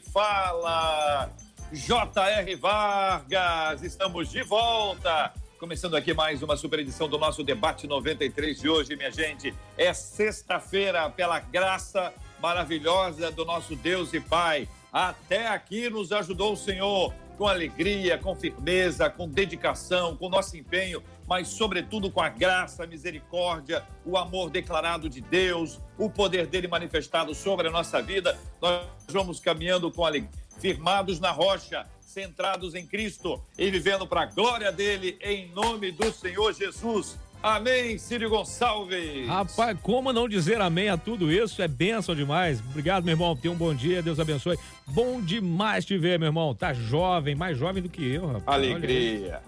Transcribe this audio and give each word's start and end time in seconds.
Fala 0.00 1.30
J.R. 1.72 2.54
Vargas, 2.56 3.82
estamos 3.82 4.30
de 4.30 4.42
volta. 4.42 5.32
Começando 5.58 5.96
aqui 5.96 6.12
mais 6.12 6.42
uma 6.42 6.56
super 6.56 6.78
edição 6.78 7.08
do 7.08 7.18
nosso 7.18 7.42
debate 7.42 7.86
93 7.86 8.60
de 8.60 8.68
hoje, 8.68 8.96
minha 8.96 9.10
gente. 9.10 9.54
É 9.76 9.92
sexta-feira, 9.92 11.08
pela 11.10 11.40
graça 11.40 12.12
maravilhosa 12.40 13.30
do 13.30 13.44
nosso 13.44 13.74
Deus 13.74 14.12
e 14.12 14.20
Pai. 14.20 14.68
Até 14.92 15.48
aqui 15.48 15.88
nos 15.88 16.12
ajudou 16.12 16.52
o 16.52 16.56
Senhor 16.56 17.12
com 17.36 17.48
alegria, 17.48 18.18
com 18.18 18.34
firmeza, 18.34 19.10
com 19.10 19.28
dedicação, 19.28 20.16
com 20.16 20.28
nosso 20.28 20.56
empenho, 20.56 21.02
mas 21.26 21.48
sobretudo 21.48 22.10
com 22.10 22.20
a 22.20 22.28
graça, 22.28 22.84
a 22.84 22.86
misericórdia, 22.86 23.82
o 24.04 24.16
amor 24.16 24.50
declarado 24.50 25.08
de 25.08 25.20
Deus, 25.20 25.80
o 25.98 26.10
poder 26.10 26.46
dele 26.46 26.68
manifestado 26.68 27.34
sobre 27.34 27.68
a 27.68 27.70
nossa 27.70 28.02
vida. 28.02 28.38
Nós 28.60 28.86
vamos 29.08 29.40
caminhando 29.40 29.90
com 29.90 30.04
alegria, 30.04 30.30
firmados 30.58 31.18
na 31.20 31.30
rocha, 31.30 31.86
centrados 32.00 32.74
em 32.74 32.86
Cristo 32.86 33.42
e 33.58 33.70
vivendo 33.70 34.06
para 34.06 34.22
a 34.22 34.26
glória 34.26 34.70
dele, 34.70 35.18
em 35.20 35.50
nome 35.52 35.90
do 35.90 36.12
Senhor 36.12 36.52
Jesus. 36.52 37.18
Amém, 37.42 37.98
Círio 37.98 38.30
Gonçalves. 38.30 39.26
Rapaz, 39.26 39.76
como 39.82 40.14
não 40.14 40.26
dizer 40.26 40.62
amém 40.62 40.88
a 40.88 40.96
tudo 40.96 41.30
isso? 41.30 41.60
É 41.60 41.68
bênção 41.68 42.14
demais. 42.14 42.58
Obrigado, 42.60 43.04
meu 43.04 43.12
irmão. 43.12 43.36
Tenha 43.36 43.52
um 43.52 43.56
bom 43.56 43.74
dia, 43.74 44.00
Deus 44.00 44.18
abençoe. 44.18 44.58
Bom 44.86 45.20
demais 45.20 45.84
te 45.84 45.98
ver, 45.98 46.18
meu 46.18 46.28
irmão. 46.28 46.54
Tá 46.54 46.72
jovem, 46.72 47.34
mais 47.34 47.58
jovem 47.58 47.82
do 47.82 47.88
que 47.90 48.02
eu, 48.02 48.26
rapaz. 48.26 48.44
Alegria. 48.46 49.42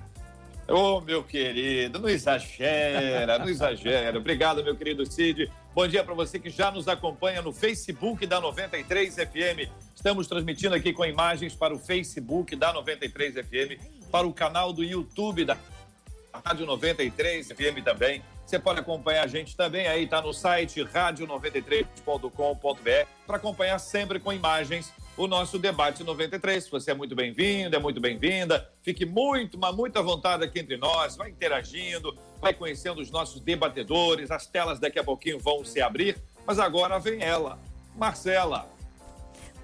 Ô, 0.69 0.97
oh, 0.97 1.01
meu 1.01 1.23
querido, 1.23 2.01
não 2.01 2.09
exagera, 2.09 3.39
não 3.39 3.49
exagera. 3.49 4.19
Obrigado, 4.19 4.65
meu 4.65 4.75
querido 4.75 5.07
Cid. 5.07 5.49
Bom 5.73 5.87
dia 5.87 6.03
para 6.03 6.13
você 6.13 6.41
que 6.41 6.51
já 6.51 6.73
nos 6.73 6.89
acompanha 6.89 7.41
no 7.41 7.53
Facebook 7.53 8.27
da 8.27 8.41
93 8.41 9.15
FM. 9.15 9.71
Estamos 9.95 10.27
transmitindo 10.27 10.75
aqui 10.75 10.93
com 10.93 11.05
imagens 11.05 11.55
para 11.55 11.73
o 11.73 11.79
Facebook 11.79 12.57
da 12.57 12.73
93 12.73 13.35
FM, 13.35 13.81
para 14.11 14.27
o 14.27 14.33
canal 14.33 14.73
do 14.73 14.83
YouTube 14.83 15.45
da 15.45 15.57
Rádio 16.45 16.67
93 16.67 17.47
FM 17.47 17.85
também. 17.85 18.21
Você 18.45 18.59
pode 18.59 18.81
acompanhar 18.81 19.23
a 19.23 19.29
gente 19.29 19.57
também 19.57 19.87
aí, 19.87 20.09
tá 20.09 20.21
no 20.21 20.33
site 20.33 20.83
rádio93.com.br 20.83 23.09
para 23.25 23.37
acompanhar 23.37 23.79
sempre 23.79 24.19
com 24.19 24.33
imagens 24.33 24.93
o 25.17 25.27
nosso 25.27 25.59
debate 25.59 26.05
93. 26.05 26.69
Você 26.69 26.91
é 26.91 26.95
muito 26.95 27.15
bem-vindo, 27.15 27.75
é 27.75 27.79
muito 27.79 28.01
bem-vinda. 28.01 28.71
Fique 28.83 29.07
muito, 29.07 29.59
mas 29.59 29.75
muito 29.75 29.99
à 29.99 30.03
vontade 30.03 30.45
aqui 30.45 30.61
entre 30.61 30.77
nós, 30.77 31.17
vai 31.17 31.31
interagindo, 31.31 32.17
vai 32.41 32.53
conhecendo 32.53 33.01
os 33.01 33.11
nossos 33.11 33.41
debatedores. 33.41 34.31
As 34.31 34.47
telas 34.47 34.79
daqui 34.79 34.99
a 34.99 35.05
pouquinho 35.05 35.39
vão 35.39 35.65
se 35.65 35.81
abrir, 35.81 36.17
mas 36.47 36.59
agora 36.59 36.99
vem 36.99 37.23
ela, 37.23 37.59
Marcela. 37.97 38.76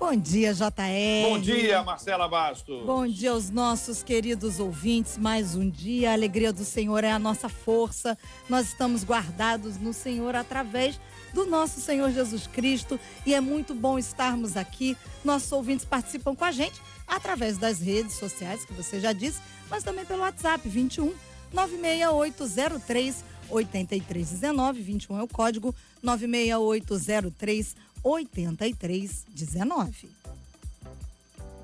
Bom 0.03 0.17
dia, 0.17 0.53
JR. 0.53 1.29
Bom 1.29 1.39
dia, 1.39 1.81
Marcela 1.85 2.27
Bastos. 2.27 2.85
Bom 2.85 3.07
dia 3.07 3.31
aos 3.31 3.51
nossos 3.51 4.03
queridos 4.03 4.59
ouvintes. 4.59 5.17
Mais 5.17 5.55
um 5.55 5.71
dia. 5.71 6.11
A 6.11 6.15
alegria 6.15 6.53
do 6.53 6.65
Senhor 6.65 7.05
é 7.05 7.13
a 7.13 7.21
nossa 7.21 7.49
força. 7.49 8.19
Nós 8.49 8.67
estamos 8.67 9.05
guardados 9.05 9.79
no 9.79 9.93
Senhor 9.93 10.35
através 10.35 11.01
do 11.33 11.47
nosso 11.47 11.81
Senhor 11.81 12.11
Jesus 12.11 12.49
Cristo 12.49 12.99
e 13.25 13.33
é 13.33 13.41
muito 13.41 13.77
bom 13.77 13.97
estarmos 13.97 14.57
aqui. 14.57 14.97
Nossos 15.25 15.53
ouvintes 15.53 15.87
participam 15.87 16.35
com 16.35 16.45
a 16.45 16.51
gente 16.51 16.83
através 17.07 17.57
das 17.57 17.79
redes 17.79 18.17
sociais, 18.17 18.65
que 18.65 18.73
você 18.73 18.99
já 18.99 19.13
disse, 19.13 19.41
mas 19.71 19.85
também 19.85 20.05
pelo 20.05 20.23
WhatsApp 20.23 20.69
21 20.69 21.15
96803 21.53 23.25
8319, 23.49 24.83
21 24.83 25.21
é 25.21 25.23
o 25.23 25.29
código 25.29 25.73
96803 26.03 27.77
8319. 27.77 27.92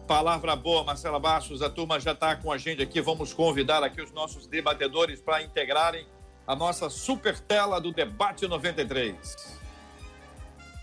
Palavra 0.06 0.54
boa, 0.54 0.84
Marcela 0.84 1.18
Bastos. 1.18 1.62
A 1.62 1.68
turma 1.68 1.98
já 1.98 2.12
está 2.12 2.36
com 2.36 2.52
a 2.52 2.56
gente 2.56 2.80
aqui. 2.80 3.00
Vamos 3.00 3.34
convidar 3.34 3.82
aqui 3.82 4.00
os 4.00 4.12
nossos 4.12 4.46
debatedores 4.46 5.20
para 5.20 5.42
integrarem 5.42 6.06
a 6.46 6.54
nossa 6.54 6.88
super 6.88 7.38
tela 7.40 7.80
do 7.80 7.92
Debate 7.92 8.46
93. 8.46 9.58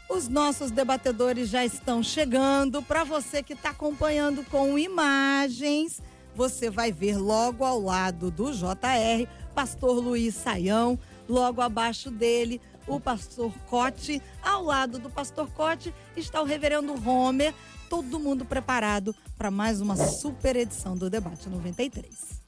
Os 0.09 0.27
nossos 0.27 0.71
debatedores 0.71 1.49
já 1.49 1.63
estão 1.63 2.03
chegando. 2.03 2.83
Para 2.83 3.05
você 3.05 3.41
que 3.41 3.53
está 3.53 3.69
acompanhando 3.69 4.43
com 4.43 4.77
imagens, 4.77 6.01
você 6.35 6.69
vai 6.69 6.91
ver 6.91 7.17
logo 7.17 7.63
ao 7.63 7.79
lado 7.79 8.29
do 8.29 8.51
JR, 8.51 9.25
Pastor 9.55 10.03
Luiz 10.03 10.35
Saião, 10.35 10.99
logo 11.27 11.61
abaixo 11.61 12.11
dele, 12.11 12.61
o 12.87 12.99
pastor 12.99 13.51
Cote. 13.67 14.21
Ao 14.41 14.63
lado 14.63 14.99
do 14.99 15.09
pastor 15.09 15.49
Cote 15.51 15.93
está 16.15 16.41
o 16.41 16.45
reverendo 16.45 16.93
Homer. 17.07 17.53
Todo 17.89 18.19
mundo 18.19 18.45
preparado 18.45 19.15
para 19.37 19.51
mais 19.51 19.79
uma 19.81 19.95
super 19.95 20.55
edição 20.55 20.97
do 20.97 21.09
Debate 21.09 21.47
93. 21.47 22.41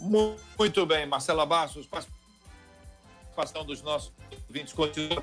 Muito 0.00 0.84
bem, 0.84 1.06
Marcela 1.06 1.46
Bastos, 1.46 1.86
participação 1.86 3.64
dos 3.64 3.82
nossos 3.82 4.12
ouvintes 4.48 4.72
continua 4.72 5.22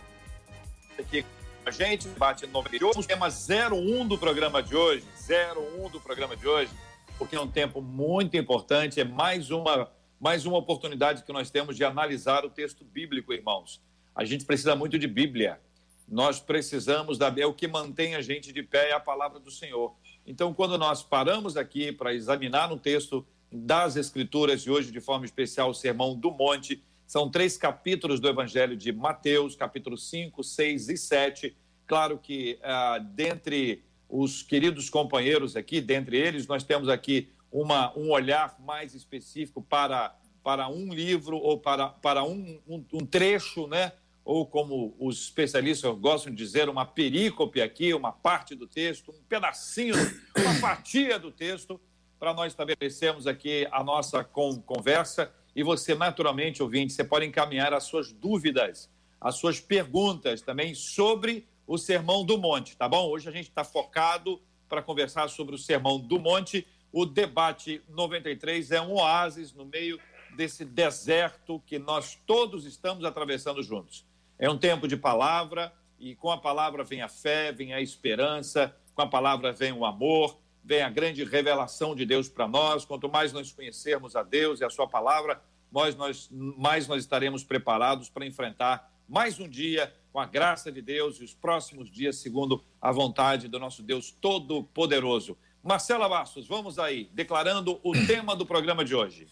aqui 0.98 1.24
com 1.24 1.70
a 1.70 1.72
gente, 1.72 2.08
debate 2.08 2.48
98, 2.48 3.00
o 3.00 3.04
tema 3.04 3.28
01 3.28 4.08
do 4.08 4.18
programa 4.18 4.64
de 4.64 4.76
hoje, 4.76 5.06
01 5.30 5.90
do 5.90 6.00
programa 6.00 6.36
de 6.36 6.48
hoje, 6.48 6.72
porque 7.18 7.36
é 7.36 7.40
um 7.40 7.48
tempo 7.48 7.82
muito 7.82 8.36
importante, 8.36 9.00
é 9.00 9.04
mais 9.04 9.52
uma 9.52 9.92
mais 10.22 10.46
uma 10.46 10.60
oportunidade 10.60 11.24
que 11.24 11.34
nós 11.34 11.50
temos 11.50 11.76
de 11.76 11.84
analisar 11.84 12.46
o 12.46 12.50
texto 12.50 12.86
bíblico, 12.86 13.34
irmãos. 13.34 13.82
A 14.14 14.24
gente 14.24 14.46
precisa 14.46 14.76
muito 14.76 15.00
de 15.00 15.08
Bíblia. 15.08 15.60
Nós 16.08 16.40
precisamos 16.40 17.18
da 17.18 17.34
é 17.36 17.46
o 17.48 17.54
que 17.56 17.68
mantém 17.68 18.14
a 18.14 18.22
gente 18.22 18.54
de 18.54 18.62
pé 18.62 18.90
é 18.90 18.94
a 18.94 19.00
palavra 19.00 19.40
do 19.40 19.50
Senhor. 19.50 19.96
Então, 20.28 20.54
quando 20.54 20.78
nós 20.78 21.02
paramos 21.02 21.58
aqui 21.58 21.92
para 21.92 22.14
examinar 22.14 22.70
no 22.70 22.78
texto 22.78 23.26
das 23.52 23.96
Escrituras, 23.96 24.62
e 24.62 24.70
hoje, 24.70 24.92
de 24.92 25.02
forma 25.02 25.26
especial, 25.26 25.72
o 25.72 25.74
Sermão 25.74 26.16
do 26.16 26.30
Monte, 26.30 26.84
são 27.08 27.28
três 27.28 27.58
capítulos 27.58 28.20
do 28.20 28.30
Evangelho 28.30 28.78
de 28.78 28.92
Mateus, 28.92 29.56
capítulos 29.56 30.08
5, 30.08 30.44
6 30.44 30.90
e 30.90 30.98
7. 30.98 31.58
Claro 31.88 32.20
que, 32.20 32.60
ah, 32.62 33.00
dentre 33.00 33.84
os 34.08 34.44
queridos 34.44 34.88
companheiros 34.88 35.56
aqui, 35.56 35.82
dentre 35.82 36.16
eles, 36.16 36.46
nós 36.46 36.64
temos 36.64 36.90
aqui 36.90 37.30
uma, 37.52 37.98
um 37.98 38.12
olhar 38.12 38.56
mais 38.60 38.94
específico 38.94 39.62
para, 39.62 40.16
para 40.44 40.68
um 40.68 40.94
livro 40.94 41.38
ou 41.38 41.60
para, 41.60 41.90
para 41.90 42.24
um, 42.24 42.60
um, 42.68 42.86
um 42.94 43.06
trecho, 43.06 43.68
né? 43.68 43.92
ou 44.24 44.46
como 44.46 44.96
os 45.00 45.24
especialistas 45.24 45.94
gostam 45.98 46.32
de 46.32 46.38
dizer, 46.38 46.70
uma 46.70 46.86
perícope 46.86 47.62
aqui, 47.62 47.94
uma 47.94 48.12
parte 48.12 48.56
do 48.56 48.68
texto, 48.68 49.12
um 49.12 49.24
pedacinho, 49.24 49.96
uma 50.38 50.54
fatia 50.56 51.18
do 51.18 51.32
texto, 51.32 51.82
para 52.20 52.34
nós 52.34 52.54
estabelecermos 52.54 53.26
aqui 53.26 53.68
a 53.72 53.84
nossa 53.84 54.24
conversa. 54.24 55.34
E 55.56 55.64
você, 55.64 55.96
naturalmente, 55.96 56.62
ouvinte, 56.62 56.94
você 56.94 57.04
pode 57.04 57.26
encaminhar 57.26 57.74
as 57.74 57.84
suas 57.86 58.12
dúvidas, 58.12 58.90
as 59.20 59.36
suas 59.36 59.60
perguntas 59.60 60.42
também 60.42 60.76
sobre 60.76 61.48
o 61.66 61.78
Sermão 61.78 62.24
do 62.24 62.38
Monte, 62.38 62.78
tá 62.78 62.88
bom? 62.88 63.10
Hoje 63.10 63.28
a 63.28 63.32
gente 63.32 63.50
está 63.50 63.64
focado 63.64 64.40
para 64.70 64.82
conversar 64.82 65.30
sobre 65.30 65.56
o 65.56 65.58
Sermão 65.58 66.00
do 66.00 66.20
Monte 66.20 66.68
o 66.92 67.06
debate 67.06 67.82
93 67.90 68.72
é 68.72 68.82
um 68.82 68.94
oásis 68.94 69.54
no 69.54 69.66
meio 69.66 70.00
desse 70.36 70.66
deserto 70.66 71.62
que 71.66 71.80
nós 71.80 72.16
todos 72.26 72.66
estamos 72.66 73.06
atravessando 73.06 73.62
juntos. 73.64 74.06
É 74.38 74.50
um 74.50 74.58
tempo 74.58 74.88
de 74.88 74.98
palavra 74.98 75.74
e 76.00 76.16
com 76.16 76.32
a 76.32 76.38
palavra 76.38 76.84
vem 76.84 77.02
a 77.02 77.08
fé, 77.08 77.52
vem 77.52 77.74
a 77.74 77.82
esperança, 77.82 78.76
com 78.94 79.02
a 79.02 79.08
palavra 79.08 79.52
vem 79.52 79.72
o 79.72 79.86
amor, 79.86 80.38
vem 80.64 80.82
a 80.82 80.90
grande 80.90 81.24
revelação 81.24 81.96
de 81.96 82.06
Deus 82.06 82.28
para 82.28 82.48
nós. 82.48 82.86
Quanto 82.86 83.10
mais 83.10 83.32
nós 83.32 83.52
conhecermos 83.52 84.16
a 84.16 84.24
Deus 84.24 84.60
e 84.60 84.66
a 84.66 84.70
sua 84.70 84.88
palavra, 84.88 85.42
nós, 85.72 85.96
nós, 85.96 86.30
mais 86.32 86.88
nós 86.88 87.04
estaremos 87.04 87.44
preparados 87.44 88.10
para 88.10 88.26
enfrentar 88.26 88.92
mais 89.08 89.40
um 89.40 89.48
dia 89.48 89.94
com 90.12 90.20
a 90.20 90.26
graça 90.26 90.72
de 90.72 90.82
Deus 90.82 91.18
e 91.20 91.24
os 91.24 91.34
próximos 91.34 91.90
dias 91.90 92.18
segundo 92.18 92.64
a 92.82 92.92
vontade 92.92 93.48
do 93.48 93.60
nosso 93.60 93.82
Deus 93.84 94.12
Todo-Poderoso. 94.12 95.38
Marcela 95.64 96.10
Bastos, 96.10 96.48
vamos 96.48 96.80
aí, 96.80 97.10
declarando 97.14 97.80
o 97.84 97.94
tema 98.08 98.36
do 98.36 98.46
programa 98.46 98.84
de 98.84 98.96
hoje. 98.96 99.28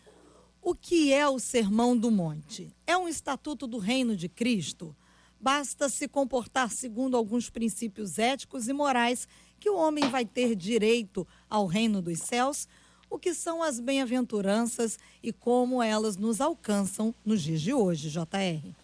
O 0.62 0.76
que 0.76 1.14
é 1.14 1.28
o 1.28 1.40
Sermão 1.40 1.98
do 1.98 2.12
Monte? 2.12 2.76
É 2.86 2.98
um 2.98 3.08
estatuto 3.08 3.66
do 3.66 3.78
reino 3.78 4.16
de 4.16 4.28
Cristo 4.28 4.96
basta 5.40 5.88
se 5.88 6.08
comportar 6.08 6.70
segundo 6.70 7.16
alguns 7.16 7.50
princípios 7.50 8.20
éticos 8.20 8.68
e 8.68 8.74
morais 8.74 9.28
que 9.60 9.70
o 9.70 9.78
homem 9.78 10.10
vai 10.10 10.26
ter 10.26 10.56
direito 10.56 11.26
ao 11.50 11.66
reino 11.66 12.02
dos 12.02 12.20
céus? 12.20 12.68
O 13.10 13.18
que 13.18 13.34
são 13.34 13.64
as 13.64 13.80
bem-aventuranças 13.80 15.00
e 15.24 15.32
como 15.32 15.82
elas 15.82 16.16
nos 16.18 16.42
alcançam 16.42 17.16
nos 17.25 17.42
dias 17.42 17.62
de 17.62 17.74
hoje, 17.74 18.10
JR? 18.10 18.75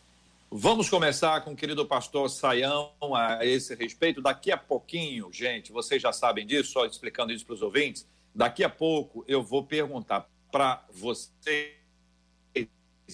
Vamos 0.58 0.90
começar 0.90 1.42
com 1.42 1.52
o 1.52 1.56
querido 1.56 1.86
pastor 1.86 2.30
Saião 2.30 2.94
a 3.14 3.46
esse 3.46 3.76
respeito. 3.76 4.22
Daqui 4.22 4.54
a 4.54 4.58
pouquinho, 4.58 5.30
gente, 5.30 5.70
vocês 5.70 6.02
já 6.02 6.14
sabem 6.14 6.48
disso, 6.48 6.72
só 6.72 6.86
explicando 6.86 7.34
isso 7.34 7.46
para 7.46 7.56
os 7.56 7.62
ouvintes. 7.62 8.08
Daqui 8.34 8.64
a 8.64 8.70
pouco 8.70 9.26
eu 9.28 9.44
vou 9.44 9.66
perguntar 9.66 10.30
para 10.50 10.86
vocês, 10.94 11.74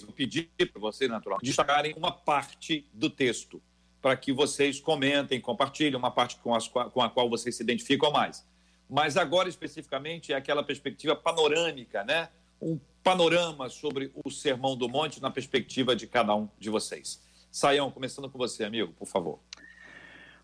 vou 0.03 0.13
pedir 0.13 0.51
para 0.55 0.79
vocês, 0.79 1.09
naturalmente, 1.09 1.47
destacarem 1.47 1.95
uma 1.97 2.11
parte 2.11 2.85
do 2.93 3.09
texto, 3.09 3.59
para 3.99 4.15
que 4.15 4.31
vocês 4.31 4.79
comentem, 4.79 5.41
compartilhem 5.41 5.95
uma 5.95 6.11
parte 6.11 6.35
com, 6.35 6.53
as, 6.53 6.67
com 6.67 7.01
a 7.01 7.09
qual 7.09 7.27
vocês 7.27 7.55
se 7.55 7.63
identificam 7.63 8.11
mais. 8.11 8.45
Mas 8.87 9.17
agora, 9.17 9.49
especificamente, 9.49 10.31
é 10.31 10.35
aquela 10.35 10.61
perspectiva 10.61 11.15
panorâmica, 11.15 12.03
né? 12.03 12.29
Um 12.61 12.79
panorama 13.01 13.67
sobre 13.67 14.11
o 14.23 14.29
Sermão 14.29 14.77
do 14.77 14.87
Monte 14.87 15.19
na 15.19 15.31
perspectiva 15.31 15.95
de 15.95 16.05
cada 16.05 16.35
um 16.35 16.47
de 16.59 16.69
vocês. 16.69 17.30
Saião, 17.51 17.91
começando 17.91 18.29
com 18.29 18.37
você, 18.37 18.63
amigo, 18.63 18.93
por 18.93 19.05
favor. 19.05 19.39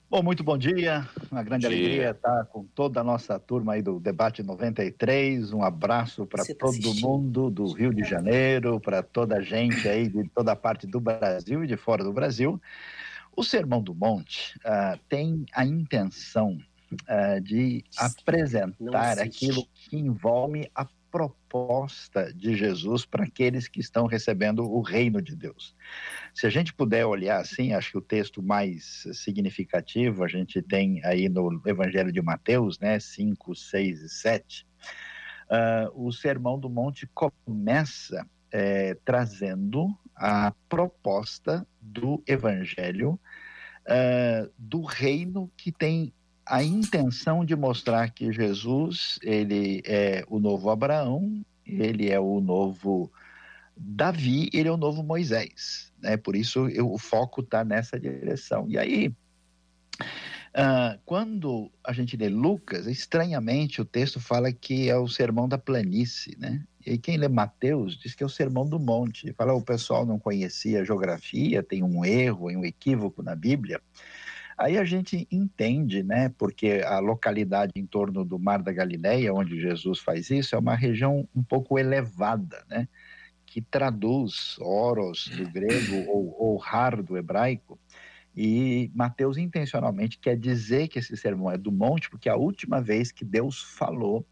Bom, 0.10 0.22
muito 0.22 0.44
bom 0.44 0.58
dia. 0.58 1.08
Uma 1.32 1.42
grande 1.42 1.68
dia. 1.68 1.78
alegria 1.78 2.12
estar 2.12 2.46
com 2.46 2.66
toda 2.66 3.00
a 3.00 3.04
nossa 3.04 3.40
turma 3.40 3.74
aí 3.74 3.82
do 3.82 4.00
Debate 4.00 4.44
93. 4.44 5.54
Um 5.54 5.64
abraço 5.64 6.26
para 6.26 6.46
tá 6.46 6.54
todo 6.58 6.70
assistindo. 6.70 7.08
mundo 7.08 7.50
do 7.50 7.72
Rio 7.72 7.94
de 7.94 8.04
Janeiro, 8.04 8.80
para 8.80 9.02
toda 9.02 9.38
a 9.38 9.42
gente 9.42 9.88
aí 9.88 10.08
de 10.10 10.28
toda 10.30 10.52
a 10.52 10.56
parte 10.56 10.86
do 10.86 11.00
Brasil 11.00 11.64
e 11.64 11.68
de 11.68 11.78
fora 11.78 12.04
do 12.04 12.12
Brasil. 12.12 12.62
O 13.36 13.44
Sermão 13.44 13.82
do 13.82 13.94
Monte 13.94 14.58
uh, 14.60 15.00
tem 15.08 15.46
a 15.54 15.66
intenção 15.66 16.58
uh, 16.92 17.42
de 17.42 17.84
apresentar 17.98 19.20
aquilo 19.20 19.66
que 19.74 19.98
envolve 19.98 20.70
a 20.74 20.86
proposta 21.18 22.32
de 22.32 22.56
Jesus 22.56 23.04
para 23.04 23.24
aqueles 23.24 23.68
que 23.68 23.80
estão 23.80 24.06
recebendo 24.06 24.60
o 24.72 24.82
reino 24.82 25.20
de 25.20 25.36
Deus. 25.36 25.76
Se 26.32 26.46
a 26.46 26.50
gente 26.50 26.72
puder 26.72 27.08
olhar 27.08 27.42
assim, 27.42 27.74
acho 27.74 27.92
que 27.92 27.98
o 27.98 28.02
texto 28.02 28.44
mais 28.44 29.08
significativo 29.14 30.24
a 30.24 30.28
gente 30.28 30.62
tem 30.62 31.04
aí 31.04 31.28
no 31.28 31.60
Evangelho 31.66 32.12
de 32.12 32.22
Mateus, 32.22 32.78
né, 32.78 33.00
5, 33.00 33.56
6 33.56 34.02
e 34.04 34.10
7. 34.10 34.64
Uh, 34.64 34.68
ah, 35.50 35.92
o 35.96 36.12
Sermão 36.12 36.60
do 36.60 36.70
Monte 36.70 37.10
começa 37.16 38.24
é, 38.52 38.96
trazendo 39.04 39.88
a 40.16 40.54
proposta 40.70 41.66
do 41.82 42.22
Evangelho 42.28 43.20
uh, 43.88 44.52
do 44.56 44.84
reino 44.84 45.52
que 45.58 45.72
tem 45.72 46.14
a 46.50 46.64
intenção 46.64 47.44
de 47.44 47.56
mostrar 47.56 48.10
que 48.12 48.32
Jesus 48.32 49.20
ele 49.22 49.82
é 49.86 50.24
o 50.28 50.40
novo 50.40 50.70
Abraão, 50.70 51.44
ele 51.66 52.10
é 52.10 52.20
o 52.20 52.40
novo 52.40 53.12
Davi, 53.76 54.50
ele 54.54 54.70
é 54.70 54.72
o 54.72 54.78
novo 54.78 55.04
Moisés. 55.04 55.92
Né? 56.02 56.18
Por 56.18 56.36
isso 56.36 56.68
eu, 56.70 56.92
o 56.92 56.98
foco 56.98 57.42
está 57.42 57.64
nessa 57.64 58.00
direção. 58.00 58.66
E 58.70 58.78
aí, 58.78 59.08
uh, 60.00 61.00
quando 61.06 61.72
a 61.84 61.92
gente 61.92 62.16
lê 62.16 62.30
Lucas, 62.30 62.88
estranhamente 62.88 63.82
o 63.82 63.86
texto 63.86 64.20
fala 64.20 64.52
que 64.52 64.90
é 64.90 64.98
o 64.98 65.08
sermão 65.08 65.48
da 65.48 65.58
planície, 65.58 66.38
né? 66.40 66.64
E 66.86 66.98
quem 66.98 67.18
lê 67.18 67.28
Mateus 67.28 67.98
diz 67.98 68.16
que 68.16 68.24
é 68.24 68.26
o 68.26 68.30
sermão 68.30 68.66
do 68.66 68.80
monte. 68.80 69.34
Fala, 69.34 69.54
o 69.54 69.62
pessoal 69.62 70.06
não 70.06 70.18
conhecia 70.18 70.80
a 70.80 70.86
geografia, 70.86 71.62
tem 71.62 71.84
um 71.84 72.06
erro, 72.06 72.50
um 72.50 72.64
equívoco 72.64 73.22
na 73.22 73.36
Bíblia. 73.36 73.82
Aí 74.58 74.76
a 74.78 74.84
gente 74.84 75.28
entende, 75.32 76.02
né, 76.02 76.30
porque 76.30 76.82
a 76.84 76.98
localidade 76.98 77.74
em 77.76 77.86
torno 77.86 78.26
do 78.26 78.40
Mar 78.40 78.64
da 78.64 78.72
Galileia, 78.72 79.32
onde 79.32 79.62
Jesus 79.62 80.00
faz 80.00 80.32
isso, 80.32 80.56
é 80.56 80.58
uma 80.58 80.76
região 80.76 81.30
um 81.36 81.44
pouco 81.44 81.78
elevada, 81.78 82.66
né, 82.68 82.88
que 83.46 83.62
traduz 83.62 84.58
oros 84.60 85.28
do 85.28 85.48
grego 85.48 86.10
ou, 86.10 86.36
ou 86.40 86.62
har 86.64 87.04
do 87.04 87.16
hebraico. 87.16 87.80
E 88.36 88.92
Mateus 88.96 89.38
intencionalmente 89.38 90.18
quer 90.18 90.36
dizer 90.36 90.88
que 90.88 91.00
esse 91.00 91.16
sermão 91.16 91.52
é 91.52 91.58
do 91.58 91.72
monte, 91.72 92.10
porque 92.10 92.28
a 92.30 92.36
última 92.36 92.82
vez 92.82 93.12
que 93.12 93.24
Deus 93.24 93.62
falou 93.62 94.26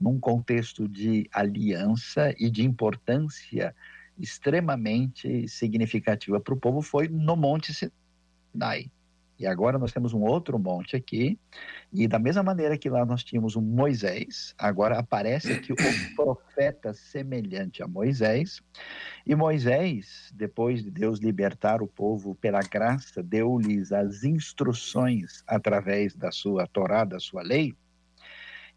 num 0.00 0.18
contexto 0.18 0.88
de 0.88 1.28
aliança 1.32 2.34
e 2.38 2.50
de 2.50 2.64
importância 2.64 3.74
extremamente 4.18 5.48
significativa 5.48 6.40
para 6.40 6.54
o 6.54 6.56
povo 6.56 6.82
foi 6.82 7.08
no 7.08 7.36
Monte 7.36 7.72
Sinai. 7.72 8.90
E 9.38 9.46
agora 9.46 9.78
nós 9.78 9.92
temos 9.92 10.12
um 10.12 10.22
outro 10.22 10.58
monte 10.58 10.96
aqui, 10.96 11.38
e 11.92 12.08
da 12.08 12.18
mesma 12.18 12.42
maneira 12.42 12.76
que 12.76 12.90
lá 12.90 13.06
nós 13.06 13.22
tínhamos 13.22 13.54
um 13.54 13.60
Moisés, 13.60 14.52
agora 14.58 14.98
aparece 14.98 15.52
aqui 15.52 15.72
um 15.72 15.76
profeta 16.16 16.92
semelhante 16.92 17.80
a 17.80 17.86
Moisés. 17.86 18.60
E 19.24 19.36
Moisés, 19.36 20.32
depois 20.34 20.82
de 20.82 20.90
Deus 20.90 21.20
libertar 21.20 21.80
o 21.80 21.86
povo 21.86 22.34
pela 22.34 22.60
graça, 22.60 23.22
deu-lhes 23.22 23.92
as 23.92 24.24
instruções 24.24 25.44
através 25.46 26.16
da 26.16 26.32
sua 26.32 26.66
Torá, 26.66 27.04
da 27.04 27.20
sua 27.20 27.42
lei. 27.42 27.76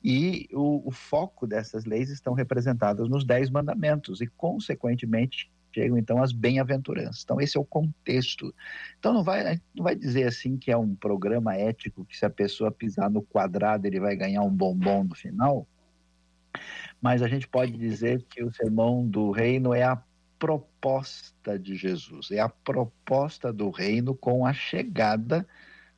E 0.04 0.48
o, 0.52 0.88
o 0.88 0.92
foco 0.92 1.48
dessas 1.48 1.86
leis 1.86 2.10
estão 2.10 2.34
representadas 2.34 3.10
nos 3.10 3.24
Dez 3.24 3.50
Mandamentos, 3.50 4.22
e, 4.22 4.28
consequentemente, 4.28 5.52
chegam 5.74 5.98
então 5.98 6.22
as 6.22 6.32
bem-aventuranças. 6.32 7.24
Então 7.24 7.40
esse 7.40 7.58
é 7.58 7.60
o 7.60 7.66
contexto. 7.66 8.54
Então 9.00 9.14
não 9.14 9.24
vai, 9.24 9.60
não 9.76 9.84
vai 9.84 9.96
dizer 9.96 10.28
assim 10.28 10.58
que 10.58 10.72
é 10.72 10.78
um 10.78 10.96
programa 10.96 11.56
ético 11.56 12.06
que 12.06 12.18
se 12.18 12.26
a 12.26 12.30
pessoa 12.30 12.72
pisar 12.72 13.10
no 13.10 13.22
quadrado 13.22 13.86
ele 13.86 14.00
vai 14.00 14.16
ganhar 14.16 14.42
um 14.42 14.50
bombom 14.50 15.04
no 15.04 15.16
final. 15.16 15.68
Mas 17.02 17.22
a 17.22 17.28
gente 17.28 17.48
pode 17.48 17.72
dizer 17.72 18.24
que 18.30 18.44
o 18.44 18.54
sermão 18.54 19.08
do 19.08 19.32
reino 19.32 19.74
é 19.74 19.84
a 19.84 20.02
proposta 20.38 21.58
de 21.58 21.76
Jesus, 21.76 22.32
é 22.32 22.40
a 22.40 22.50
proposta 22.50 23.54
do 23.54 23.70
reino 23.70 24.16
com 24.16 24.46
a 24.46 24.54
chegada 24.54 25.48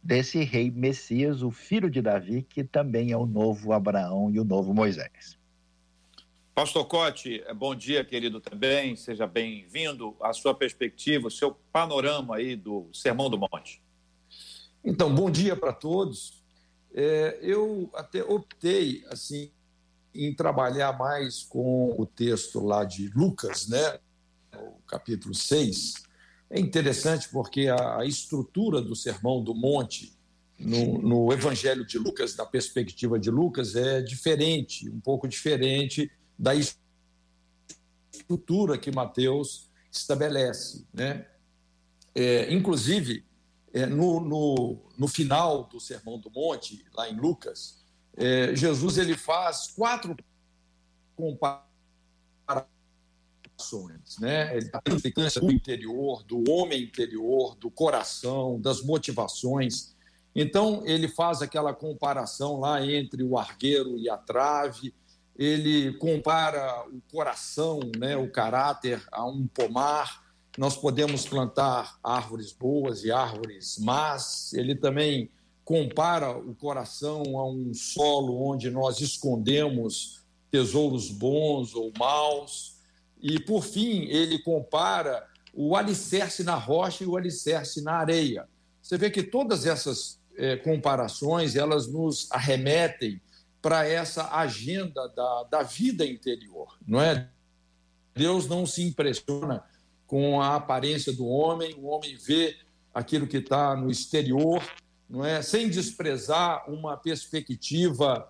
desse 0.04 0.44
rei 0.44 0.70
Messias, 0.70 1.42
o 1.42 1.50
filho 1.50 1.90
de 1.90 2.02
Davi, 2.02 2.42
que 2.42 2.64
também 2.64 3.12
é 3.12 3.18
o 3.18 3.26
novo 3.26 3.72
Abraão 3.72 4.30
e 4.30 4.40
o 4.40 4.44
novo 4.44 4.74
Moisés. 4.74 5.38
Pastor 6.56 6.86
Cote, 6.86 7.44
bom 7.56 7.74
dia, 7.74 8.06
querido, 8.06 8.40
também. 8.40 8.96
Seja 8.96 9.26
bem-vindo. 9.26 10.16
A 10.22 10.34
sua 10.34 10.54
perspectiva, 10.54 11.28
o 11.28 11.32
seu 11.32 11.58
panorama 11.72 12.36
aí 12.36 12.56
do 12.56 12.88
Sermão 12.94 13.28
do 13.28 13.40
Monte. 13.40 13.82
Então, 14.86 15.14
bom 15.16 15.32
dia 15.32 15.56
para 15.56 15.74
todos. 15.74 16.44
É, 16.94 17.40
eu 17.42 17.90
até 17.96 18.24
optei, 18.24 19.04
assim, 19.10 19.50
em 20.14 20.32
trabalhar 20.32 20.96
mais 20.96 21.42
com 21.42 22.00
o 22.00 22.06
texto 22.06 22.64
lá 22.64 22.86
de 22.86 23.10
Lucas, 23.16 23.68
né? 23.68 23.98
O 24.56 24.80
capítulo 24.86 25.34
6. 25.34 26.04
É 26.52 26.60
interessante 26.60 27.30
porque 27.30 27.68
a, 27.68 27.98
a 27.98 28.06
estrutura 28.06 28.80
do 28.80 28.96
Sermão 28.96 29.44
do 29.44 29.56
Monte 29.56 30.14
no, 30.60 31.00
no 31.02 31.34
Evangelho 31.34 31.84
de 31.84 31.98
Lucas, 31.98 32.36
da 32.36 32.46
perspectiva 32.46 33.18
de 33.18 33.32
Lucas, 33.32 33.76
é 33.76 34.04
diferente, 34.04 34.88
um 34.88 35.00
pouco 35.00 35.28
diferente 35.28 36.12
da 36.44 36.54
estrutura 38.12 38.78
que 38.78 38.92
Mateus 38.92 39.72
estabelece. 39.90 40.86
Né? 40.94 41.26
É, 42.14 42.54
inclusive, 42.54 43.26
é, 43.74 43.86
no, 43.86 44.20
no, 44.20 44.78
no, 44.98 45.08
final 45.08 45.64
do 45.64 45.80
Sermão 45.80 46.20
do 46.20 46.30
Monte, 46.30 46.86
lá 46.94 47.10
em 47.10 47.16
Lucas, 47.16 47.82
é, 48.18 48.54
Jesus 48.54 48.98
ele 48.98 49.16
faz 49.16 49.68
quatro 49.68 50.18
comparações. 51.16 51.72
Né? 54.20 54.58
Ele 54.58 54.66
está 54.66 54.82
do 55.40 55.52
interior, 55.52 56.24
do 56.24 56.44
homem 56.52 56.84
interior, 56.84 57.56
do 57.56 57.72
coração, 57.72 58.60
das 58.60 58.82
motivações. 58.82 59.96
Então, 60.36 60.84
ele 60.86 61.08
faz 61.08 61.42
aquela 61.42 61.74
comparação 61.74 62.60
lá 62.60 62.86
entre 62.86 63.24
o 63.24 63.38
argueiro 63.38 63.98
e 63.98 64.10
a 64.10 64.18
trave, 64.18 64.94
ele 65.38 65.94
compara 65.94 66.86
o 66.88 67.02
coração, 67.12 67.80
né, 67.98 68.16
o 68.16 68.30
caráter, 68.30 69.02
a 69.12 69.26
um 69.26 69.48
pomar. 69.48 70.24
Nós 70.58 70.78
podemos 70.78 71.26
plantar 71.26 71.98
árvores 72.04 72.52
boas 72.52 73.04
e 73.04 73.12
árvores 73.12 73.80
más. 73.80 74.54
Ele 74.54 74.76
também 74.76 75.30
compara 75.66 76.38
o 76.38 76.54
coração 76.54 77.24
a 77.40 77.50
um 77.50 77.74
solo 77.74 78.40
onde 78.42 78.70
nós 78.70 79.02
escondemos 79.02 80.22
tesouros 80.52 81.10
bons 81.10 81.74
ou 81.74 81.92
maus. 81.98 82.78
E, 83.20 83.40
por 83.40 83.64
fim, 83.64 84.04
ele 84.04 84.38
compara 84.40 85.26
o 85.54 85.76
alicerce 85.76 86.44
na 86.44 86.56
rocha 86.56 87.04
e 87.04 87.08
o 87.08 87.18
alicerce 87.18 87.82
na 87.82 87.94
areia. 87.94 88.48
Você 88.82 88.98
vê 88.98 89.10
que 89.10 89.24
todas 89.24 89.66
essas 89.66 90.20
é, 90.38 90.58
comparações 90.58 91.56
elas 91.56 91.88
nos 91.88 92.28
arremetem 92.32 93.22
para 93.64 93.88
essa 93.88 94.36
agenda 94.36 95.08
da, 95.08 95.44
da 95.44 95.64
vida 95.64 96.06
interior, 96.06 96.78
não 96.86 97.00
é? 97.00 97.30
Deus 98.14 98.46
não 98.46 98.66
se 98.66 98.84
impressiona 98.84 99.64
com 100.06 100.42
a 100.42 100.58
aparência 100.58 101.14
do 101.14 101.26
homem, 101.26 101.74
o 101.76 101.86
homem 101.86 102.18
vê 102.18 102.58
aquilo 102.94 103.26
que 103.26 103.38
está 103.38 103.74
no 103.74 103.90
exterior, 103.90 104.62
não 105.10 105.24
é? 105.24 105.42
sem 105.42 105.70
desprezar 105.70 106.70
uma 106.70 106.98
perspectiva, 106.98 108.30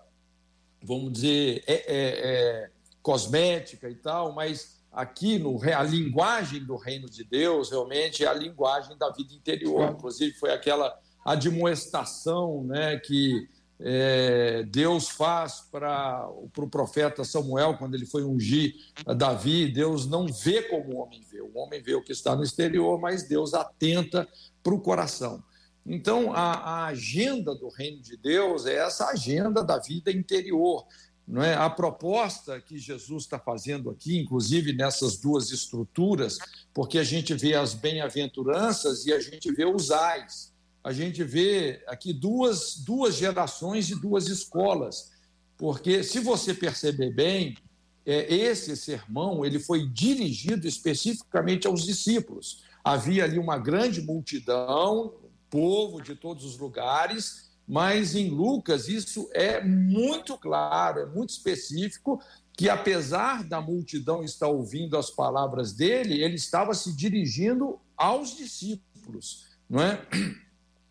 vamos 0.80 1.12
dizer, 1.12 1.64
é, 1.66 1.74
é, 1.74 1.84
é, 1.96 2.70
cosmética 3.02 3.90
e 3.90 3.96
tal, 3.96 4.32
mas 4.32 4.80
aqui 4.92 5.36
no 5.36 5.60
a 5.64 5.82
linguagem 5.82 6.64
do 6.64 6.76
reino 6.76 7.10
de 7.10 7.24
Deus 7.24 7.72
realmente 7.72 8.24
é 8.24 8.28
a 8.28 8.34
linguagem 8.34 8.96
da 8.96 9.10
vida 9.10 9.34
interior. 9.34 9.90
Inclusive 9.90 10.32
foi 10.34 10.52
aquela 10.52 10.96
admoestação 11.24 12.62
né, 12.62 12.98
que 12.98 13.48
é, 13.86 14.62
Deus 14.62 15.10
faz 15.10 15.60
para 15.70 16.26
o 16.30 16.48
pro 16.48 16.66
profeta 16.66 17.22
Samuel, 17.22 17.76
quando 17.76 17.94
ele 17.94 18.06
foi 18.06 18.24
ungir 18.24 18.74
Davi, 19.14 19.70
Deus 19.70 20.06
não 20.06 20.26
vê 20.26 20.62
como 20.62 20.94
o 20.94 20.96
homem 21.02 21.20
vê. 21.30 21.42
O 21.42 21.58
homem 21.58 21.82
vê 21.82 21.94
o 21.94 22.02
que 22.02 22.12
está 22.12 22.34
no 22.34 22.42
exterior, 22.42 22.98
mas 22.98 23.28
Deus 23.28 23.52
atenta 23.52 24.26
para 24.62 24.72
o 24.72 24.80
coração. 24.80 25.44
Então, 25.84 26.32
a, 26.32 26.52
a, 26.52 26.86
agenda 26.86 27.54
do 27.54 27.68
reino 27.68 28.00
de 28.00 28.16
Deus 28.16 28.64
é 28.64 28.76
essa 28.76 29.08
agenda 29.08 29.62
da 29.62 29.78
vida 29.78 30.10
interior. 30.10 30.86
Não 31.28 31.42
é? 31.42 31.54
A 31.54 31.68
proposta 31.68 32.58
que 32.62 32.78
Jesus 32.78 33.24
está 33.24 33.38
fazendo 33.38 33.90
aqui, 33.90 34.18
inclusive 34.18 34.72
nessas 34.72 35.18
duas 35.18 35.50
estruturas, 35.50 36.38
porque 36.72 36.98
a 36.98 37.04
gente 37.04 37.34
vê 37.34 37.54
as 37.54 37.74
bem-aventuranças 37.74 39.04
e 39.04 39.12
a 39.12 39.20
gente 39.20 39.52
vê 39.52 39.66
os 39.66 39.90
ais 39.90 40.53
a 40.84 40.92
gente 40.92 41.24
vê 41.24 41.82
aqui 41.86 42.12
duas, 42.12 42.76
duas 42.76 43.14
gerações 43.14 43.88
e 43.88 43.98
duas 43.98 44.28
escolas, 44.28 45.12
porque 45.56 46.04
se 46.04 46.20
você 46.20 46.52
perceber 46.52 47.10
bem, 47.10 47.56
é, 48.04 48.32
esse 48.34 48.76
sermão 48.76 49.46
ele 49.46 49.58
foi 49.58 49.88
dirigido 49.88 50.68
especificamente 50.68 51.66
aos 51.66 51.86
discípulos. 51.86 52.64
Havia 52.84 53.24
ali 53.24 53.38
uma 53.38 53.56
grande 53.56 54.02
multidão, 54.02 55.14
povo 55.48 56.02
de 56.02 56.14
todos 56.14 56.44
os 56.44 56.58
lugares, 56.58 57.50
mas 57.66 58.14
em 58.14 58.28
Lucas 58.28 58.86
isso 58.86 59.30
é 59.32 59.64
muito 59.64 60.36
claro, 60.36 61.00
é 61.00 61.06
muito 61.06 61.30
específico, 61.30 62.20
que 62.52 62.68
apesar 62.68 63.42
da 63.42 63.58
multidão 63.58 64.22
estar 64.22 64.48
ouvindo 64.48 64.98
as 64.98 65.10
palavras 65.10 65.72
dele, 65.72 66.22
ele 66.22 66.34
estava 66.34 66.74
se 66.74 66.94
dirigindo 66.94 67.80
aos 67.96 68.36
discípulos, 68.36 69.46
não 69.68 69.80
é? 69.80 70.06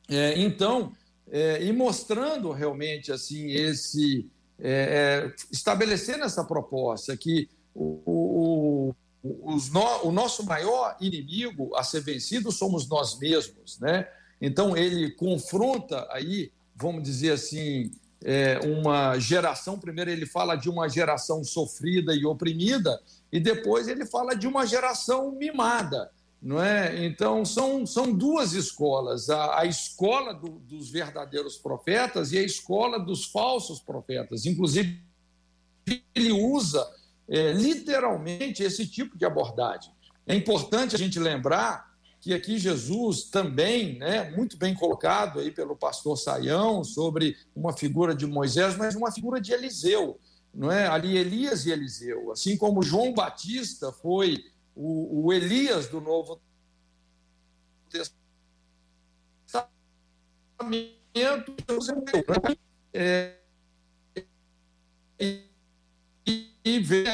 É, 0.09 0.39
então, 0.39 0.91
é, 1.31 1.63
e 1.63 1.71
mostrando 1.71 2.51
realmente 2.51 3.11
assim 3.11 3.51
esse 3.51 4.29
é, 4.59 5.29
é 5.29 5.35
estabelecendo 5.51 6.23
essa 6.23 6.43
proposta 6.43 7.15
que 7.17 7.49
o, 7.73 8.01
o, 8.05 8.95
no, 9.71 10.07
o, 10.07 10.11
nosso 10.11 10.45
maior 10.45 10.95
inimigo 10.99 11.75
a 11.75 11.83
ser 11.83 12.01
vencido 12.01 12.51
somos 12.51 12.87
nós 12.87 13.17
mesmos, 13.17 13.79
né? 13.79 14.07
Então 14.41 14.75
ele 14.75 15.11
confronta 15.11 16.07
aí, 16.11 16.51
vamos 16.75 17.03
dizer 17.03 17.31
assim, 17.31 17.89
é, 18.23 18.59
uma 18.59 19.17
geração. 19.17 19.79
Primeiro 19.79 20.11
ele 20.11 20.25
fala 20.25 20.55
de 20.55 20.69
uma 20.69 20.87
geração 20.87 21.43
sofrida 21.43 22.13
e 22.13 22.25
oprimida 22.25 23.01
e 23.31 23.39
depois 23.39 23.87
ele 23.87 24.05
fala 24.05 24.35
de 24.35 24.47
uma 24.47 24.65
geração 24.65 25.31
mimada 25.31 26.11
não 26.43 26.61
é? 26.61 27.05
Então, 27.05 27.45
são, 27.45 27.85
são 27.85 28.11
duas 28.11 28.51
escolas: 28.51 29.29
a, 29.29 29.61
a 29.61 29.65
escola 29.65 30.33
do, 30.33 30.59
dos 30.59 30.89
verdadeiros 30.91 31.57
profetas 31.57 32.33
e 32.33 32.37
a 32.37 32.43
escola 32.43 32.99
dos 32.99 33.25
falsos 33.25 33.79
profetas. 33.79 34.45
Inclusive, 34.45 35.01
ele 36.13 36.33
usa 36.33 36.85
é, 37.29 37.53
literalmente 37.53 38.61
esse 38.61 38.85
tipo 38.85 39.17
de 39.17 39.23
abordagem. 39.23 39.93
É 40.27 40.35
importante 40.35 40.95
a 40.95 40.99
gente 40.99 41.17
lembrar 41.17 41.93
que 42.19 42.33
aqui 42.33 42.57
Jesus 42.57 43.23
também, 43.23 43.97
né, 43.97 44.29
muito 44.31 44.57
bem 44.57 44.73
colocado 44.73 45.39
aí 45.39 45.51
pelo 45.51 45.77
pastor 45.77 46.17
Saião, 46.17 46.83
sobre 46.83 47.37
uma 47.55 47.71
figura 47.71 48.13
de 48.13 48.25
Moisés, 48.25 48.77
mas 48.77 48.95
uma 48.95 49.11
figura 49.11 49.39
de 49.39 49.53
Eliseu. 49.53 50.19
Não 50.53 50.71
é? 50.71 50.87
Ali 50.87 51.17
Elias 51.17 51.65
e 51.65 51.71
Eliseu. 51.71 52.31
Assim 52.31 52.55
como 52.57 52.83
João 52.83 53.13
Batista 53.13 53.91
foi 53.91 54.43
o, 54.75 55.25
o 55.25 55.33
Elias 55.33 55.87
do 55.87 56.01
Novo 56.01 56.41
Testamento, 57.89 58.23
é, 62.93 63.37
e, 65.19 66.79
vê 66.79 67.05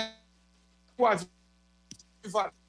o 0.97 1.05
avivamento 1.05 2.59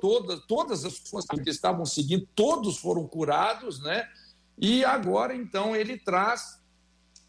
todas, 0.00 0.40
todas 0.46 0.84
as 0.84 0.98
pessoas 0.98 1.24
que 1.26 1.50
estavam 1.50 1.86
seguindo, 1.86 2.26
todos 2.34 2.78
foram 2.78 3.06
curados, 3.06 3.80
né? 3.82 4.08
E 4.58 4.84
agora, 4.84 5.34
então, 5.34 5.74
ele 5.74 5.98
traz 5.98 6.60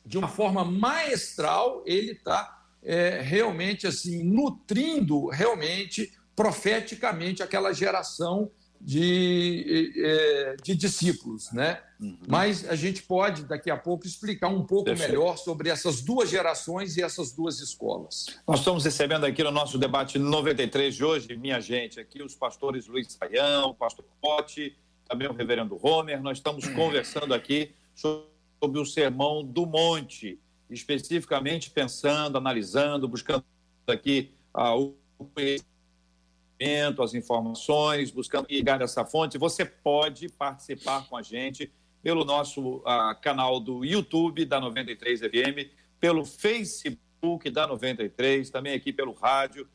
de 0.05 0.17
uma 0.17 0.27
forma 0.27 0.63
maestral, 0.63 1.83
ele 1.85 2.11
está 2.11 2.63
é, 2.83 3.21
realmente 3.21 3.87
assim 3.87 4.23
nutrindo 4.23 5.27
realmente 5.27 6.15
profeticamente 6.35 7.41
aquela 7.41 7.71
geração 7.73 8.51
de, 8.79 9.93
é, 9.97 10.55
de 10.61 10.75
discípulos, 10.75 11.51
né? 11.51 11.81
Uhum. 11.99 12.17
Mas 12.27 12.67
a 12.69 12.75
gente 12.75 13.01
pode 13.01 13.43
daqui 13.45 13.71
a 13.71 13.77
pouco 13.77 14.05
explicar 14.05 14.49
um 14.49 14.63
pouco 14.63 14.85
Perfeito. 14.85 15.09
melhor 15.09 15.37
sobre 15.37 15.69
essas 15.69 16.01
duas 16.01 16.29
gerações 16.29 16.97
e 16.97 17.01
essas 17.01 17.31
duas 17.31 17.59
escolas. 17.59 18.27
Nós 18.47 18.59
estamos 18.59 18.83
recebendo 18.83 19.25
aqui 19.25 19.43
no 19.43 19.51
nosso 19.51 19.79
debate 19.79 20.19
93 20.19 20.93
de 20.93 21.03
hoje, 21.03 21.35
minha 21.35 21.59
gente, 21.59 21.99
aqui 21.99 22.21
os 22.21 22.35
pastores 22.35 22.85
Luiz 22.85 23.11
Saião, 23.13 23.71
o 23.71 23.73
pastor 23.73 24.05
Pote, 24.21 24.77
também 25.07 25.27
o 25.27 25.33
reverendo 25.33 25.79
Homer. 25.81 26.21
Nós 26.21 26.37
estamos 26.37 26.67
conversando 26.75 27.33
aqui 27.33 27.73
sobre 27.95 28.79
o 28.79 28.85
Sermão 28.85 29.43
do 29.43 29.65
Monte, 29.65 30.39
especificamente 30.69 31.71
pensando, 31.71 32.37
analisando, 32.37 33.07
buscando 33.07 33.43
aqui 33.87 34.31
ah, 34.53 34.75
o 34.75 34.95
conhecimento 35.33 35.74
as 37.01 37.13
informações, 37.13 38.11
buscando 38.11 38.47
ligar 38.49 38.81
essa 38.81 39.05
fonte, 39.05 39.37
você 39.37 39.65
pode 39.65 40.29
participar 40.29 41.07
com 41.07 41.17
a 41.17 41.21
gente 41.21 41.71
pelo 42.01 42.23
nosso 42.23 42.77
uh, 42.77 43.19
canal 43.21 43.59
do 43.59 43.83
YouTube 43.83 44.45
da 44.45 44.59
93 44.59 45.21
FM, 45.21 45.69
pelo 45.99 46.23
Facebook 46.23 47.49
da 47.49 47.67
93, 47.67 48.49
também 48.49 48.73
aqui 48.73 48.93
pelo 48.93 49.11
rádio 49.13 49.67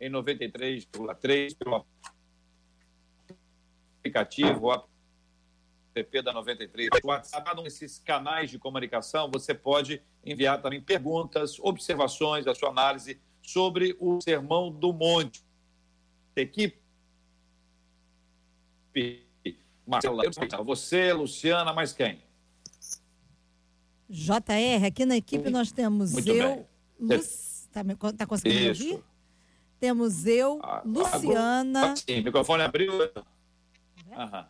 em 0.00 0.10
93,3, 0.10 1.56
pelo 1.56 1.84
aplicativo 3.98 4.70
app 5.94 6.22
da 6.22 6.32
93, 6.32 6.88
WhatsApp, 7.04 7.62
nesses 7.62 7.98
canais 7.98 8.48
de 8.48 8.58
comunicação, 8.58 9.30
você 9.30 9.52
pode 9.52 10.00
enviar 10.24 10.62
também 10.62 10.80
perguntas, 10.80 11.58
observações, 11.58 12.46
a 12.46 12.54
sua 12.54 12.70
análise 12.70 13.20
sobre 13.42 13.96
o 13.98 14.20
Sermão 14.22 14.70
do 14.70 14.92
Monte 14.92 15.49
equipe. 16.36 16.80
Marcelo, 19.86 20.22
você, 20.64 21.12
Luciana, 21.12 21.72
mais 21.72 21.92
quem? 21.92 22.22
JR, 24.08 24.86
aqui 24.86 25.06
na 25.06 25.16
equipe 25.16 25.50
nós 25.50 25.70
temos 25.70 26.12
Muito 26.12 26.28
eu, 26.30 26.66
Está 27.00 27.84
tá 28.12 28.26
conseguindo 28.26 28.72
Isso. 28.72 28.84
ouvir? 28.84 29.04
Temos 29.78 30.26
eu, 30.26 30.60
ah, 30.62 30.82
Luciana. 30.84 31.80
Agora, 31.80 31.96
sim, 31.96 32.20
o 32.20 32.24
microfone 32.24 32.62
abriu. 32.62 32.92
Uhum. 32.92 34.44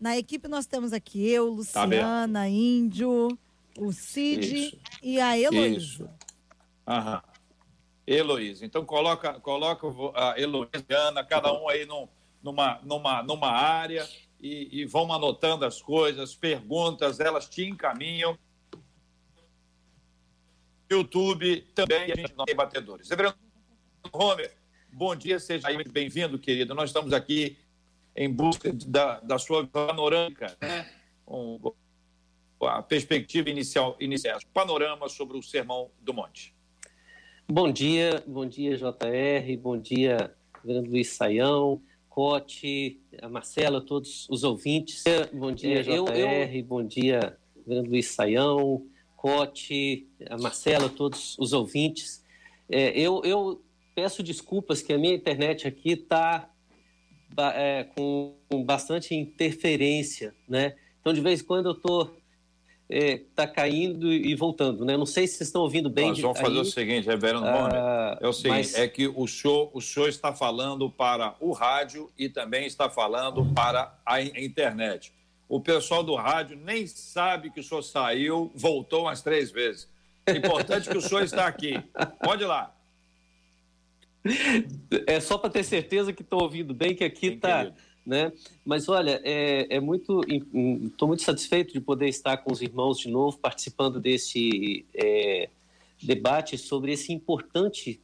Na 0.00 0.16
equipe 0.16 0.48
nós 0.48 0.66
temos 0.66 0.92
aqui 0.92 1.28
eu, 1.28 1.46
tá 1.72 1.84
Luciana, 1.84 2.40
tá 2.40 2.48
Índio, 2.48 3.38
o 3.78 3.92
Cid 3.92 4.68
Isso. 4.68 4.78
e 5.02 5.20
a 5.20 5.38
Heloísa. 5.38 6.10
Aham. 6.86 7.22
Heloísa. 8.08 8.64
Então 8.64 8.84
coloca, 8.84 9.38
coloca 9.40 9.86
a 10.14 10.40
Heloísa, 10.40 10.86
Ana, 10.90 11.22
cada 11.22 11.52
um 11.52 11.68
aí 11.68 11.84
num, 11.84 12.08
numa, 12.42 12.80
numa, 12.82 13.22
numa 13.22 13.50
área 13.50 14.08
e, 14.40 14.80
e 14.80 14.84
vão 14.86 15.12
anotando 15.12 15.64
as 15.64 15.82
coisas, 15.82 16.34
perguntas, 16.34 17.20
elas 17.20 17.48
te 17.48 17.64
encaminham. 17.64 18.38
YouTube 20.90 21.60
também, 21.74 22.10
a 22.10 22.16
gente 22.16 22.34
não 22.34 22.46
tem 22.46 22.54
batedores. 22.54 23.10
Reverendo 23.10 23.36
Homer, 24.10 24.56
bom 24.90 25.14
dia, 25.14 25.38
seja 25.38 25.68
bem-vindo, 25.92 26.38
querido. 26.38 26.74
Nós 26.74 26.88
estamos 26.88 27.12
aqui 27.12 27.58
em 28.16 28.32
busca 28.32 28.72
da, 28.86 29.20
da 29.20 29.38
sua 29.38 29.66
panorâmica, 29.66 30.56
né? 30.62 30.90
Um, 31.26 31.60
a 32.62 32.82
perspectiva 32.82 33.50
inicial, 33.50 33.96
inicial, 34.00 34.40
panorama 34.52 35.08
sobre 35.10 35.36
o 35.36 35.42
Sermão 35.42 35.90
do 36.00 36.14
Monte. 36.14 36.57
Bom 37.50 37.72
dia, 37.72 38.22
bom 38.26 38.44
dia 38.44 38.76
JR, 38.76 39.56
bom 39.58 39.78
dia 39.78 40.34
Grande 40.62 40.90
Luiz 40.90 41.08
Saião, 41.08 41.80
Cote, 42.06 43.00
a 43.22 43.26
Marcela, 43.26 43.80
todos 43.80 44.28
os 44.28 44.44
ouvintes. 44.44 45.02
Bom 45.32 45.50
dia, 45.50 45.80
é, 45.80 45.82
JR, 45.82 45.90
eu, 45.90 46.06
eu... 46.08 46.64
bom 46.64 46.84
dia 46.84 47.38
Grande 47.66 47.88
Luiz 47.88 48.08
Saião, 48.08 48.84
Cote, 49.16 50.06
a 50.28 50.36
Marcela, 50.36 50.90
todos 50.90 51.38
os 51.38 51.54
ouvintes. 51.54 52.22
É, 52.68 52.90
eu, 52.90 53.22
eu 53.24 53.62
peço 53.94 54.22
desculpas 54.22 54.82
que 54.82 54.92
a 54.92 54.98
minha 54.98 55.14
internet 55.14 55.66
aqui 55.66 55.92
está 55.92 56.50
é, 57.54 57.84
com, 57.96 58.36
com, 58.50 58.62
bastante 58.62 59.14
interferência, 59.14 60.34
né? 60.46 60.76
Então, 61.00 61.14
de 61.14 61.22
vez 61.22 61.40
em 61.40 61.44
quando 61.44 61.70
eu 61.70 61.72
estou 61.72 62.14
é, 62.90 63.20
tá 63.34 63.46
caindo 63.46 64.10
e 64.10 64.34
voltando, 64.34 64.84
né? 64.84 64.96
Não 64.96 65.04
sei 65.04 65.26
se 65.26 65.34
vocês 65.34 65.48
estão 65.48 65.62
ouvindo 65.62 65.90
bem. 65.90 66.08
Nós 66.08 66.20
vamos 66.20 66.38
aí. 66.38 66.44
fazer 66.44 66.58
o 66.58 66.64
seguinte, 66.64 67.06
Reverendo 67.06 67.44
ah, 67.44 68.18
é 68.20 68.26
o 68.26 68.32
seguinte, 68.32 68.72
mas... 68.72 68.74
é 68.74 68.88
que 68.88 69.06
o 69.06 69.26
show, 69.26 69.70
o 69.74 69.80
show 69.80 70.08
está 70.08 70.32
falando 70.32 70.90
para 70.90 71.34
o 71.38 71.52
rádio 71.52 72.10
e 72.16 72.28
também 72.28 72.66
está 72.66 72.88
falando 72.88 73.44
para 73.54 73.94
a 74.06 74.22
internet. 74.22 75.12
O 75.48 75.60
pessoal 75.60 76.02
do 76.02 76.14
rádio 76.14 76.56
nem 76.56 76.86
sabe 76.86 77.50
que 77.50 77.60
o 77.60 77.62
senhor 77.62 77.82
saiu, 77.82 78.50
voltou 78.54 79.02
umas 79.02 79.22
três 79.22 79.50
vezes. 79.50 79.88
É 80.26 80.32
importante 80.32 80.88
que 80.88 80.96
o 80.96 81.00
senhor 81.00 81.22
está 81.22 81.46
aqui. 81.46 81.82
Pode 82.22 82.42
ir 82.42 82.46
lá. 82.46 82.74
É 85.06 85.20
só 85.20 85.38
para 85.38 85.48
ter 85.48 85.64
certeza 85.64 86.12
que 86.12 86.22
estou 86.22 86.42
ouvindo 86.42 86.74
bem, 86.74 86.94
que 86.94 87.04
aqui 87.04 87.28
está 87.28 87.72
né? 88.08 88.32
Mas 88.64 88.88
olha, 88.88 89.20
é, 89.22 89.76
é 89.76 89.78
muito, 89.78 90.22
estou 90.86 91.06
muito 91.06 91.22
satisfeito 91.22 91.74
de 91.74 91.80
poder 91.80 92.08
estar 92.08 92.38
com 92.38 92.50
os 92.50 92.62
irmãos 92.62 92.98
de 92.98 93.10
novo, 93.10 93.36
participando 93.36 94.00
desse 94.00 94.86
é, 94.94 95.50
debate 96.02 96.56
sobre 96.56 96.92
esse 96.92 97.12
importante, 97.12 98.00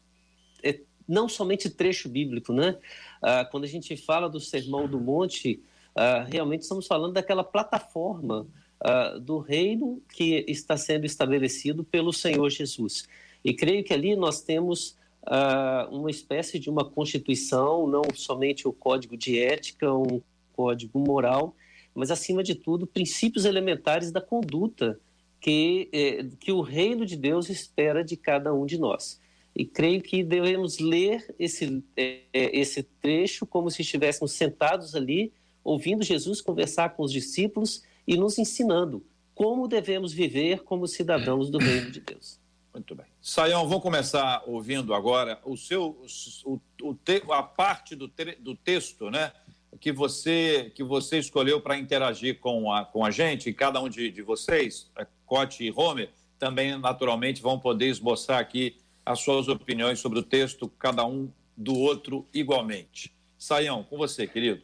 é, 0.63 0.79
não 1.09 1.27
somente 1.27 1.71
trecho 1.71 2.07
bíblico, 2.07 2.53
né? 2.53 2.77
Ah, 3.23 3.47
quando 3.47 3.65
a 3.65 3.69
gente 3.69 3.97
fala 3.97 4.29
do 4.29 4.39
Sermão 4.39 4.87
do 4.87 5.01
Monte, 5.01 5.63
ah, 5.97 6.27
realmente 6.29 6.63
estamos 6.63 6.87
falando 6.87 7.15
daquela 7.15 7.43
plataforma 7.43 8.47
ah, 8.79 9.17
do 9.19 9.39
reino 9.39 10.03
que 10.15 10.45
está 10.47 10.77
sendo 10.77 11.07
estabelecido 11.07 11.83
pelo 11.83 12.13
Senhor 12.13 12.51
Jesus. 12.51 13.09
E 13.43 13.55
creio 13.55 13.83
que 13.83 13.95
ali 13.95 14.15
nós 14.15 14.43
temos 14.43 14.99
uh, 15.27 15.95
uma 15.95 16.11
espécie 16.11 16.59
de 16.59 16.71
uma 16.71 16.85
constituição, 16.85 17.87
não 17.87 18.03
somente 18.15 18.69
o 18.69 18.73
código 18.73 19.17
de 19.17 19.39
ética, 19.39 19.93
um 19.93 20.21
código 20.53 20.99
moral, 20.99 21.55
mas, 21.95 22.11
acima 22.11 22.43
de 22.43 22.55
tudo, 22.55 22.87
princípios 22.87 23.45
elementares 23.45 24.11
da 24.11 24.21
conduta 24.21 24.99
que, 25.41 25.89
eh, 25.93 26.27
que 26.41 26.51
o 26.51 26.61
reino 26.61 27.07
de 27.07 27.17
Deus 27.17 27.49
espera 27.49 28.03
de 28.03 28.17
cada 28.17 28.53
um 28.53 28.67
de 28.67 28.79
nós. 28.79 29.21
E 29.55 29.65
creio 29.65 30.03
que 30.03 30.25
devemos 30.25 30.81
ler 30.81 31.33
esse, 31.39 31.85
eh, 31.97 32.25
esse 32.33 32.83
trecho 32.83 33.47
como 33.47 33.71
se 33.71 33.83
estivéssemos 33.83 34.33
sentados 34.33 34.97
ali, 34.97 35.33
ouvindo 35.63 36.03
Jesus 36.03 36.41
conversar 36.41 36.97
com 36.97 37.05
os 37.05 37.13
discípulos 37.13 37.85
e 38.07 38.17
nos 38.17 38.39
ensinando 38.39 39.05
como 39.35 39.69
devemos 39.69 40.13
viver 40.13 40.63
como 40.63 40.87
cidadãos 40.87 41.51
do 41.51 41.59
reino 41.59 41.91
de 41.91 42.01
Deus. 42.01 42.41
Muito 42.73 42.95
bem. 42.95 43.14
Saião, 43.27 43.67
vou 43.67 43.81
começar 43.81 44.43
ouvindo 44.47 44.93
agora 44.93 45.41
o 45.47 45.57
seu, 45.57 45.97
o, 46.45 46.61
o 46.83 46.95
te, 46.95 47.23
a 47.31 47.43
parte 47.43 47.97
do, 47.97 48.13
do 48.39 48.55
texto, 48.55 49.11
né? 49.11 49.33
Que 49.81 49.91
você, 49.91 50.71
que 50.75 50.85
você 50.85 51.21
escolheu 51.21 51.59
para 51.59 51.79
interagir 51.79 52.39
com 52.39 52.71
a, 52.71 52.85
com 52.85 53.03
a 53.03 53.11
gente, 53.11 53.49
e 53.49 53.55
cada 53.55 53.81
um 53.81 53.89
de, 53.89 54.11
de 54.11 54.21
vocês, 54.21 54.91
é, 54.99 55.07
Cote 55.25 55.65
e 55.65 55.73
Homer, 55.75 56.11
também 56.39 56.79
naturalmente 56.79 57.41
vão 57.41 57.59
poder 57.59 57.87
esboçar 57.87 58.39
aqui 58.39 58.77
as 59.07 59.21
suas 59.21 59.49
opiniões 59.49 60.01
sobre 60.01 60.19
o 60.19 60.23
texto, 60.23 60.69
cada 60.79 61.07
um 61.07 61.31
do 61.57 61.75
outro 61.79 62.29
igualmente. 62.35 63.11
Saião, 63.39 63.85
com 63.85 63.97
você, 63.97 64.27
querido. 64.27 64.63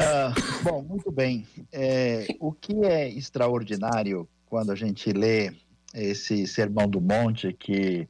Uh, 0.00 0.64
bom, 0.64 0.80
muito 0.80 1.12
bem. 1.12 1.46
É, 1.70 2.26
o 2.40 2.52
que 2.52 2.72
é 2.86 3.06
extraordinário 3.10 4.26
quando 4.46 4.72
a 4.72 4.74
gente 4.74 5.12
lê 5.12 5.52
esse 5.96 6.46
Sermão 6.46 6.88
do 6.88 7.00
Monte 7.00 7.52
que 7.52 8.08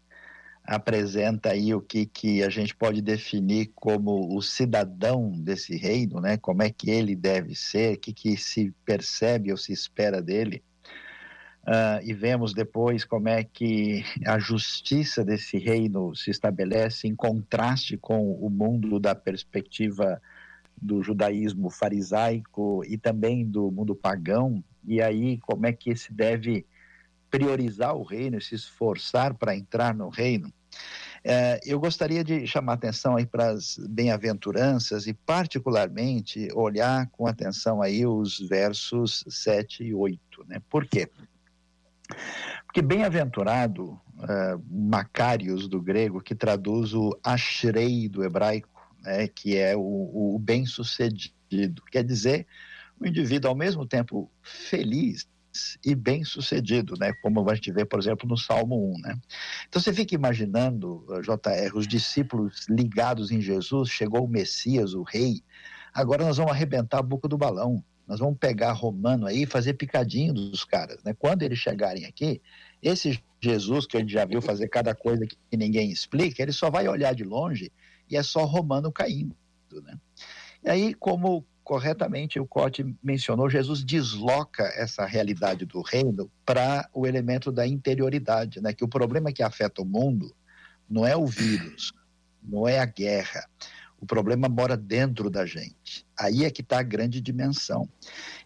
apresenta 0.64 1.50
aí 1.52 1.72
o 1.72 1.80
que, 1.80 2.06
que 2.06 2.42
a 2.42 2.50
gente 2.50 2.74
pode 2.74 3.00
definir 3.00 3.70
como 3.74 4.36
o 4.36 4.42
cidadão 4.42 5.30
desse 5.30 5.76
reino, 5.76 6.20
né? 6.20 6.36
Como 6.36 6.62
é 6.62 6.70
que 6.70 6.90
ele 6.90 7.14
deve 7.14 7.54
ser, 7.54 7.94
o 7.94 8.00
que, 8.00 8.12
que 8.12 8.36
se 8.36 8.74
percebe 8.84 9.52
ou 9.52 9.56
se 9.56 9.72
espera 9.72 10.20
dele. 10.20 10.64
Uh, 11.62 11.98
e 12.04 12.12
vemos 12.12 12.52
depois 12.52 13.04
como 13.04 13.28
é 13.28 13.42
que 13.42 14.04
a 14.24 14.38
justiça 14.38 15.24
desse 15.24 15.58
reino 15.58 16.14
se 16.14 16.30
estabelece 16.30 17.08
em 17.08 17.14
contraste 17.14 17.96
com 17.96 18.32
o 18.32 18.48
mundo 18.48 19.00
da 19.00 19.14
perspectiva 19.14 20.20
do 20.80 21.02
judaísmo 21.02 21.70
farisaico 21.70 22.82
e 22.86 22.96
também 22.96 23.44
do 23.44 23.70
mundo 23.70 23.96
pagão, 23.96 24.62
e 24.84 25.00
aí 25.00 25.38
como 25.38 25.66
é 25.66 25.72
que 25.72 25.96
se 25.96 26.12
deve 26.12 26.66
priorizar 27.36 27.94
o 27.94 28.02
reino, 28.02 28.40
se 28.40 28.54
esforçar 28.54 29.34
para 29.34 29.54
entrar 29.54 29.94
no 29.94 30.08
reino. 30.08 30.50
É, 31.22 31.60
eu 31.66 31.78
gostaria 31.78 32.24
de 32.24 32.46
chamar 32.46 32.74
atenção 32.74 33.16
aí 33.16 33.26
para 33.26 33.50
as 33.50 33.76
bem-aventuranças 33.90 35.06
e, 35.06 35.12
particularmente, 35.12 36.48
olhar 36.54 37.08
com 37.10 37.26
atenção 37.26 37.82
aí 37.82 38.06
os 38.06 38.38
versos 38.38 39.22
7 39.28 39.84
e 39.84 39.94
8. 39.94 40.18
Né? 40.46 40.62
Por 40.70 40.86
quê? 40.86 41.10
Porque 42.64 42.80
bem-aventurado, 42.80 44.00
Macários 44.70 45.68
do 45.68 45.82
grego, 45.82 46.22
que 46.22 46.34
traduz 46.34 46.94
o 46.94 47.18
ashrei 47.22 48.08
do 48.08 48.24
hebraico, 48.24 48.68
né, 49.02 49.28
que 49.28 49.56
é 49.56 49.76
o, 49.76 50.34
o 50.34 50.38
bem-sucedido, 50.38 51.82
quer 51.90 52.04
dizer, 52.04 52.46
o 52.98 53.06
indivíduo 53.06 53.50
ao 53.50 53.56
mesmo 53.56 53.84
tempo 53.84 54.30
feliz 54.42 55.26
e 55.84 55.94
bem 55.94 56.24
sucedido, 56.24 56.94
né? 56.98 57.12
Como 57.22 57.48
a 57.48 57.54
gente 57.54 57.72
vê, 57.72 57.84
por 57.84 57.98
exemplo, 57.98 58.28
no 58.28 58.36
Salmo 58.36 58.94
1, 58.96 59.00
né? 59.00 59.18
Então 59.68 59.80
você 59.80 59.92
fica 59.92 60.14
imaginando, 60.14 61.04
eh, 61.10 61.20
JR, 61.20 61.76
os 61.76 61.86
discípulos 61.86 62.66
ligados 62.68 63.30
em 63.30 63.40
Jesus, 63.40 63.90
chegou 63.90 64.24
o 64.24 64.28
Messias, 64.28 64.94
o 64.94 65.02
rei, 65.02 65.42
agora 65.92 66.24
nós 66.24 66.36
vamos 66.36 66.52
arrebentar 66.52 66.98
a 66.98 67.02
boca 67.02 67.28
do 67.28 67.38
balão, 67.38 67.82
nós 68.06 68.20
vamos 68.20 68.38
pegar 68.38 68.72
romano 68.72 69.26
aí 69.26 69.42
e 69.42 69.46
fazer 69.46 69.74
picadinho 69.74 70.32
dos 70.32 70.64
caras, 70.64 71.02
né? 71.02 71.14
Quando 71.18 71.42
eles 71.42 71.58
chegarem 71.58 72.04
aqui, 72.04 72.40
esse 72.82 73.20
Jesus 73.40 73.86
que 73.86 73.96
a 73.96 74.00
gente 74.00 74.12
já 74.12 74.24
viu 74.24 74.40
fazer 74.40 74.68
cada 74.68 74.94
coisa 74.94 75.26
que 75.26 75.56
ninguém 75.56 75.90
explica, 75.90 76.42
ele 76.42 76.52
só 76.52 76.70
vai 76.70 76.88
olhar 76.88 77.14
de 77.14 77.24
longe 77.24 77.72
e 78.08 78.16
é 78.16 78.22
só 78.22 78.44
romano 78.44 78.92
caindo, 78.92 79.36
né? 79.82 79.98
E 80.64 80.70
aí, 80.70 80.94
como 80.94 81.44
corretamente 81.66 82.38
o 82.38 82.46
Cote 82.46 82.94
mencionou, 83.02 83.50
Jesus 83.50 83.82
desloca 83.82 84.62
essa 84.76 85.04
realidade 85.04 85.66
do 85.66 85.82
reino 85.82 86.30
para 86.44 86.88
o 86.94 87.04
elemento 87.08 87.50
da 87.50 87.66
interioridade, 87.66 88.60
né? 88.60 88.72
que 88.72 88.84
o 88.84 88.88
problema 88.88 89.32
que 89.32 89.42
afeta 89.42 89.82
o 89.82 89.84
mundo 89.84 90.32
não 90.88 91.04
é 91.04 91.16
o 91.16 91.26
vírus, 91.26 91.92
não 92.40 92.68
é 92.68 92.78
a 92.78 92.86
guerra, 92.86 93.44
o 94.00 94.06
problema 94.06 94.48
mora 94.48 94.76
dentro 94.76 95.28
da 95.28 95.44
gente. 95.44 96.06
Aí 96.16 96.44
é 96.44 96.50
que 96.52 96.60
está 96.60 96.78
a 96.78 96.84
grande 96.84 97.20
dimensão. 97.20 97.88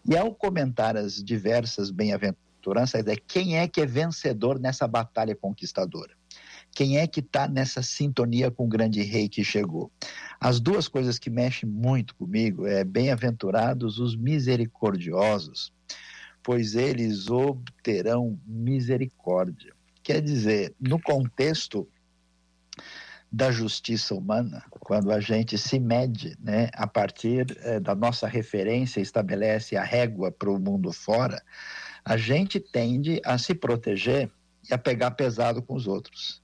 E 0.03 0.17
ao 0.17 0.33
comentar 0.33 0.97
as 0.97 1.23
diversas 1.23 1.91
bem-aventuranças, 1.91 3.05
é 3.05 3.15
quem 3.15 3.59
é 3.59 3.67
que 3.67 3.81
é 3.81 3.85
vencedor 3.85 4.59
nessa 4.59 4.87
batalha 4.87 5.35
conquistadora? 5.35 6.15
Quem 6.73 6.97
é 6.97 7.05
que 7.05 7.19
está 7.19 7.47
nessa 7.47 7.81
sintonia 7.81 8.49
com 8.49 8.65
o 8.65 8.69
grande 8.69 9.01
rei 9.01 9.27
que 9.27 9.43
chegou? 9.43 9.91
As 10.39 10.59
duas 10.59 10.87
coisas 10.87 11.19
que 11.19 11.29
mexem 11.29 11.69
muito 11.69 12.15
comigo 12.15 12.65
é 12.65 12.83
bem-aventurados 12.83 13.99
os 13.99 14.15
misericordiosos, 14.15 15.73
pois 16.41 16.75
eles 16.75 17.29
obterão 17.29 18.39
misericórdia. 18.47 19.73
Quer 20.01 20.21
dizer, 20.21 20.73
no 20.79 20.99
contexto 20.99 21.87
da 23.29 23.51
justiça 23.51 24.15
humana, 24.15 24.63
quando 24.79 25.11
a 25.11 25.19
gente 25.19 25.57
se 25.57 25.79
mede 25.79 26.37
né, 26.39 26.69
a 26.73 26.87
partir 26.87 27.45
eh, 27.61 27.79
da 27.79 27.93
nossa 27.93 28.27
referência, 28.27 28.99
estabelece 28.99 29.77
a 29.77 29.83
régua 29.83 30.31
para 30.31 30.51
o 30.51 30.59
mundo 30.59 30.91
fora, 30.91 31.41
a 32.03 32.17
gente 32.17 32.59
tende 32.59 33.21
a 33.23 33.37
se 33.37 33.53
proteger 33.53 34.29
e 34.69 34.73
a 34.73 34.77
pegar 34.77 35.11
pesado 35.11 35.61
com 35.61 35.75
os 35.75 35.87
outros 35.87 36.40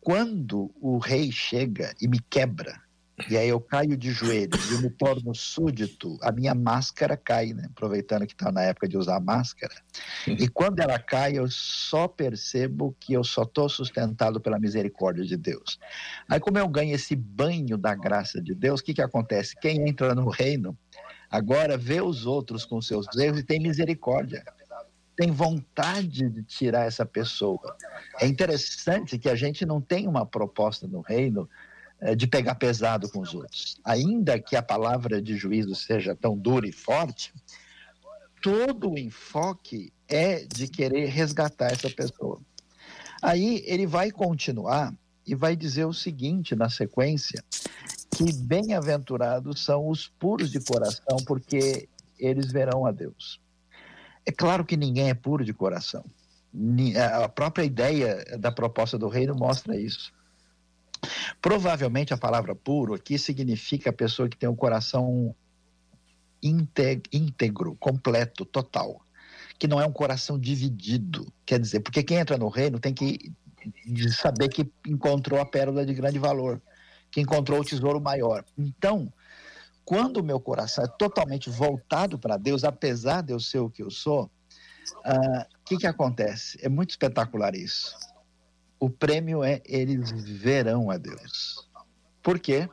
quando 0.00 0.70
o 0.80 0.98
rei 0.98 1.30
chega 1.30 1.94
e 2.00 2.08
me 2.08 2.18
quebra, 2.18 2.80
e 3.28 3.36
aí 3.36 3.48
eu 3.48 3.60
caio 3.60 3.96
de 3.96 4.10
joelhos 4.12 4.70
e 4.70 4.80
me 4.80 4.88
torno 4.88 5.34
súdito, 5.34 6.16
a 6.22 6.32
minha 6.32 6.54
máscara 6.54 7.16
cai, 7.16 7.52
né? 7.52 7.66
aproveitando 7.70 8.26
que 8.26 8.32
está 8.32 8.50
na 8.50 8.62
época 8.62 8.88
de 8.88 8.96
usar 8.96 9.20
máscara. 9.20 9.74
E 10.26 10.48
quando 10.48 10.80
ela 10.80 10.98
cai, 10.98 11.36
eu 11.36 11.46
só 11.50 12.08
percebo 12.08 12.96
que 12.98 13.12
eu 13.12 13.22
só 13.22 13.42
estou 13.42 13.68
sustentado 13.68 14.40
pela 14.40 14.58
misericórdia 14.58 15.24
de 15.24 15.36
Deus. 15.36 15.78
Aí, 16.28 16.40
como 16.40 16.58
eu 16.58 16.68
ganho 16.68 16.94
esse 16.94 17.14
banho 17.14 17.76
da 17.76 17.94
graça 17.94 18.40
de 18.40 18.54
Deus, 18.54 18.80
o 18.80 18.84
que, 18.84 18.94
que 18.94 19.02
acontece? 19.02 19.54
Quem 19.60 19.86
entra 19.86 20.14
no 20.14 20.30
reino 20.30 20.76
agora 21.30 21.76
vê 21.76 22.00
os 22.00 22.24
outros 22.24 22.64
com 22.64 22.80
seus 22.80 23.06
erros 23.16 23.40
e 23.40 23.44
tem 23.44 23.60
misericórdia 23.60 24.42
tem 25.20 25.30
vontade 25.30 26.30
de 26.30 26.42
tirar 26.42 26.86
essa 26.86 27.04
pessoa. 27.04 27.76
É 28.18 28.26
interessante 28.26 29.18
que 29.18 29.28
a 29.28 29.34
gente 29.34 29.66
não 29.66 29.78
tem 29.78 30.08
uma 30.08 30.24
proposta 30.24 30.88
no 30.88 31.02
reino 31.02 31.46
é, 32.00 32.14
de 32.14 32.26
pegar 32.26 32.54
pesado 32.54 33.06
com 33.10 33.20
os 33.20 33.34
outros. 33.34 33.78
Ainda 33.84 34.40
que 34.40 34.56
a 34.56 34.62
palavra 34.62 35.20
de 35.20 35.36
juízo 35.36 35.74
seja 35.74 36.16
tão 36.16 36.38
dura 36.38 36.66
e 36.66 36.72
forte, 36.72 37.34
todo 38.42 38.92
o 38.92 38.98
enfoque 38.98 39.92
é 40.08 40.46
de 40.46 40.66
querer 40.66 41.10
resgatar 41.10 41.70
essa 41.70 41.90
pessoa. 41.90 42.40
Aí 43.20 43.62
ele 43.66 43.86
vai 43.86 44.10
continuar 44.10 44.94
e 45.26 45.34
vai 45.34 45.54
dizer 45.54 45.84
o 45.84 45.92
seguinte 45.92 46.56
na 46.56 46.70
sequência, 46.70 47.44
que 48.16 48.32
bem-aventurados 48.32 49.62
são 49.62 49.86
os 49.86 50.08
puros 50.08 50.50
de 50.50 50.60
coração, 50.60 51.18
porque 51.26 51.90
eles 52.18 52.50
verão 52.50 52.86
a 52.86 52.90
Deus. 52.90 53.38
É 54.30 54.32
claro 54.32 54.64
que 54.64 54.76
ninguém 54.76 55.10
é 55.10 55.14
puro 55.14 55.44
de 55.44 55.52
coração. 55.52 56.04
A 57.24 57.28
própria 57.28 57.64
ideia 57.64 58.24
da 58.38 58.52
proposta 58.52 58.96
do 58.96 59.08
reino 59.08 59.34
mostra 59.34 59.76
isso. 59.76 60.12
Provavelmente 61.42 62.14
a 62.14 62.16
palavra 62.16 62.54
puro 62.54 62.94
aqui 62.94 63.18
significa 63.18 63.90
a 63.90 63.92
pessoa 63.92 64.28
que 64.28 64.36
tem 64.36 64.48
um 64.48 64.54
coração 64.54 65.34
íntegro, 66.40 67.74
completo, 67.80 68.44
total. 68.44 69.04
Que 69.58 69.66
não 69.66 69.80
é 69.80 69.86
um 69.86 69.92
coração 69.92 70.38
dividido. 70.38 71.26
Quer 71.44 71.58
dizer, 71.58 71.80
porque 71.80 72.04
quem 72.04 72.18
entra 72.18 72.38
no 72.38 72.48
reino 72.48 72.78
tem 72.78 72.94
que 72.94 73.32
saber 74.12 74.48
que 74.48 74.70
encontrou 74.86 75.40
a 75.40 75.44
pérola 75.44 75.84
de 75.84 75.92
grande 75.92 76.20
valor, 76.20 76.62
que 77.10 77.20
encontrou 77.20 77.58
o 77.58 77.64
tesouro 77.64 78.00
maior. 78.00 78.44
Então, 78.56 79.12
quando 79.90 80.18
o 80.18 80.22
meu 80.22 80.38
coração 80.38 80.84
é 80.84 80.86
totalmente 80.86 81.50
voltado 81.50 82.16
para 82.16 82.36
Deus, 82.36 82.62
apesar 82.62 83.24
de 83.24 83.32
eu 83.32 83.40
ser 83.40 83.58
o 83.58 83.68
que 83.68 83.82
eu 83.82 83.90
sou, 83.90 84.30
o 85.04 85.10
uh, 85.10 85.44
que, 85.64 85.78
que 85.78 85.86
acontece? 85.86 86.56
É 86.62 86.68
muito 86.68 86.90
espetacular 86.90 87.56
isso. 87.56 87.96
O 88.78 88.88
prêmio 88.88 89.42
é 89.42 89.60
eles 89.64 90.12
verão 90.12 90.92
a 90.92 90.96
Deus. 90.96 91.68
Por 92.22 92.38
quê? 92.38 92.68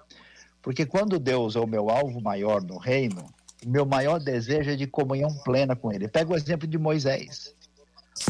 Porque 0.61 0.85
quando 0.85 1.17
Deus 1.17 1.55
é 1.55 1.59
o 1.59 1.65
meu 1.65 1.89
alvo 1.89 2.21
maior 2.21 2.61
no 2.61 2.77
reino, 2.77 3.25
o 3.65 3.67
meu 3.67 3.83
maior 3.83 4.19
desejo 4.19 4.69
é 4.69 4.75
de 4.75 4.85
comunhão 4.85 5.35
plena 5.43 5.75
com 5.75 5.91
Ele. 5.91 6.07
Pega 6.07 6.31
o 6.31 6.35
exemplo 6.35 6.67
de 6.67 6.77
Moisés. 6.77 7.55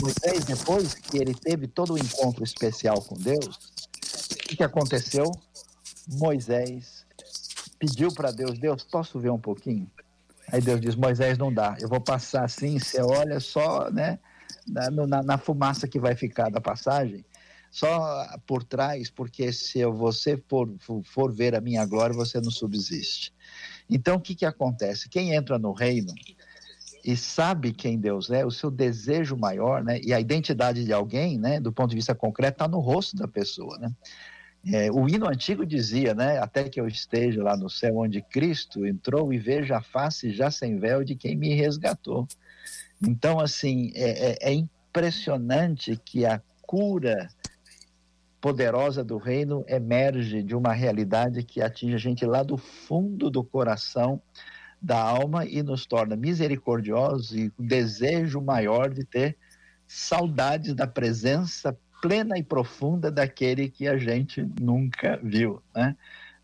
Moisés, 0.02 0.46
depois 0.46 0.94
que 0.94 1.18
ele 1.18 1.34
teve 1.34 1.68
todo 1.68 1.94
o 1.94 1.98
encontro 1.98 2.42
especial 2.42 3.02
com 3.02 3.16
Deus, 3.16 3.58
o 4.32 4.36
que, 4.48 4.56
que 4.56 4.64
aconteceu? 4.64 5.30
Moisés 6.08 6.97
pediu 7.80 8.14
para 8.14 8.32
Deus: 8.32 8.58
Deus, 8.58 8.84
posso 8.84 9.20
ver 9.20 9.32
um 9.32 9.40
pouquinho? 9.40 9.90
Aí 10.52 10.62
Deus 10.62 10.80
diz: 10.80 10.96
Moisés, 10.96 11.38
não 11.38 11.54
dá, 11.54 11.76
eu 11.80 11.90
vou 11.90 12.02
passar 12.02 12.46
assim, 12.46 12.80
você 12.80 13.02
olha 13.02 13.40
só, 13.40 13.90
né, 13.92 14.20
na, 14.68 14.90
na, 14.90 15.24
na 15.24 15.38
fumaça 15.38 15.88
que 15.88 16.00
vai 16.00 16.16
ficar 16.16 16.50
da 16.50 16.62
passagem, 16.62 17.26
só 17.70 18.26
por 18.46 18.64
trás, 18.64 19.10
porque 19.10 19.52
se 19.52 19.86
você 19.86 20.42
for, 20.48 20.70
for 21.04 21.34
ver 21.34 21.56
a 21.56 21.62
minha 21.62 21.86
glória, 21.86 22.16
você 22.16 22.40
não 22.40 22.52
subsiste. 22.52 23.34
Então, 23.90 24.16
o 24.16 24.22
que, 24.22 24.36
que 24.36 24.46
acontece? 24.46 25.10
Quem 25.10 25.34
entra 25.34 25.60
no 25.60 25.72
reino 25.72 26.14
e 27.04 27.16
sabe 27.16 27.72
quem 27.72 27.98
Deus 27.98 28.30
é, 28.30 28.46
o 28.46 28.52
seu 28.52 28.72
desejo 28.72 29.38
maior, 29.38 29.84
né, 29.84 30.00
e 30.02 30.14
a 30.14 30.20
identidade 30.20 30.84
de 30.84 30.94
alguém, 30.94 31.38
né, 31.38 31.60
do 31.60 31.72
ponto 31.72 31.90
de 31.90 31.96
vista 31.96 32.16
concreto, 32.16 32.56
está 32.56 32.68
no 32.68 32.80
rosto 32.80 33.16
da 33.16 33.28
pessoa, 33.28 33.78
né? 33.78 33.92
É, 34.74 34.92
o 34.92 35.08
hino 35.08 35.28
antigo 35.28 35.66
dizia, 35.66 36.14
né, 36.14 36.40
até 36.40 36.68
que 36.68 36.80
eu 36.80 36.88
esteja 36.88 37.42
lá 37.42 37.56
no 37.56 37.70
céu 37.70 37.98
onde 37.98 38.22
Cristo 38.22 38.86
entrou 38.86 39.32
e 39.32 39.38
veja 39.38 39.78
a 39.78 39.82
face 39.82 40.32
já 40.32 40.52
sem 40.52 40.78
véu 40.78 41.04
de 41.04 41.16
quem 41.16 41.36
me 41.38 41.54
resgatou. 41.54 42.28
Então, 43.02 43.40
assim, 43.40 43.92
é, 43.96 44.32
é, 44.32 44.52
é 44.52 44.54
impressionante 44.54 45.96
que 46.04 46.26
a 46.26 46.42
cura 46.62 47.30
poderosa 48.42 49.04
do 49.04 49.18
reino 49.18 49.64
emerge 49.68 50.44
de 50.44 50.56
uma 50.56 50.74
realidade 50.74 51.44
que 51.44 51.62
atinge 51.62 51.96
a 51.96 52.00
gente 52.00 52.26
lá 52.26 52.44
do 52.44 52.58
fundo 52.58 53.30
do 53.30 53.44
coração, 53.44 54.22
da 54.82 55.02
alma 55.02 55.46
e 55.46 55.64
nos 55.64 55.86
torna 55.86 56.16
misericordiosos 56.16 57.34
e 57.34 57.52
o 57.58 57.64
desejo 57.64 58.40
maior 58.42 58.90
de 58.90 59.04
ter 59.04 59.38
saudades 59.88 60.76
da 60.76 60.86
presença 60.86 61.76
plena 62.08 62.38
e 62.38 62.44
profunda 62.44 63.12
daquele 63.12 63.70
que 63.70 63.86
a 63.86 63.98
gente 63.98 64.48
nunca 64.62 65.20
viu, 65.22 65.62
né? 65.76 65.96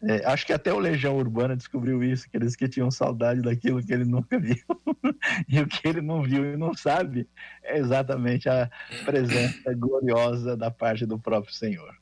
É, 0.06 0.26
acho 0.26 0.46
que 0.46 0.52
até 0.52 0.74
o 0.74 0.80
Legião 0.80 1.16
Urbana 1.16 1.56
descobriu 1.56 2.04
isso, 2.04 2.30
que 2.30 2.36
eles 2.36 2.58
que 2.58 2.68
tinham 2.68 2.92
saudade 2.92 3.42
daquilo 3.42 3.82
que 3.82 3.94
ele 3.94 4.04
nunca 4.04 4.38
viu. 4.38 4.58
e 5.48 5.62
o 5.62 5.66
que 5.66 5.88
ele 5.88 6.02
não 6.02 6.22
viu 6.22 6.44
e 6.44 6.58
não 6.58 6.74
sabe 6.74 7.26
é 7.64 7.78
exatamente 7.78 8.50
a 8.50 8.70
presença 9.06 9.74
gloriosa 9.74 10.58
da 10.58 10.70
parte 10.70 11.06
do 11.06 11.18
próprio 11.18 11.54
Senhor. 11.54 11.96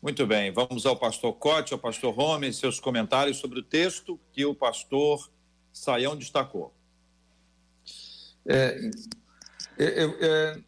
Muito 0.00 0.24
bem, 0.24 0.52
vamos 0.52 0.86
ao 0.86 0.96
pastor 0.96 1.32
Cote, 1.32 1.72
ao 1.72 1.80
pastor 1.80 2.14
Rome, 2.14 2.52
seus 2.52 2.78
comentários 2.78 3.38
sobre 3.38 3.58
o 3.58 3.62
texto 3.64 4.20
que 4.30 4.46
o 4.46 4.54
pastor 4.54 5.28
Saião 5.72 6.16
destacou. 6.16 6.72
É, 8.46 8.90
é, 9.76 10.04
é, 10.20 10.58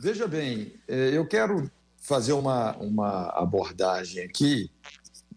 veja 0.00 0.26
bem, 0.26 0.72
é, 0.88 1.10
eu 1.16 1.26
quero 1.26 1.70
fazer 1.98 2.32
uma, 2.32 2.74
uma 2.78 3.28
abordagem 3.38 4.24
aqui 4.24 4.70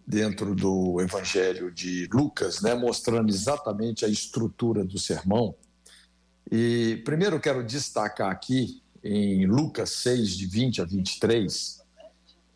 dentro 0.07 0.55
do 0.55 1.01
Evangelho 1.01 1.69
de 1.69 2.07
Lucas, 2.11 2.61
né, 2.61 2.73
mostrando 2.73 3.29
exatamente 3.29 4.05
a 4.05 4.07
estrutura 4.07 4.83
do 4.83 4.97
sermão. 4.97 5.53
E 6.49 7.01
primeiro 7.03 7.35
eu 7.35 7.39
quero 7.39 7.63
destacar 7.63 8.31
aqui 8.31 8.81
em 9.03 9.45
Lucas 9.45 9.89
6, 9.91 10.37
de 10.37 10.45
20 10.45 10.81
a 10.81 10.85
23, 10.85 11.81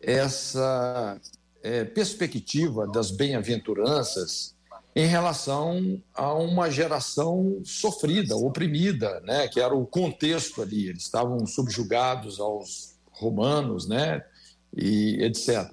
essa 0.00 1.20
é, 1.62 1.84
perspectiva 1.84 2.86
das 2.86 3.10
bem-aventuranças 3.10 4.54
em 4.98 5.06
relação 5.06 6.02
a 6.12 6.34
uma 6.34 6.68
geração 6.72 7.62
sofrida, 7.64 8.34
oprimida, 8.36 9.20
né, 9.20 9.46
que 9.46 9.60
era 9.60 9.72
o 9.72 9.86
contexto 9.86 10.60
ali. 10.60 10.88
Eles 10.88 11.04
estavam 11.04 11.46
subjugados 11.46 12.40
aos 12.40 12.96
romanos, 13.12 13.86
né, 13.86 14.24
e 14.76 15.22
etc. 15.22 15.72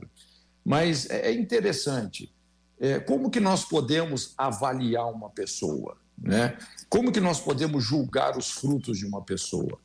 Mas 0.63 1.09
é, 1.09 1.31
é 1.31 1.33
interessante, 1.33 2.31
é, 2.79 2.99
como 2.99 3.31
que 3.31 3.39
nós 3.39 3.65
podemos 3.65 4.35
avaliar 4.37 5.11
uma 5.11 5.31
pessoa? 5.31 5.97
Né? 6.15 6.55
Como 6.87 7.11
que 7.11 7.19
nós 7.19 7.39
podemos 7.39 7.83
julgar 7.83 8.37
os 8.37 8.51
frutos 8.51 8.99
de 8.99 9.07
uma 9.07 9.23
pessoa? 9.23 9.79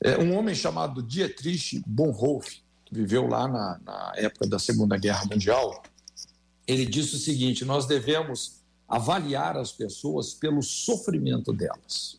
É, 0.00 0.16
um 0.18 0.38
homem 0.38 0.54
chamado 0.54 1.02
Dietrich 1.02 1.82
Bonhoeffer, 1.84 2.60
que 2.84 2.94
viveu 2.94 3.26
lá 3.26 3.48
na, 3.48 3.80
na 3.84 4.12
época 4.14 4.46
da 4.46 4.60
Segunda 4.60 4.96
Guerra 4.96 5.24
Mundial, 5.24 5.82
ele 6.64 6.86
disse 6.86 7.16
o 7.16 7.18
seguinte: 7.18 7.64
nós 7.64 7.84
devemos 7.86 8.57
avaliar 8.88 9.56
as 9.56 9.70
pessoas 9.70 10.32
pelo 10.32 10.62
sofrimento 10.62 11.52
delas. 11.52 12.18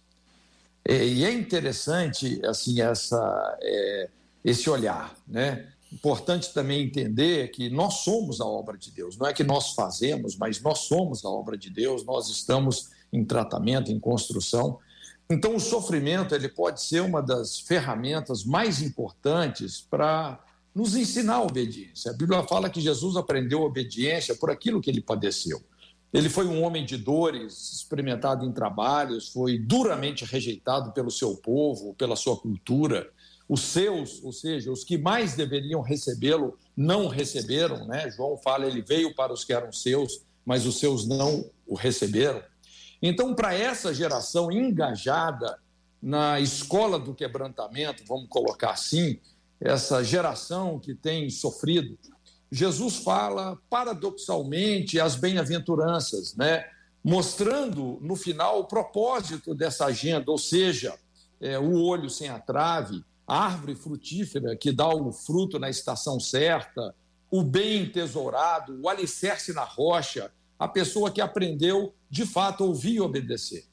E 0.87 1.23
é 1.25 1.31
interessante 1.31 2.39
assim 2.45 2.81
essa 2.81 3.57
é, 3.61 4.09
esse 4.43 4.69
olhar, 4.69 5.15
né? 5.27 5.67
Importante 5.91 6.53
também 6.53 6.83
entender 6.83 7.49
que 7.49 7.69
nós 7.69 8.01
somos 8.01 8.39
a 8.39 8.45
obra 8.45 8.77
de 8.77 8.91
Deus. 8.91 9.17
Não 9.17 9.27
é 9.27 9.33
que 9.33 9.43
nós 9.43 9.71
fazemos, 9.73 10.35
mas 10.35 10.61
nós 10.61 10.79
somos 10.79 11.25
a 11.25 11.29
obra 11.29 11.57
de 11.57 11.69
Deus. 11.69 12.05
Nós 12.05 12.29
estamos 12.29 12.89
em 13.11 13.25
tratamento, 13.25 13.91
em 13.91 13.99
construção. 13.99 14.77
Então, 15.27 15.55
o 15.55 15.59
sofrimento 15.59 16.33
ele 16.35 16.47
pode 16.47 16.81
ser 16.81 17.01
uma 17.01 17.21
das 17.21 17.59
ferramentas 17.59 18.43
mais 18.43 18.81
importantes 18.81 19.81
para 19.81 20.39
nos 20.73 20.95
ensinar 20.95 21.35
a 21.35 21.43
obediência. 21.43 22.11
A 22.11 22.13
Bíblia 22.13 22.43
fala 22.43 22.69
que 22.69 22.79
Jesus 22.79 23.15
aprendeu 23.15 23.63
a 23.63 23.65
obediência 23.65 24.35
por 24.35 24.51
aquilo 24.51 24.81
que 24.81 24.89
ele 24.89 25.01
padeceu. 25.01 25.61
Ele 26.11 26.29
foi 26.29 26.47
um 26.47 26.63
homem 26.63 26.85
de 26.85 26.97
dores, 26.97 27.73
experimentado 27.73 28.45
em 28.45 28.51
trabalhos, 28.51 29.29
foi 29.29 29.59
duramente 29.59 30.25
rejeitado 30.25 30.91
pelo 30.91 31.11
seu 31.11 31.35
povo, 31.35 31.93
pela 31.93 32.15
sua 32.15 32.35
cultura 32.35 33.11
os 33.49 33.61
seus, 33.61 34.23
ou 34.23 34.31
seja, 34.31 34.71
os 34.71 34.83
que 34.83 34.95
mais 34.95 35.33
deveriam 35.33 35.81
recebê-lo, 35.81 36.55
não 36.77 37.07
receberam, 37.07 37.87
né? 37.87 38.09
João 38.11 38.37
fala, 38.37 38.67
ele 38.67 38.79
veio 38.79 39.15
para 39.15 39.33
os 39.33 39.43
que 39.43 39.51
eram 39.51 39.71
seus, 39.71 40.21
mas 40.45 40.67
os 40.67 40.79
seus 40.79 41.07
não 41.07 41.49
o 41.65 41.73
receberam. 41.73 42.43
Então, 43.01 43.33
para 43.33 43.55
essa 43.55 43.91
geração 43.91 44.51
engajada 44.51 45.57
na 45.99 46.39
escola 46.39 46.99
do 46.99 47.15
quebrantamento, 47.15 48.03
vamos 48.07 48.27
colocar 48.29 48.71
assim, 48.71 49.19
essa 49.59 50.03
geração 50.03 50.79
que 50.79 50.93
tem 50.93 51.27
sofrido, 51.31 51.97
Jesus 52.51 52.97
fala 52.97 53.57
paradoxalmente 53.69 54.99
as 54.99 55.15
bem-aventuranças, 55.15 56.35
né? 56.35 56.65
mostrando 57.03 57.97
no 58.01 58.15
final 58.15 58.59
o 58.59 58.65
propósito 58.65 59.53
dessa 59.55 59.85
agenda, 59.85 60.29
ou 60.29 60.37
seja, 60.37 60.97
é, 61.39 61.57
o 61.57 61.81
olho 61.81 62.09
sem 62.09 62.27
a 62.27 62.39
trave, 62.39 63.03
a 63.25 63.45
árvore 63.45 63.75
frutífera 63.75 64.55
que 64.55 64.71
dá 64.71 64.87
o 64.89 65.11
fruto 65.11 65.59
na 65.59 65.69
estação 65.69 66.19
certa, 66.19 66.93
o 67.31 67.43
bem 67.43 67.89
tesourado, 67.89 68.79
o 68.81 68.89
alicerce 68.89 69.53
na 69.53 69.63
rocha, 69.63 70.31
a 70.57 70.67
pessoa 70.67 71.11
que 71.11 71.21
aprendeu 71.21 71.93
de 72.09 72.25
fato 72.25 72.65
ouvir 72.65 72.95
e 72.95 73.01
obedecer. 73.01 73.65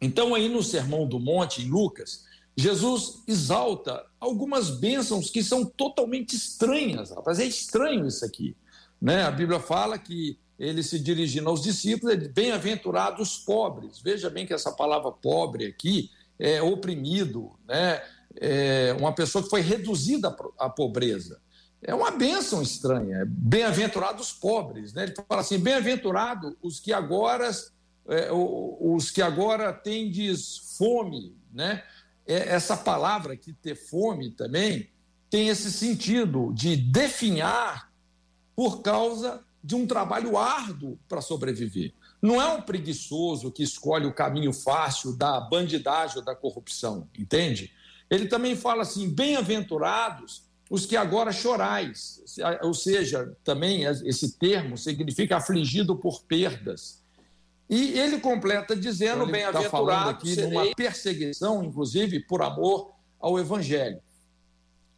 Então, 0.00 0.34
aí 0.34 0.48
no 0.48 0.62
Sermão 0.62 1.08
do 1.08 1.18
Monte, 1.18 1.62
em 1.62 1.70
Lucas, 1.70 2.26
Jesus 2.56 3.22
exalta 3.26 4.06
algumas 4.18 4.70
bênçãos 4.70 5.30
que 5.30 5.42
são 5.42 5.64
totalmente 5.64 6.34
estranhas, 6.34 7.10
rapaz. 7.10 7.38
É 7.38 7.44
estranho 7.44 8.06
isso 8.06 8.24
aqui. 8.24 8.56
Né? 9.00 9.24
A 9.24 9.30
Bíblia 9.30 9.60
fala 9.60 9.98
que 9.98 10.38
ele 10.58 10.82
se 10.82 10.98
dirigindo 10.98 11.50
aos 11.50 11.62
discípulos, 11.62 12.16
bem-aventurados 12.28 13.36
pobres. 13.36 14.00
Veja 14.00 14.30
bem 14.30 14.46
que 14.46 14.54
essa 14.54 14.72
palavra 14.72 15.12
pobre 15.12 15.66
aqui 15.66 16.10
é 16.38 16.62
oprimido, 16.62 17.52
né? 17.68 18.00
é, 18.40 18.94
uma 18.98 19.12
pessoa 19.12 19.42
que 19.42 19.50
foi 19.50 19.60
reduzida 19.60 20.34
à 20.58 20.68
pobreza. 20.68 21.40
é 21.82 21.94
uma 21.94 22.10
bênção 22.10 22.62
estranha. 22.62 23.24
Bem-aventurados 23.26 24.28
os 24.28 24.32
pobres, 24.32 24.92
né? 24.92 25.04
Ele 25.04 25.14
fala 25.28 25.40
assim: 25.40 25.58
bem-aventurados 25.58 26.54
os 26.62 26.80
que 26.80 26.92
agora 26.92 27.50
é, 28.08 28.28
os 28.32 29.10
que 29.10 29.22
agora 29.22 29.72
tendes 29.72 30.76
fome, 30.78 31.36
né? 31.52 31.82
É, 32.26 32.54
essa 32.54 32.76
palavra 32.76 33.34
aqui, 33.34 33.52
ter 33.52 33.74
fome 33.74 34.30
também, 34.30 34.90
tem 35.30 35.48
esse 35.48 35.72
sentido 35.72 36.52
de 36.52 36.76
definhar 36.76 37.92
por 38.54 38.82
causa 38.82 39.44
de 39.62 39.74
um 39.74 39.86
trabalho 39.86 40.36
árduo 40.36 40.98
para 41.08 41.20
sobreviver. 41.20 41.92
Não 42.22 42.40
é 42.40 42.46
um 42.46 42.62
preguiçoso 42.62 43.52
que 43.52 43.62
escolhe 43.62 44.06
o 44.06 44.14
caminho 44.14 44.52
fácil 44.52 45.16
da 45.16 45.40
bandidagem 45.40 46.18
ou 46.18 46.24
da 46.24 46.34
corrupção, 46.34 47.08
entende? 47.18 47.72
Ele 48.08 48.26
também 48.26 48.56
fala 48.56 48.82
assim: 48.82 49.08
bem-aventurados 49.08 50.46
os 50.68 50.84
que 50.84 50.96
agora 50.96 51.32
chorais, 51.32 52.20
ou 52.62 52.74
seja, 52.74 53.36
também 53.44 53.84
esse 53.84 54.36
termo 54.36 54.76
significa 54.76 55.36
afligido 55.36 55.96
por 55.96 56.22
perdas. 56.24 57.04
E 57.68 57.98
ele 57.98 58.20
completa 58.20 58.76
dizendo, 58.76 59.22
então, 59.22 59.32
bem-aventurado, 59.32 60.10
aqui 60.10 60.34
serei... 60.34 60.50
numa 60.50 60.74
perseguição, 60.74 61.64
inclusive, 61.64 62.20
por 62.20 62.42
amor 62.42 62.92
ao 63.18 63.38
Evangelho. 63.38 64.00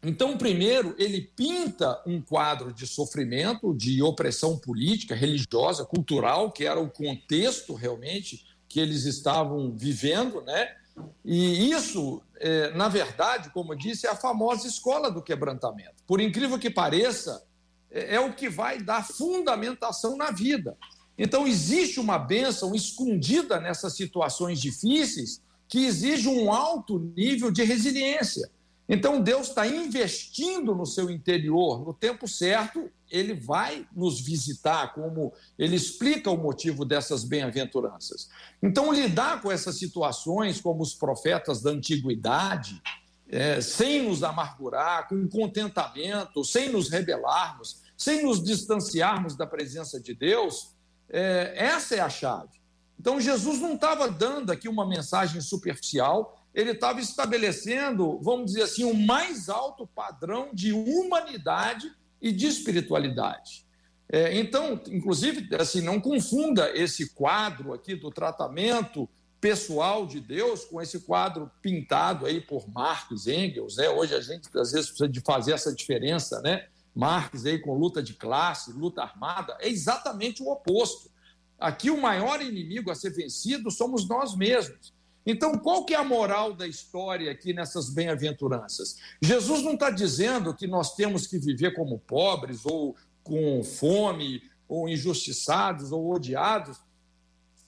Então, 0.03 0.37
primeiro, 0.37 0.95
ele 0.99 1.23
pinta 1.35 2.01
um 2.07 2.21
quadro 2.21 2.73
de 2.73 2.87
sofrimento, 2.87 3.75
de 3.75 4.03
opressão 4.03 4.57
política, 4.57 5.15
religiosa, 5.15 5.85
cultural, 5.85 6.53
que 6.53 6.65
era 6.65 6.79
o 6.79 6.91
contexto 6.91 7.75
realmente 7.75 8.47
que 8.69 8.79
eles 8.79 9.07
estavam 9.07 9.75
vivendo, 9.75 10.43
né? 10.43 10.77
E 11.25 11.71
isso, 11.71 12.23
é, 12.39 12.71
na 12.75 12.89
verdade, 12.89 13.51
como 13.51 13.73
eu 13.73 13.79
disse, 13.79 14.07
é 14.07 14.11
a 14.11 14.17
famosa 14.17 14.67
escola 14.69 15.11
do 15.11 15.23
quebrantamento. 15.23 16.03
Por 16.07 16.21
incrível 16.21 16.59
que 16.59 16.71
pareça, 16.71 17.43
é, 17.91 18.17
é 18.17 18.21
o 18.21 18.33
que 18.33 18.49
vai 18.49 18.81
dar 18.81 19.07
fundamentação 19.07 20.17
na 20.17 20.31
vida. 20.31 20.77
Então, 21.19 21.47
existe 21.47 21.99
uma 21.99 22.19
bênção 22.19 22.75
escondida 22.75 23.61
nessas 23.61 23.95
situações 23.97 24.61
difíceis 24.61 25.43
que 25.69 25.85
exige 25.85 26.29
um 26.29 26.53
alto 26.53 26.99
nível 27.17 27.51
de 27.51 27.65
resiliência. 27.65 28.49
Então, 28.89 29.21
Deus 29.21 29.49
está 29.49 29.67
investindo 29.67 30.75
no 30.75 30.87
seu 30.87 31.11
interior, 31.11 31.85
no 31.85 31.93
tempo 31.93 32.27
certo, 32.27 32.91
ele 33.11 33.35
vai 33.35 33.87
nos 33.95 34.21
visitar, 34.21 34.95
como 34.95 35.33
ele 35.59 35.77
explica 35.77 36.31
o 36.31 36.39
motivo 36.39 36.87
dessas 36.87 37.23
bem-aventuranças. 37.23 38.31
Então, 38.63 38.93
lidar 38.93 39.43
com 39.43 39.53
essas 39.53 39.79
situações, 39.79 40.61
como 40.61 40.83
os 40.83 40.95
profetas 40.95 41.61
da 41.61 41.71
antiguidade, 41.71 42.81
é, 43.29 43.61
sem 43.61 44.09
nos 44.09 44.23
amargurar, 44.23 45.07
com 45.07 45.29
contentamento, 45.29 46.43
sem 46.43 46.71
nos 46.71 46.89
rebelarmos, 46.89 47.83
sem 47.95 48.23
nos 48.23 48.43
distanciarmos 48.43 49.37
da 49.37 49.47
presença 49.47 50.01
de 50.01 50.15
Deus, 50.15 50.78
é, 51.11 51.55
essa 51.57 51.97
é 51.97 52.01
a 52.01 52.09
chave. 52.09 52.59
Então, 52.99 53.21
Jesus 53.21 53.61
não 53.61 53.75
estava 53.75 54.11
dando 54.11 54.51
aqui 54.51 54.69
uma 54.69 54.87
mensagem 54.87 55.41
superficial, 55.41 56.37
ele 56.55 56.73
estava 56.73 57.01
estabelecendo, 57.01 58.19
vamos 58.21 58.47
dizer 58.47 58.63
assim, 58.63 58.85
o 58.85 58.91
um 58.91 59.07
mais 59.07 59.49
alto 59.49 59.87
padrão 59.87 60.51
de 60.53 60.73
humanidade 60.73 61.93
e 62.21 62.33
de 62.33 62.47
espiritualidade. 62.47 63.67
É, 64.11 64.37
então, 64.37 64.81
inclusive, 64.91 65.55
assim, 65.57 65.81
não 65.83 66.01
confunda 66.01 66.71
esse 66.77 67.11
quadro 67.11 67.73
aqui 67.73 67.95
do 67.95 68.11
tratamento 68.11 69.09
pessoal 69.41 70.07
de 70.07 70.21
Deus 70.21 70.65
com 70.65 70.81
esse 70.81 71.01
quadro 71.01 71.51
pintado 71.63 72.27
aí 72.27 72.41
por 72.41 72.69
Marx, 72.69 73.27
Engels, 73.27 73.77
né? 73.77 73.89
Hoje 73.89 74.15
a 74.15 74.21
gente 74.21 74.49
às 74.57 74.73
vezes 74.73 74.89
precisa 74.89 75.09
de 75.09 75.21
fazer 75.21 75.53
essa 75.53 75.73
diferença, 75.73 76.41
né? 76.41 76.67
Marx 76.99 77.47
aí 77.47 77.61
com 77.61 77.79
luta 77.79 78.03
de 78.03 78.13
classe, 78.13 78.73
luta 78.73 79.03
armada, 79.03 79.57
é 79.61 79.69
exatamente 79.69 80.43
o 80.43 80.51
oposto. 80.51 81.09
Aqui 81.57 81.91
o 81.91 82.01
maior 82.01 82.43
inimigo 82.43 82.91
a 82.91 82.95
ser 82.97 83.11
vencido 83.11 83.71
somos 83.71 84.09
nós 84.09 84.35
mesmos. 84.35 84.93
Então, 85.25 85.53
qual 85.53 85.85
que 85.85 85.95
é 85.95 85.97
a 85.97 86.03
moral 86.03 86.53
da 86.53 86.67
história 86.67 87.31
aqui 87.31 87.53
nessas 87.53 87.89
bem-aventuranças? 87.89 88.97
Jesus 89.23 89.63
não 89.63 89.75
está 89.75 89.91
dizendo 89.91 90.53
que 90.53 90.67
nós 90.67 90.97
temos 90.97 91.25
que 91.29 91.39
viver 91.39 91.73
como 91.73 92.01
pobres, 92.01 92.67
ou 92.67 92.97
com 93.23 93.63
fome, 93.63 94.43
ou 94.67 94.89
injustiçados, 94.89 95.93
ou 95.93 96.13
odiados, 96.13 96.79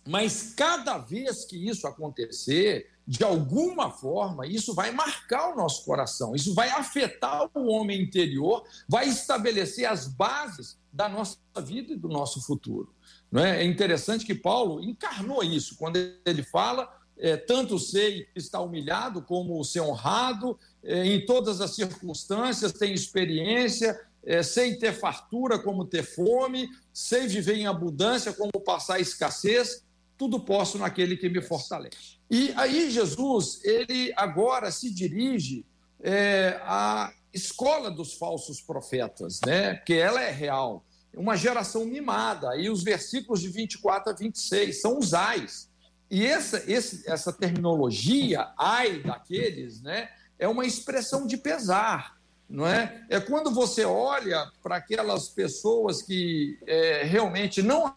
mas 0.09 0.55
cada 0.57 0.99
vez 0.99 1.45
que 1.45 1.57
isso 1.69 1.87
acontecer, 1.87 2.90
de 3.11 3.25
alguma 3.25 3.90
forma, 3.90 4.46
isso 4.46 4.73
vai 4.73 4.92
marcar 4.92 5.53
o 5.53 5.57
nosso 5.57 5.85
coração, 5.85 6.33
isso 6.33 6.55
vai 6.55 6.70
afetar 6.70 7.51
o 7.53 7.66
homem 7.66 8.01
interior, 8.01 8.62
vai 8.88 9.09
estabelecer 9.09 9.85
as 9.85 10.07
bases 10.07 10.79
da 10.92 11.09
nossa 11.09 11.37
vida 11.61 11.92
e 11.92 11.96
do 11.96 12.07
nosso 12.07 12.40
futuro. 12.40 12.94
Não 13.29 13.44
é? 13.44 13.62
é 13.62 13.64
interessante 13.64 14.25
que 14.25 14.33
Paulo 14.33 14.81
encarnou 14.81 15.42
isso 15.42 15.75
quando 15.77 15.96
ele 16.25 16.44
fala 16.44 16.88
é, 17.18 17.37
tanto 17.37 17.81
sei 17.81 18.29
estar 18.37 18.61
humilhado 18.61 19.23
como 19.23 19.64
ser 19.64 19.81
honrado, 19.81 20.57
é, 20.81 21.05
em 21.05 21.27
todas 21.27 21.61
as 21.61 21.75
circunstâncias, 21.75 22.70
tenho 22.70 22.94
experiência, 22.94 24.01
é, 24.25 24.40
sei 24.44 24.77
ter 24.77 24.92
fartura 24.92 25.59
como 25.59 25.85
ter 25.85 26.05
fome, 26.05 26.68
sei 26.92 27.27
viver 27.27 27.57
em 27.57 27.66
abundância 27.66 28.33
como 28.33 28.53
passar 28.64 29.01
escassez, 29.01 29.83
tudo 30.21 30.39
posso 30.39 30.77
naquele 30.77 31.17
que 31.17 31.31
me 31.31 31.41
fortalece. 31.41 32.19
E 32.31 32.53
aí 32.55 32.91
Jesus, 32.91 33.65
ele 33.65 34.13
agora 34.15 34.71
se 34.71 34.93
dirige 34.93 35.65
é, 35.99 36.61
à 36.63 37.11
escola 37.33 37.91
dos 37.91 38.13
falsos 38.13 38.61
profetas, 38.61 39.41
né? 39.47 39.77
porque 39.77 39.95
ela 39.95 40.21
é 40.21 40.31
real, 40.31 40.85
uma 41.17 41.37
geração 41.37 41.87
mimada. 41.87 42.55
E 42.59 42.69
os 42.69 42.83
versículos 42.83 43.41
de 43.41 43.49
24 43.49 44.13
a 44.13 44.15
26 44.15 44.79
são 44.79 44.99
os 44.99 45.15
ais. 45.15 45.71
E 46.11 46.27
essa, 46.27 46.63
esse, 46.71 47.11
essa 47.11 47.33
terminologia, 47.33 48.53
ai 48.59 49.03
daqueles, 49.03 49.81
né, 49.81 50.11
é 50.39 50.47
uma 50.47 50.67
expressão 50.67 51.27
de 51.27 51.39
pesar, 51.39 52.21
não 52.47 52.67
é? 52.67 53.07
É 53.09 53.21
quando 53.21 53.51
você 53.51 53.87
olha 53.87 54.51
para 54.63 54.77
aquelas 54.77 55.31
pessoas 55.31 56.03
que 56.03 56.59
é, 56.67 57.05
realmente 57.05 57.63
não 57.63 57.95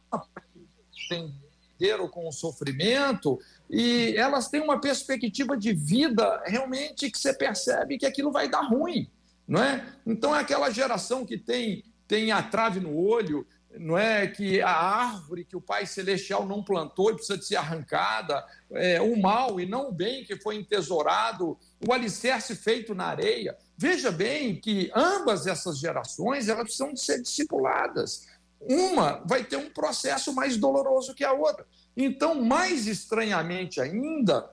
com 2.09 2.27
o 2.27 2.31
sofrimento 2.31 3.39
e 3.69 4.15
elas 4.15 4.49
têm 4.49 4.61
uma 4.61 4.79
perspectiva 4.79 5.57
de 5.57 5.73
vida 5.73 6.41
realmente 6.45 7.11
que 7.11 7.17
você 7.17 7.33
percebe 7.33 7.97
que 7.97 8.05
aquilo 8.05 8.31
vai 8.31 8.47
dar 8.47 8.61
ruim, 8.61 9.09
não 9.47 9.61
é? 9.61 9.85
Então 10.05 10.35
é 10.35 10.39
aquela 10.39 10.69
geração 10.69 11.25
que 11.25 11.37
tem 11.37 11.83
tem 12.07 12.31
a 12.31 12.43
trave 12.43 12.79
no 12.79 12.95
olho, 12.95 13.47
não 13.77 13.97
é 13.97 14.27
que 14.27 14.61
a 14.61 14.71
árvore 14.71 15.45
que 15.45 15.55
o 15.55 15.61
Pai 15.61 15.85
Celestial 15.85 16.45
não 16.45 16.63
plantou 16.63 17.09
e 17.09 17.15
precisa 17.15 17.37
de 17.37 17.45
ser 17.45 17.55
arrancada, 17.55 18.45
é, 18.71 19.01
o 19.01 19.19
mal 19.19 19.59
e 19.59 19.65
não 19.65 19.89
o 19.89 19.91
bem 19.91 20.23
que 20.23 20.35
foi 20.35 20.57
entesourado, 20.57 21.57
o 21.85 21.91
alicerce 21.91 22.55
feito 22.55 22.93
na 22.93 23.05
areia. 23.05 23.57
Veja 23.75 24.11
bem 24.11 24.55
que 24.55 24.91
ambas 24.95 25.47
essas 25.47 25.79
gerações 25.79 26.47
elas 26.47 26.63
precisam 26.63 26.93
de 26.93 27.01
ser 27.01 27.21
discipuladas. 27.21 28.27
Uma 28.69 29.23
vai 29.25 29.43
ter 29.43 29.57
um 29.57 29.69
processo 29.69 30.33
mais 30.33 30.57
doloroso 30.57 31.13
que 31.13 31.23
a 31.23 31.33
outra. 31.33 31.65
Então, 31.95 32.41
mais 32.41 32.87
estranhamente 32.87 33.79
ainda, 33.81 34.49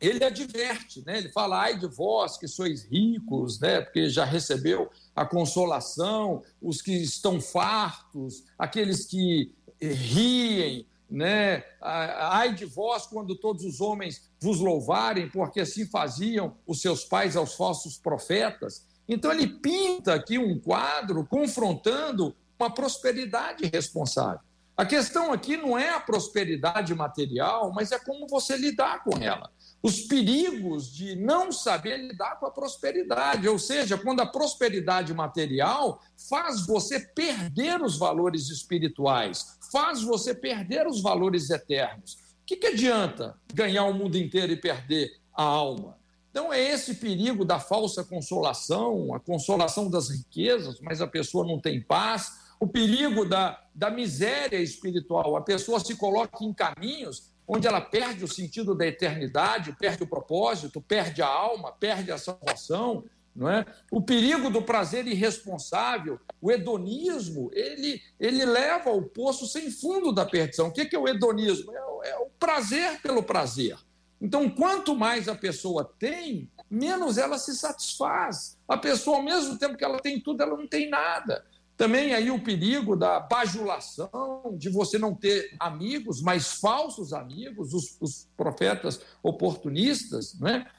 ele 0.00 0.24
adverte, 0.24 1.02
né? 1.06 1.18
ele 1.18 1.30
fala, 1.30 1.62
ai 1.62 1.78
de 1.78 1.86
vós 1.86 2.36
que 2.36 2.46
sois 2.46 2.84
ricos, 2.84 3.60
né? 3.60 3.80
porque 3.80 4.08
já 4.08 4.24
recebeu 4.24 4.90
a 5.14 5.24
consolação, 5.24 6.42
os 6.60 6.82
que 6.82 6.92
estão 6.92 7.40
fartos, 7.40 8.44
aqueles 8.58 9.06
que 9.06 9.52
riem, 9.80 10.86
né? 11.10 11.62
Ai 11.80 12.54
de 12.54 12.64
vós 12.64 13.06
quando 13.06 13.36
todos 13.36 13.64
os 13.64 13.80
homens 13.80 14.30
vos 14.40 14.58
louvarem, 14.58 15.28
porque 15.28 15.60
assim 15.60 15.86
faziam 15.86 16.56
os 16.66 16.80
seus 16.80 17.04
pais 17.04 17.36
aos 17.36 17.54
falsos 17.54 17.96
profetas. 17.96 18.86
Então 19.08 19.30
ele 19.30 19.46
pinta 19.46 20.14
aqui 20.14 20.38
um 20.38 20.58
quadro 20.58 21.24
confrontando 21.26 22.34
uma 22.64 22.74
prosperidade 22.74 23.70
responsável. 23.72 24.40
A 24.76 24.84
questão 24.84 25.32
aqui 25.32 25.56
não 25.56 25.78
é 25.78 25.90
a 25.90 26.00
prosperidade 26.00 26.94
material, 26.94 27.72
mas 27.72 27.92
é 27.92 27.98
como 27.98 28.26
você 28.26 28.56
lidar 28.56 29.04
com 29.04 29.16
ela 29.18 29.50
os 29.84 30.00
perigos 30.00 30.90
de 30.90 31.14
não 31.14 31.52
saber 31.52 31.98
lidar 31.98 32.40
com 32.40 32.46
a 32.46 32.50
prosperidade, 32.50 33.46
ou 33.46 33.58
seja, 33.58 33.98
quando 33.98 34.20
a 34.20 34.26
prosperidade 34.26 35.12
material 35.12 36.00
faz 36.26 36.66
você 36.66 36.98
perder 36.98 37.82
os 37.82 37.98
valores 37.98 38.48
espirituais, 38.48 39.58
faz 39.70 40.00
você 40.00 40.34
perder 40.34 40.86
os 40.86 41.02
valores 41.02 41.50
eternos. 41.50 42.14
O 42.14 42.46
que, 42.46 42.56
que 42.56 42.68
adianta 42.68 43.38
ganhar 43.52 43.84
o 43.84 43.92
mundo 43.92 44.16
inteiro 44.16 44.52
e 44.52 44.56
perder 44.56 45.18
a 45.36 45.42
alma? 45.42 45.98
Então, 46.30 46.50
é 46.50 46.58
esse 46.58 46.94
perigo 46.94 47.44
da 47.44 47.60
falsa 47.60 48.02
consolação, 48.02 49.12
a 49.12 49.20
consolação 49.20 49.90
das 49.90 50.08
riquezas, 50.08 50.80
mas 50.80 51.02
a 51.02 51.06
pessoa 51.06 51.46
não 51.46 51.60
tem 51.60 51.82
paz, 51.82 52.32
o 52.60 52.66
perigo 52.66 53.24
da, 53.24 53.60
da 53.74 53.90
miséria 53.90 54.58
espiritual, 54.58 55.36
a 55.36 55.40
pessoa 55.40 55.80
se 55.80 55.96
coloca 55.96 56.44
em 56.44 56.52
caminhos 56.52 57.34
onde 57.46 57.66
ela 57.66 57.80
perde 57.80 58.24
o 58.24 58.28
sentido 58.28 58.74
da 58.74 58.86
eternidade, 58.86 59.76
perde 59.78 60.02
o 60.02 60.06
propósito, 60.06 60.80
perde 60.80 61.22
a 61.22 61.26
alma, 61.26 61.72
perde 61.72 62.10
a 62.10 62.18
salvação. 62.18 63.04
não 63.34 63.48
é? 63.48 63.66
O 63.90 64.00
perigo 64.00 64.48
do 64.48 64.62
prazer 64.62 65.06
irresponsável, 65.06 66.18
o 66.40 66.50
hedonismo, 66.50 67.50
ele, 67.52 68.00
ele 68.18 68.44
leva 68.44 68.90
ao 68.90 69.02
poço 69.02 69.46
sem 69.46 69.70
fundo 69.70 70.12
da 70.12 70.24
perdição. 70.24 70.68
O 70.68 70.72
que 70.72 70.94
é 70.94 70.98
o 70.98 71.08
hedonismo? 71.08 71.72
É, 71.72 72.10
é 72.10 72.18
o 72.18 72.26
prazer 72.38 73.00
pelo 73.02 73.22
prazer. 73.22 73.76
Então, 74.20 74.48
quanto 74.48 74.94
mais 74.94 75.28
a 75.28 75.34
pessoa 75.34 75.92
tem, 75.98 76.50
menos 76.70 77.18
ela 77.18 77.36
se 77.36 77.54
satisfaz. 77.54 78.56
A 78.66 78.78
pessoa, 78.78 79.18
ao 79.18 79.22
mesmo 79.22 79.58
tempo 79.58 79.76
que 79.76 79.84
ela 79.84 80.00
tem 80.00 80.18
tudo, 80.18 80.42
ela 80.42 80.56
não 80.56 80.66
tem 80.66 80.88
nada. 80.88 81.44
Também 81.76 82.14
aí 82.14 82.30
o 82.30 82.40
perigo 82.40 82.94
da 82.96 83.18
bajulação, 83.18 84.54
de 84.56 84.68
você 84.68 84.96
não 84.96 85.14
ter 85.14 85.56
amigos, 85.58 86.22
mas 86.22 86.54
falsos 86.54 87.12
amigos, 87.12 87.74
os, 87.74 87.96
os 88.00 88.28
profetas 88.36 89.00
oportunistas, 89.22 90.38
não 90.38 90.48
é? 90.48 90.70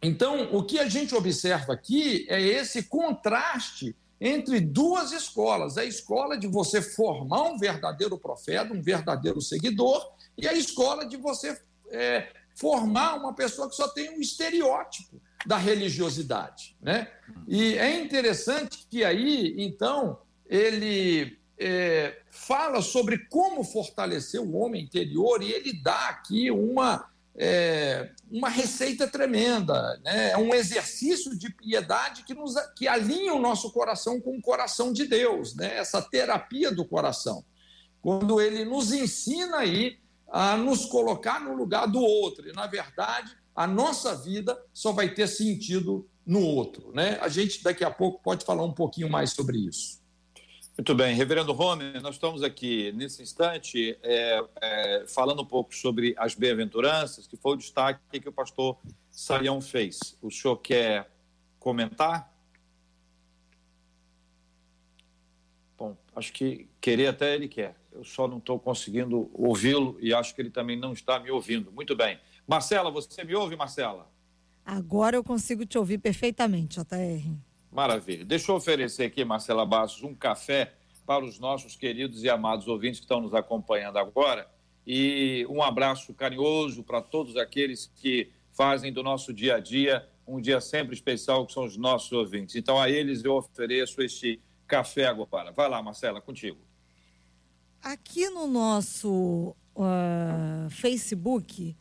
Então, 0.00 0.54
o 0.54 0.62
que 0.62 0.78
a 0.78 0.88
gente 0.88 1.14
observa 1.14 1.72
aqui 1.72 2.26
é 2.28 2.40
esse 2.40 2.84
contraste 2.84 3.96
entre 4.20 4.60
duas 4.60 5.12
escolas: 5.12 5.78
a 5.78 5.84
escola 5.84 6.38
de 6.38 6.46
você 6.46 6.80
formar 6.80 7.42
um 7.44 7.58
verdadeiro 7.58 8.16
profeta, 8.18 8.72
um 8.72 8.82
verdadeiro 8.82 9.40
seguidor, 9.40 10.12
e 10.36 10.46
a 10.46 10.52
escola 10.52 11.06
de 11.06 11.16
você 11.16 11.60
é, 11.90 12.28
formar 12.54 13.16
uma 13.16 13.34
pessoa 13.34 13.68
que 13.68 13.74
só 13.74 13.88
tem 13.88 14.10
um 14.10 14.20
estereótipo 14.20 15.20
da 15.46 15.56
religiosidade. 15.56 16.76
Né? 16.80 17.08
E 17.46 17.76
é 17.78 18.00
interessante 18.00 18.86
que 18.90 19.04
aí, 19.04 19.54
então, 19.58 20.18
ele 20.46 21.38
é, 21.58 22.20
fala 22.30 22.82
sobre 22.82 23.26
como 23.28 23.62
fortalecer 23.62 24.40
o 24.40 24.56
homem 24.56 24.82
interior 24.82 25.42
e 25.42 25.52
ele 25.52 25.72
dá 25.72 26.08
aqui 26.08 26.50
uma 26.50 27.08
é, 27.36 28.12
uma 28.30 28.48
receita 28.48 29.08
tremenda, 29.08 30.00
né? 30.04 30.30
é 30.30 30.38
um 30.38 30.54
exercício 30.54 31.36
de 31.36 31.52
piedade 31.52 32.22
que, 32.22 32.32
nos, 32.32 32.54
que 32.76 32.86
alinha 32.86 33.34
o 33.34 33.40
nosso 33.40 33.72
coração 33.72 34.20
com 34.20 34.36
o 34.36 34.40
coração 34.40 34.92
de 34.92 35.04
Deus, 35.04 35.54
né? 35.56 35.76
essa 35.76 36.00
terapia 36.00 36.70
do 36.70 36.84
coração. 36.84 37.44
Quando 38.00 38.40
ele 38.40 38.64
nos 38.64 38.92
ensina 38.92 39.58
aí 39.58 39.98
a 40.28 40.56
nos 40.56 40.84
colocar 40.86 41.40
no 41.40 41.54
lugar 41.54 41.86
do 41.86 42.00
outro, 42.00 42.48
e 42.48 42.52
na 42.52 42.68
verdade 42.68 43.36
a 43.54 43.66
nossa 43.66 44.16
vida 44.16 44.60
só 44.72 44.92
vai 44.92 45.08
ter 45.14 45.28
sentido 45.28 46.08
no 46.26 46.40
outro. 46.40 46.90
Né? 46.92 47.18
A 47.20 47.28
gente 47.28 47.62
daqui 47.62 47.84
a 47.84 47.90
pouco 47.90 48.22
pode 48.22 48.44
falar 48.44 48.64
um 48.64 48.72
pouquinho 48.72 49.08
mais 49.08 49.30
sobre 49.32 49.58
isso. 49.58 50.02
Muito 50.76 50.92
bem, 50.92 51.14
Reverendo 51.14 51.52
Rome, 51.52 52.00
nós 52.00 52.16
estamos 52.16 52.42
aqui 52.42 52.90
nesse 52.96 53.22
instante 53.22 53.96
é, 54.02 54.44
é, 54.60 55.04
falando 55.06 55.42
um 55.42 55.46
pouco 55.46 55.72
sobre 55.72 56.16
as 56.18 56.34
bem-aventuranças, 56.34 57.28
que 57.28 57.36
foi 57.36 57.52
o 57.52 57.56
destaque 57.56 58.00
que 58.18 58.28
o 58.28 58.32
pastor 58.32 58.76
Saião 59.08 59.60
fez. 59.60 60.18
O 60.20 60.32
senhor 60.32 60.56
quer 60.56 61.08
comentar? 61.60 62.28
Bom, 65.78 65.96
acho 66.16 66.32
que 66.32 66.68
querer 66.80 67.06
até 67.06 67.36
ele 67.36 67.46
quer. 67.46 67.76
Eu 67.92 68.02
só 68.02 68.26
não 68.26 68.38
estou 68.38 68.58
conseguindo 68.58 69.30
ouvi-lo 69.32 69.96
e 70.00 70.12
acho 70.12 70.34
que 70.34 70.42
ele 70.42 70.50
também 70.50 70.76
não 70.76 70.92
está 70.92 71.20
me 71.20 71.30
ouvindo. 71.30 71.70
Muito 71.70 71.94
bem. 71.94 72.18
Marcela, 72.46 72.90
você 72.90 73.24
me 73.24 73.34
ouve, 73.34 73.56
Marcela? 73.56 74.10
Agora 74.64 75.16
eu 75.16 75.24
consigo 75.24 75.64
te 75.66 75.76
ouvir 75.78 75.98
perfeitamente, 75.98 76.78
JR. 76.78 77.30
Maravilha. 77.70 78.24
Deixa 78.24 78.50
eu 78.50 78.56
oferecer 78.56 79.04
aqui, 79.04 79.24
Marcela 79.24 79.66
Bastos, 79.66 80.02
um 80.02 80.14
café 80.14 80.72
para 81.06 81.24
os 81.24 81.38
nossos 81.38 81.76
queridos 81.76 82.22
e 82.22 82.30
amados 82.30 82.66
ouvintes 82.66 83.00
que 83.00 83.04
estão 83.04 83.20
nos 83.20 83.34
acompanhando 83.34 83.98
agora. 83.98 84.48
E 84.86 85.46
um 85.50 85.62
abraço 85.62 86.14
carinhoso 86.14 86.82
para 86.82 87.02
todos 87.02 87.36
aqueles 87.36 87.90
que 87.96 88.30
fazem 88.52 88.92
do 88.92 89.02
nosso 89.02 89.32
dia 89.32 89.56
a 89.56 89.60
dia 89.60 90.08
um 90.26 90.40
dia 90.40 90.60
sempre 90.60 90.94
especial, 90.94 91.46
que 91.46 91.52
são 91.52 91.64
os 91.64 91.76
nossos 91.76 92.10
ouvintes. 92.12 92.56
Então, 92.56 92.80
a 92.80 92.88
eles 92.88 93.24
eu 93.24 93.34
ofereço 93.34 94.00
este 94.00 94.40
café 94.66 95.06
agora. 95.06 95.52
Vai 95.52 95.68
lá, 95.68 95.82
Marcela, 95.82 96.20
contigo. 96.20 96.58
Aqui 97.82 98.30
no 98.30 98.46
nosso 98.46 99.54
uh, 99.76 100.70
Facebook, 100.70 101.76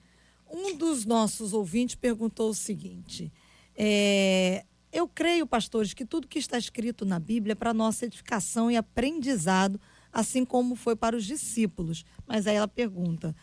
um 0.54 0.78
dos 0.78 1.04
nossos 1.04 1.52
ouvintes 1.52 1.96
perguntou 1.96 2.52
o 2.52 2.54
seguinte: 2.54 3.34
é, 3.76 4.64
eu 4.92 5.08
creio, 5.08 5.48
pastores, 5.48 5.94
que 5.94 6.06
tudo 6.06 6.28
que 6.28 6.38
está 6.38 6.58
escrito 6.58 7.04
na 7.04 7.20
Bíblia 7.20 7.54
é 7.54 7.56
para 7.56 7.74
nossa 7.74 8.06
edificação 8.06 8.70
e 8.70 8.78
aprendizado, 8.78 9.82
assim 10.12 10.46
como 10.46 10.76
foi 10.76 10.96
para 10.96 11.16
os 11.16 11.26
discípulos. 11.26 12.06
Mas 12.28 12.46
aí 12.46 12.56
ela 12.56 12.68
pergunta: 12.68 13.36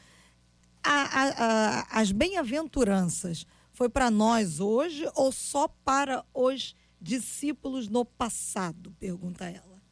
a, 0.83 0.93
a, 0.93 1.81
a, 1.91 2.01
as 2.01 2.13
bem-aventuranças 2.13 3.45
foi 3.73 3.89
para 3.89 4.11
nós 4.11 4.61
hoje 4.61 5.11
ou 5.17 5.33
só 5.33 5.67
para 5.67 6.25
os 6.33 6.77
discípulos 7.01 7.89
no 7.89 8.05
passado? 8.05 8.95
Pergunta 9.01 9.45
ela. 9.47 9.83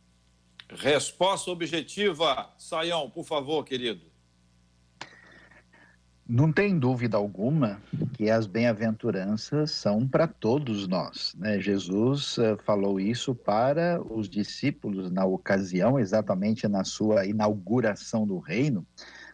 Resposta 0.71 1.51
objetiva, 1.51 2.55
Saião, 2.59 3.09
por 3.09 3.25
favor, 3.25 3.65
querido. 3.65 4.07
Não 6.31 6.53
tem 6.53 6.79
dúvida 6.79 7.17
alguma 7.17 7.81
que 8.13 8.29
as 8.29 8.47
bem-aventuranças 8.47 9.71
são 9.71 10.07
para 10.07 10.29
todos 10.29 10.87
nós. 10.87 11.35
Né? 11.39 11.59
Jesus 11.59 12.37
uh, 12.37 12.59
falou 12.67 13.01
isso 13.01 13.35
para 13.35 13.99
os 14.13 14.29
discípulos 14.29 15.11
na 15.11 15.25
ocasião, 15.25 15.99
exatamente 15.99 16.69
na 16.69 16.85
sua 16.85 17.25
inauguração 17.25 18.27
do 18.27 18.39
reino, 18.39 18.87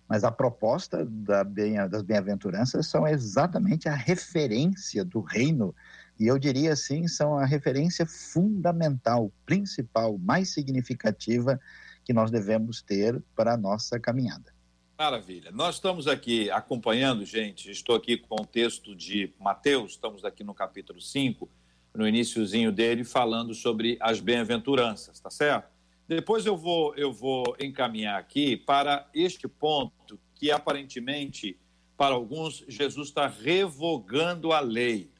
mas 0.08 0.22
a 0.22 0.30
proposta 0.30 1.04
da 1.04 1.42
bem, 1.42 1.74
das 1.88 2.02
bem-aventuranças 2.02 2.86
são 2.86 3.08
exatamente 3.08 3.88
a 3.88 3.94
referência 3.96 5.04
do 5.04 5.20
reino, 5.20 5.74
e 6.16 6.28
eu 6.28 6.38
diria 6.38 6.74
assim, 6.74 7.08
são 7.08 7.36
a 7.36 7.44
referência 7.44 8.06
fundamental, 8.06 9.32
principal, 9.44 10.16
mais 10.16 10.54
significativa 10.54 11.58
que 12.04 12.12
nós 12.12 12.30
devemos 12.30 12.82
ter 12.82 13.20
para 13.34 13.54
a 13.54 13.56
nossa 13.56 13.98
caminhada. 13.98 14.53
Maravilha. 14.96 15.50
Nós 15.50 15.74
estamos 15.74 16.06
aqui 16.06 16.48
acompanhando, 16.52 17.24
gente, 17.24 17.68
estou 17.68 17.96
aqui 17.96 18.16
com 18.16 18.40
o 18.40 18.46
texto 18.46 18.94
de 18.94 19.34
Mateus, 19.40 19.92
estamos 19.92 20.24
aqui 20.24 20.44
no 20.44 20.54
capítulo 20.54 21.00
5, 21.00 21.50
no 21.92 22.06
iníciozinho 22.06 22.70
dele, 22.70 23.02
falando 23.02 23.54
sobre 23.54 23.98
as 24.00 24.20
bem-aventuranças, 24.20 25.18
tá 25.18 25.30
certo? 25.30 25.68
Depois 26.06 26.46
eu 26.46 26.56
vou, 26.56 26.94
eu 26.94 27.12
vou 27.12 27.56
encaminhar 27.58 28.20
aqui 28.20 28.56
para 28.56 29.08
este 29.12 29.48
ponto 29.48 30.20
que 30.36 30.52
aparentemente, 30.52 31.58
para 31.96 32.14
alguns, 32.14 32.64
Jesus 32.68 33.08
está 33.08 33.26
revogando 33.26 34.52
a 34.52 34.60
lei. 34.60 35.10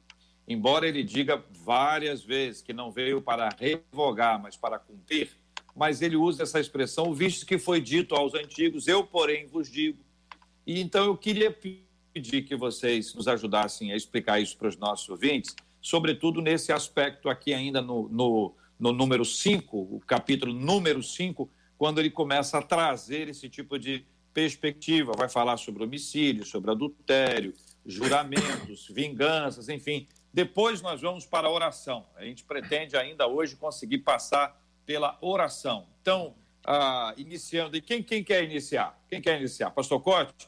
Embora 0.47 0.87
ele 0.87 1.03
diga 1.03 1.43
várias 1.51 2.23
vezes 2.23 2.61
que 2.61 2.71
não 2.71 2.91
veio 2.91 3.21
para 3.21 3.49
revogar, 3.49 4.41
mas 4.41 4.55
para 4.55 4.79
cumprir, 4.79 5.31
mas 5.75 6.01
ele 6.01 6.15
usa 6.15 6.43
essa 6.43 6.59
expressão, 6.59 7.13
visto 7.13 7.45
que 7.45 7.57
foi 7.57 7.81
dito 7.81 8.15
aos 8.15 8.33
antigos, 8.33 8.87
eu, 8.87 9.03
porém, 9.03 9.45
vos 9.45 9.69
digo. 9.69 9.99
E 10.65 10.79
então 10.79 11.03
eu 11.05 11.17
queria 11.17 11.51
pedir 11.51 12.43
que 12.43 12.55
vocês 12.55 13.13
nos 13.13 13.27
ajudassem 13.27 13.91
a 13.91 13.95
explicar 13.95 14.39
isso 14.39 14.57
para 14.57 14.69
os 14.69 14.77
nossos 14.77 15.09
ouvintes, 15.09 15.53
sobretudo 15.81 16.41
nesse 16.41 16.71
aspecto 16.71 17.29
aqui 17.29 17.53
ainda 17.53 17.81
no, 17.81 18.07
no, 18.07 18.55
no 18.79 18.93
número 18.93 19.25
5, 19.25 19.77
o 19.77 19.99
capítulo 19.99 20.53
número 20.53 21.03
5, 21.03 21.49
quando 21.77 21.99
ele 21.99 22.09
começa 22.09 22.57
a 22.57 22.61
trazer 22.61 23.27
esse 23.27 23.49
tipo 23.49 23.77
de 23.77 24.05
perspectiva, 24.33 25.11
vai 25.15 25.29
falar 25.29 25.57
sobre 25.57 25.83
homicídio, 25.83 26.45
sobre 26.45 26.71
adultério, 26.71 27.53
juramentos, 27.85 28.87
vinganças, 28.89 29.69
enfim. 29.69 30.07
Depois 30.33 30.81
nós 30.81 31.01
vamos 31.01 31.25
para 31.25 31.47
a 31.47 31.51
oração. 31.51 32.05
A 32.15 32.23
gente 32.23 32.43
pretende 32.43 32.97
ainda 32.97 33.27
hoje 33.27 33.55
conseguir 33.55 33.99
passar 33.99 34.59
pela 34.85 35.17
oração. 35.21 35.87
Então, 36.01 36.35
ah, 36.65 37.13
iniciando, 37.17 37.75
e 37.77 37.81
quem, 37.81 38.01
quem 38.01 38.23
quer 38.23 38.43
iniciar? 38.43 38.99
Quem 39.09 39.21
quer 39.21 39.39
iniciar? 39.39 39.71
Pastor 39.71 40.01
Cote? 40.01 40.47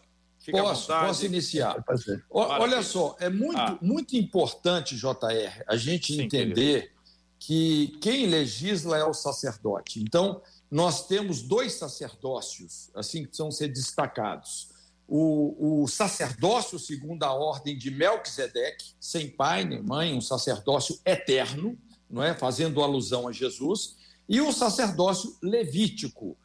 Posso, 0.51 0.87
posso 0.87 1.25
iniciar. 1.25 1.83
Olha 2.29 2.81
só, 2.81 3.17
é 3.19 3.29
muito, 3.29 3.59
ah. 3.59 3.77
muito 3.81 4.15
importante, 4.15 4.95
JR, 4.95 5.63
a 5.67 5.75
gente 5.75 6.13
Sim, 6.13 6.21
entender 6.21 6.81
querido. 6.81 6.97
que 7.39 7.97
quem 8.01 8.27
legisla 8.27 8.97
é 8.97 9.03
o 9.03 9.13
sacerdote. 9.13 10.01
Então, 10.01 10.41
nós 10.71 11.05
temos 11.07 11.41
dois 11.41 11.73
sacerdócios, 11.73 12.89
assim, 12.95 13.21
que 13.21 13.27
precisam 13.27 13.51
ser 13.51 13.67
destacados. 13.69 14.69
O, 15.07 15.83
o, 15.83 15.87
sacerdócio 15.87 16.77
segundo 16.77 17.23
a 17.23 17.33
ordem 17.33 17.77
de 17.77 17.89
Melquisedeque, 17.89 18.93
sem 18.99 19.29
pai 19.29 19.63
nem 19.63 19.81
mãe, 19.81 20.13
um 20.13 20.19
sacerdócio 20.19 20.99
eterno, 21.05 21.77
não 22.09 22.21
é? 22.21 22.33
fazendo 22.33 22.81
alusão 22.81 23.27
a 23.27 23.31
Jesus, 23.31 23.95
e 24.27 24.41
o 24.41 24.51
sacerdócio 24.51 25.35
levítico. 25.41 26.37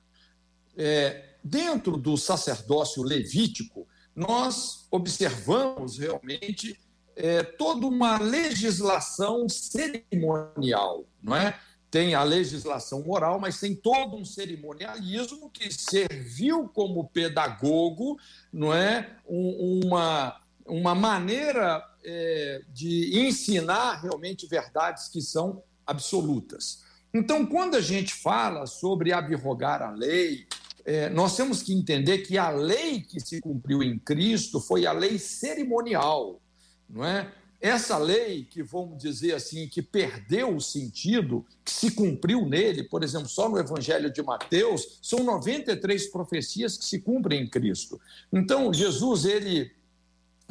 É, 0.76 1.37
dentro 1.43 1.97
do 1.97 2.16
sacerdócio 2.16 3.03
levítico, 3.03 3.87
nós 4.14 4.87
observamos 4.91 5.99
realmente 5.99 6.78
é, 7.16 7.43
toda 7.43 7.87
uma 7.87 8.18
legislação 8.18 9.49
cerimonial, 9.49 11.05
não 11.22 11.37
é? 11.37 11.59
Tem 11.91 12.14
a 12.14 12.22
legislação 12.22 13.03
moral, 13.03 13.39
mas 13.39 13.61
tem 13.61 13.74
todo 13.74 14.16
um 14.16 14.24
cerimonialismo 14.24 15.51
que 15.51 15.70
serviu 15.70 16.66
como 16.68 17.09
pedagogo, 17.09 18.18
não 18.51 18.72
é? 18.72 19.14
Um, 19.28 19.83
uma, 19.85 20.41
uma 20.64 20.95
maneira 20.95 21.87
é, 22.03 22.62
de 22.72 23.20
ensinar 23.26 24.01
realmente 24.01 24.47
verdades 24.47 25.09
que 25.09 25.20
são 25.20 25.62
absolutas. 25.87 26.83
Então, 27.15 27.45
quando 27.45 27.75
a 27.75 27.81
gente 27.81 28.15
fala 28.15 28.67
sobre 28.67 29.13
abrogar 29.13 29.83
a 29.83 29.91
lei, 29.91 30.47
é, 30.85 31.09
nós 31.11 31.37
temos 31.37 31.63
que 31.63 31.73
entender 31.73 32.19
que 32.19 32.39
a 32.39 32.51
lei 32.51 33.01
que 33.01 33.21
se 33.21 33.41
cumpriu 33.41 33.83
em 33.83 33.99
Cristo 33.99 34.61
foi 34.61 34.87
a 34.87 34.93
lei 34.93 35.19
cerimonial, 35.19 36.41
não 36.89 37.05
é? 37.05 37.33
Essa 37.61 37.97
lei 37.97 38.45
que 38.45 38.61
vamos 38.61 39.01
dizer 39.01 39.35
assim 39.35 39.69
que 39.69 39.81
perdeu 39.81 40.57
o 40.57 40.61
sentido, 40.61 41.47
que 41.65 41.71
se 41.71 41.93
cumpriu 41.93 42.45
nele, 42.45 42.83
por 42.83 43.05
exemplo, 43.05 43.29
só 43.29 43.49
no 43.49 43.57
Evangelho 43.57 44.13
de 44.13 44.21
Mateus, 44.21 44.99
são 45.01 45.23
93 45.23 46.09
profecias 46.09 46.77
que 46.77 46.85
se 46.85 46.99
cumprem 46.99 47.43
em 47.43 47.49
Cristo. 47.49 48.01
Então, 48.33 48.75
Jesus 48.75 49.25
ele 49.25 49.71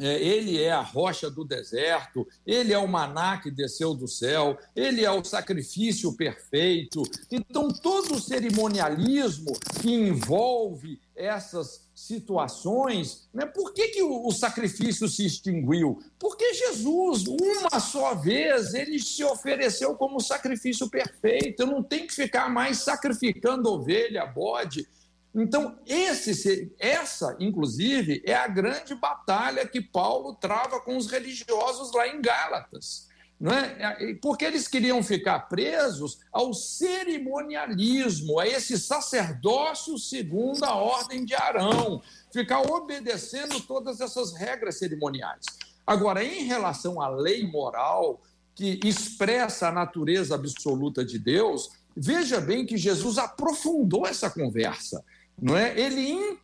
ele 0.06 0.62
é 0.62 0.72
a 0.72 0.80
rocha 0.80 1.30
do 1.30 1.44
deserto, 1.44 2.26
ele 2.46 2.72
é 2.72 2.78
o 2.78 2.88
maná 2.88 3.38
que 3.38 3.50
desceu 3.50 3.94
do 3.94 4.08
céu, 4.08 4.58
ele 4.74 5.04
é 5.04 5.10
o 5.10 5.24
sacrifício 5.24 6.12
perfeito. 6.14 7.02
Então, 7.30 7.68
todo 7.68 8.14
o 8.14 8.20
cerimonialismo 8.20 9.52
que 9.80 9.92
envolve 9.92 11.00
essas 11.14 11.88
situações, 11.94 13.28
né? 13.32 13.46
por 13.46 13.72
que, 13.72 13.88
que 13.88 14.02
o, 14.02 14.26
o 14.26 14.32
sacrifício 14.32 15.06
se 15.06 15.26
extinguiu? 15.26 16.02
Porque 16.18 16.54
Jesus, 16.54 17.26
uma 17.26 17.78
só 17.78 18.14
vez, 18.14 18.74
ele 18.74 18.98
se 18.98 19.22
ofereceu 19.22 19.94
como 19.94 20.20
sacrifício 20.20 20.88
perfeito. 20.88 21.62
Eu 21.62 21.66
não 21.66 21.82
tenho 21.82 22.06
que 22.06 22.14
ficar 22.14 22.50
mais 22.50 22.78
sacrificando 22.78 23.70
ovelha, 23.70 24.26
bode 24.26 24.88
então, 25.34 25.78
esse, 25.86 26.72
essa, 26.78 27.36
inclusive, 27.40 28.22
é 28.26 28.34
a 28.34 28.46
grande 28.46 28.94
batalha 28.94 29.66
que 29.66 29.80
Paulo 29.80 30.34
trava 30.34 30.78
com 30.80 30.96
os 30.96 31.10
religiosos 31.10 31.92
lá 31.92 32.06
em 32.06 32.20
Gálatas. 32.20 33.08
é? 33.50 34.14
Porque 34.20 34.44
eles 34.44 34.68
queriam 34.68 35.02
ficar 35.02 35.40
presos 35.48 36.20
ao 36.30 36.52
cerimonialismo, 36.52 38.38
a 38.38 38.46
esse 38.46 38.78
sacerdócio 38.78 39.98
segundo 39.98 40.62
a 40.64 40.74
ordem 40.74 41.24
de 41.24 41.34
Arão, 41.34 42.02
ficar 42.30 42.60
obedecendo 42.60 43.58
todas 43.60 44.00
essas 44.00 44.34
regras 44.34 44.78
cerimoniais. 44.78 45.46
Agora, 45.86 46.22
em 46.22 46.44
relação 46.44 47.00
à 47.00 47.08
lei 47.08 47.50
moral, 47.50 48.20
que 48.54 48.78
expressa 48.84 49.68
a 49.68 49.72
natureza 49.72 50.34
absoluta 50.34 51.02
de 51.02 51.18
Deus, 51.18 51.70
veja 51.96 52.38
bem 52.38 52.66
que 52.66 52.76
Jesus 52.76 53.16
aprofundou 53.16 54.06
essa 54.06 54.30
conversa 54.30 55.02
não 55.40 55.56
é? 55.56 55.78
Ele 55.78 56.40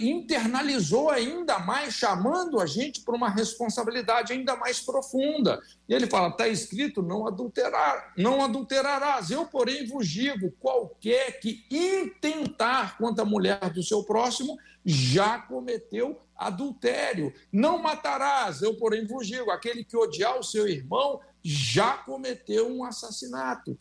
internalizou 0.00 1.08
ainda 1.10 1.58
mais, 1.58 1.94
chamando 1.94 2.60
a 2.60 2.66
gente 2.66 3.02
para 3.02 3.14
uma 3.14 3.30
responsabilidade 3.30 4.32
ainda 4.32 4.56
mais 4.56 4.80
profunda. 4.80 5.60
E 5.88 5.94
ele 5.94 6.06
fala: 6.06 6.28
está 6.28 6.48
escrito, 6.48 7.02
não 7.02 7.26
adulterar, 7.26 8.12
não 8.18 8.42
adulterarás. 8.42 9.30
Eu, 9.30 9.46
porém, 9.46 9.86
vos 9.86 10.08
digo: 10.08 10.50
qualquer 10.58 11.40
que 11.40 11.64
intentar 11.70 12.98
contra 12.98 13.22
a 13.22 13.28
mulher 13.28 13.70
do 13.70 13.82
seu 13.82 14.02
próximo 14.02 14.56
já 14.84 15.38
cometeu 15.38 16.20
adultério. 16.36 17.32
Não 17.52 17.78
matarás. 17.78 18.60
Eu, 18.60 18.76
porém, 18.76 19.06
vos 19.06 19.26
digo: 19.26 19.50
aquele 19.50 19.84
que 19.84 19.96
odiar 19.96 20.38
o 20.38 20.44
seu 20.44 20.68
irmão 20.68 21.20
já 21.42 21.98
cometeu 21.98 22.68
um 22.68 22.84
assassinato. 22.84 23.78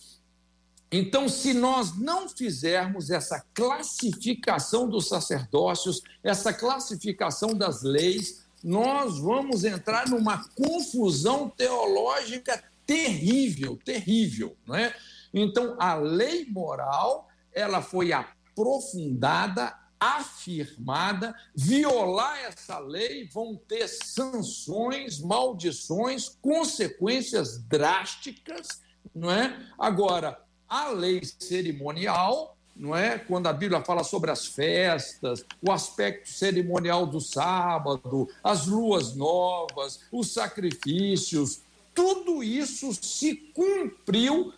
Então, 0.96 1.28
se 1.28 1.56
nós 1.56 1.98
não 1.98 2.30
fizermos 2.30 3.10
essa 3.10 3.44
classificação 3.52 4.88
dos 4.88 5.08
sacerdócios, 5.08 6.04
essa 6.24 6.54
classificação 6.54 7.50
das 7.50 7.82
leis, 7.82 8.44
nós 8.64 9.18
vamos 9.18 9.64
entrar 9.64 10.08
numa 10.08 10.48
confusão 10.50 11.50
teológica 11.50 12.64
terrível, 12.86 13.76
terrível, 13.84 14.56
não 14.68 14.76
é? 14.76 14.96
Então, 15.34 15.76
a 15.80 15.96
lei 15.96 16.46
moral, 16.46 17.28
ela 17.52 17.82
foi 17.82 18.14
aprofundada, 18.14 19.76
afirmada, 20.00 21.34
violar 21.56 22.38
essa 22.42 22.78
lei 22.78 23.28
vão 23.34 23.56
ter 23.56 23.88
sanções, 23.88 25.20
maldições, 25.20 26.30
consequências 26.40 27.58
drásticas, 27.64 28.80
não 29.16 29.32
é? 29.32 29.60
Agora, 29.80 30.43
a 30.74 30.90
lei 30.90 31.22
cerimonial, 31.38 32.58
não 32.76 32.96
é? 32.96 33.20
Quando 33.20 33.46
a 33.46 33.54
Bíblia 33.54 33.84
fala 33.84 34.04
sobre 34.04 34.32
as 34.32 34.48
festas, 34.48 35.46
o 35.62 35.72
aspecto 35.72 36.28
cerimonial 36.28 37.06
do 37.06 37.22
sábado, 37.22 38.28
as 38.44 38.66
luas 38.66 39.16
novas, 39.16 40.00
os 40.12 40.34
sacrifícios, 40.34 41.62
tudo 41.94 42.44
isso 42.44 42.92
se 42.92 43.36
cumpriu 43.54 44.52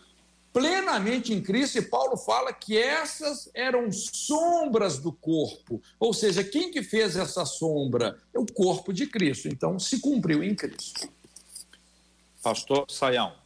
plenamente 0.53 1.33
em 1.33 1.41
Cristo, 1.41 1.79
e 1.79 1.81
Paulo 1.81 2.15
fala 2.15 2.53
que 2.53 2.77
essas 2.77 3.49
eram 3.53 3.91
sombras 3.91 4.97
do 4.97 5.11
corpo. 5.11 5.81
Ou 5.99 6.13
seja, 6.13 6.45
quem 6.45 6.71
que 6.71 6.81
fez 6.81 7.17
essa 7.17 7.43
sombra? 7.43 8.17
É 8.33 8.39
o 8.39 8.45
corpo 8.45 8.93
de 8.93 9.05
Cristo. 9.05 9.49
Então, 9.49 9.77
se 9.77 9.99
cumpriu 9.99 10.41
em 10.41 10.55
Cristo. 10.55 11.09
Pastor 12.41 12.85
Saião. 12.89 13.44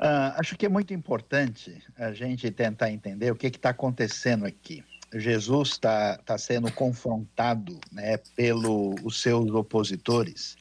Uh, 0.00 0.30
acho 0.36 0.56
que 0.56 0.64
é 0.64 0.68
muito 0.68 0.94
importante 0.94 1.82
a 1.96 2.12
gente 2.12 2.48
tentar 2.52 2.90
entender 2.90 3.32
o 3.32 3.36
que 3.36 3.48
está 3.48 3.70
acontecendo 3.70 4.46
aqui. 4.46 4.84
Jesus 5.12 5.70
está 5.70 6.16
tá 6.18 6.38
sendo 6.38 6.70
confrontado 6.70 7.80
né, 7.90 8.16
pelos 8.36 9.20
seus 9.20 9.50
opositores, 9.50 10.56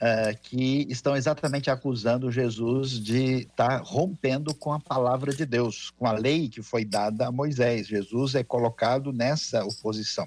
uh, 0.00 0.38
que 0.44 0.86
estão 0.88 1.14
exatamente 1.14 1.70
acusando 1.70 2.30
Jesus 2.30 2.92
de 2.92 3.40
estar 3.40 3.80
tá 3.80 3.84
rompendo 3.84 4.54
com 4.54 4.72
a 4.72 4.80
palavra 4.80 5.34
de 5.34 5.44
Deus, 5.44 5.90
com 5.90 6.06
a 6.06 6.12
lei 6.12 6.48
que 6.48 6.62
foi 6.62 6.86
dada 6.86 7.26
a 7.26 7.32
Moisés. 7.32 7.86
Jesus 7.86 8.34
é 8.34 8.42
colocado 8.42 9.12
nessa 9.12 9.62
oposição. 9.62 10.26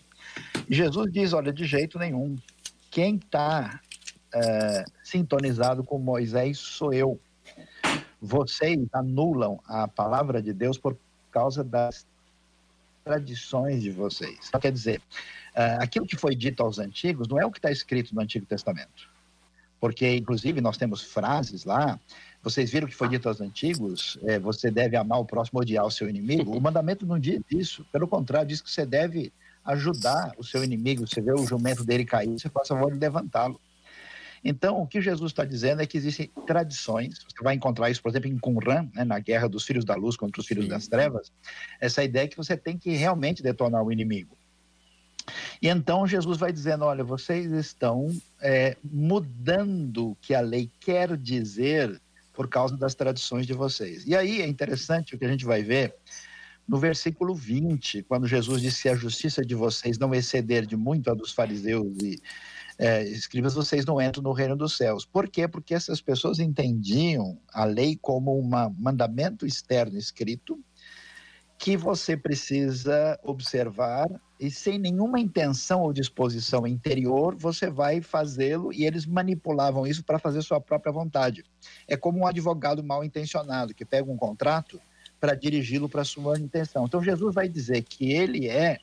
E 0.69 0.75
Jesus 0.75 1.11
diz: 1.11 1.33
olha, 1.33 1.51
de 1.51 1.65
jeito 1.65 1.97
nenhum, 1.97 2.35
quem 2.91 3.15
está 3.15 3.79
uh, 4.35 4.37
ah, 4.37 4.85
sintonizado 5.03 5.83
com 5.83 5.97
Moisés 5.97 6.59
sou 6.59 6.93
eu 6.93 7.19
vocês 8.21 8.79
anulam 8.93 9.59
a 9.65 9.87
palavra 9.87 10.41
de 10.41 10.53
Deus 10.53 10.77
por 10.77 10.97
causa 11.31 11.63
das 11.63 12.05
tradições 13.03 13.81
de 13.81 13.91
vocês. 13.91 14.37
Então, 14.47 14.59
quer 14.59 14.71
dizer, 14.71 14.99
uh, 15.55 15.81
aquilo 15.81 16.05
que 16.05 16.17
foi 16.17 16.35
dito 16.35 16.61
aos 16.61 16.77
antigos 16.77 17.27
não 17.27 17.39
é 17.39 17.45
o 17.45 17.51
que 17.51 17.59
está 17.59 17.71
escrito 17.71 18.13
no 18.13 18.21
Antigo 18.21 18.45
Testamento. 18.45 19.09
Porque, 19.79 20.15
inclusive, 20.15 20.59
nós 20.59 20.77
temos 20.77 21.03
frases 21.03 21.63
lá. 21.63 21.99
Vocês 22.41 22.71
viram 22.71 22.87
o 22.87 22.89
que 22.89 22.95
foi 22.95 23.07
dito 23.09 23.29
aos 23.29 23.39
antigos? 23.39 24.17
É, 24.23 24.39
você 24.39 24.71
deve 24.71 24.97
amar 24.97 25.19
o 25.19 25.25
próximo, 25.25 25.59
odiar 25.59 25.85
o 25.85 25.91
seu 25.91 26.09
inimigo. 26.09 26.57
O 26.57 26.61
mandamento 26.61 27.05
não 27.05 27.19
diz 27.19 27.41
isso. 27.51 27.85
Pelo 27.91 28.07
contrário, 28.07 28.47
diz 28.47 28.59
que 28.59 28.69
você 28.69 28.85
deve 28.85 29.31
ajudar 29.63 30.31
o 30.37 30.43
seu 30.43 30.63
inimigo. 30.63 31.07
Você 31.07 31.21
vê 31.21 31.31
o 31.31 31.45
jumento 31.45 31.83
dele 31.83 32.05
cair, 32.05 32.39
você 32.39 32.49
faz 32.49 32.67
favor 32.67 32.91
de 32.91 32.97
levantá-lo. 32.97 33.59
Então, 34.43 34.81
o 34.81 34.87
que 34.87 35.01
Jesus 35.01 35.31
está 35.31 35.45
dizendo 35.45 35.81
é 35.81 35.85
que 35.85 35.97
existem 35.97 36.31
tradições, 36.45 37.19
você 37.23 37.43
vai 37.43 37.55
encontrar 37.55 37.89
isso, 37.89 38.01
por 38.01 38.09
exemplo, 38.09 38.29
em 38.29 38.37
Qumran, 38.37 38.89
né, 38.93 39.03
na 39.03 39.19
guerra 39.19 39.47
dos 39.47 39.63
filhos 39.63 39.85
da 39.85 39.95
luz 39.95 40.15
contra 40.15 40.41
os 40.41 40.47
filhos 40.47 40.65
Sim. 40.65 40.69
das 40.69 40.87
trevas, 40.87 41.31
essa 41.79 42.03
ideia 42.03 42.27
que 42.27 42.37
você 42.37 42.55
tem 42.55 42.77
que 42.77 42.91
realmente 42.91 43.41
detonar 43.43 43.83
o 43.83 43.91
inimigo. 43.91 44.37
E 45.61 45.67
então 45.67 46.07
Jesus 46.07 46.37
vai 46.37 46.53
dizendo: 46.53 46.85
olha, 46.85 47.03
vocês 47.03 47.51
estão 47.51 48.09
é, 48.41 48.77
mudando 48.83 50.11
o 50.11 50.15
que 50.21 50.33
a 50.33 50.41
lei 50.41 50.71
quer 50.79 51.17
dizer 51.17 51.99
por 52.33 52.47
causa 52.47 52.77
das 52.77 52.95
tradições 52.95 53.45
de 53.45 53.53
vocês. 53.53 54.05
E 54.05 54.15
aí 54.15 54.41
é 54.41 54.47
interessante 54.47 55.15
o 55.15 55.17
que 55.17 55.25
a 55.25 55.29
gente 55.29 55.43
vai 55.43 55.63
ver 55.63 55.95
no 56.67 56.77
versículo 56.77 57.33
20, 57.33 58.03
quando 58.03 58.27
Jesus 58.27 58.61
disse: 58.61 58.81
se 58.81 58.89
a 58.89 58.95
justiça 58.95 59.43
de 59.43 59.55
vocês 59.55 59.97
não 59.97 60.13
exceder 60.13 60.65
de 60.65 60.75
muito 60.75 61.09
a 61.09 61.13
dos 61.13 61.31
fariseus 61.31 61.97
e 62.03 62.21
é, 62.77 63.03
escribas, 63.03 63.55
vocês 63.55 63.85
não 63.85 64.01
entram 64.01 64.21
no 64.21 64.33
reino 64.33 64.55
dos 64.55 64.77
céus. 64.77 65.05
Por 65.05 65.27
quê? 65.27 65.47
Porque 65.47 65.73
essas 65.73 65.99
pessoas 65.99 66.39
entendiam 66.39 67.39
a 67.51 67.65
lei 67.65 67.97
como 67.99 68.37
um 68.37 68.47
mandamento 68.77 69.45
externo 69.45 69.97
escrito 69.97 70.59
que 71.57 71.75
você 71.75 72.15
precisa 72.15 73.19
observar 73.23 74.07
e 74.39 74.51
sem 74.51 74.77
nenhuma 74.77 75.19
intenção 75.19 75.81
ou 75.81 75.91
disposição 75.91 76.67
interior, 76.67 77.35
você 77.35 77.69
vai 77.69 77.99
fazê-lo 77.99 78.71
e 78.71 78.85
eles 78.85 79.07
manipulavam 79.07 79.87
isso 79.87 80.03
para 80.03 80.19
fazer 80.19 80.43
sua 80.43 80.61
própria 80.61 80.91
vontade. 80.91 81.43
É 81.87 81.97
como 81.97 82.19
um 82.19 82.27
advogado 82.27 82.83
mal 82.83 83.03
intencionado 83.03 83.73
que 83.73 83.83
pega 83.83 84.11
um 84.11 84.17
contrato 84.17 84.79
para 85.19 85.33
dirigi-lo 85.33 85.89
para 85.89 86.03
sua 86.03 86.37
intenção. 86.37 86.85
Então 86.85 87.03
Jesus 87.03 87.33
vai 87.33 87.49
dizer 87.49 87.81
que 87.81 88.11
ele 88.11 88.47
é 88.47 88.77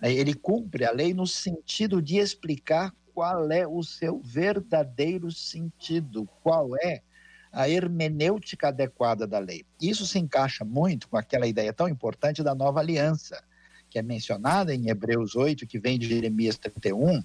ele 0.00 0.32
cumpre 0.32 0.84
a 0.84 0.92
lei 0.92 1.12
no 1.12 1.26
sentido 1.26 2.00
de 2.00 2.18
explicar 2.18 2.94
qual 3.18 3.50
é 3.50 3.66
o 3.66 3.82
seu 3.82 4.20
verdadeiro 4.20 5.32
sentido, 5.32 6.28
qual 6.40 6.76
é 6.76 7.02
a 7.50 7.68
hermenêutica 7.68 8.68
adequada 8.68 9.26
da 9.26 9.40
lei. 9.40 9.66
Isso 9.82 10.06
se 10.06 10.20
encaixa 10.20 10.64
muito 10.64 11.08
com 11.08 11.16
aquela 11.16 11.44
ideia 11.44 11.72
tão 11.72 11.88
importante 11.88 12.44
da 12.44 12.54
nova 12.54 12.78
aliança, 12.78 13.42
que 13.90 13.98
é 13.98 14.02
mencionada 14.02 14.72
em 14.72 14.88
Hebreus 14.88 15.34
8, 15.34 15.66
que 15.66 15.80
vem 15.80 15.98
de 15.98 16.06
Jeremias 16.06 16.58
31, 16.58 17.24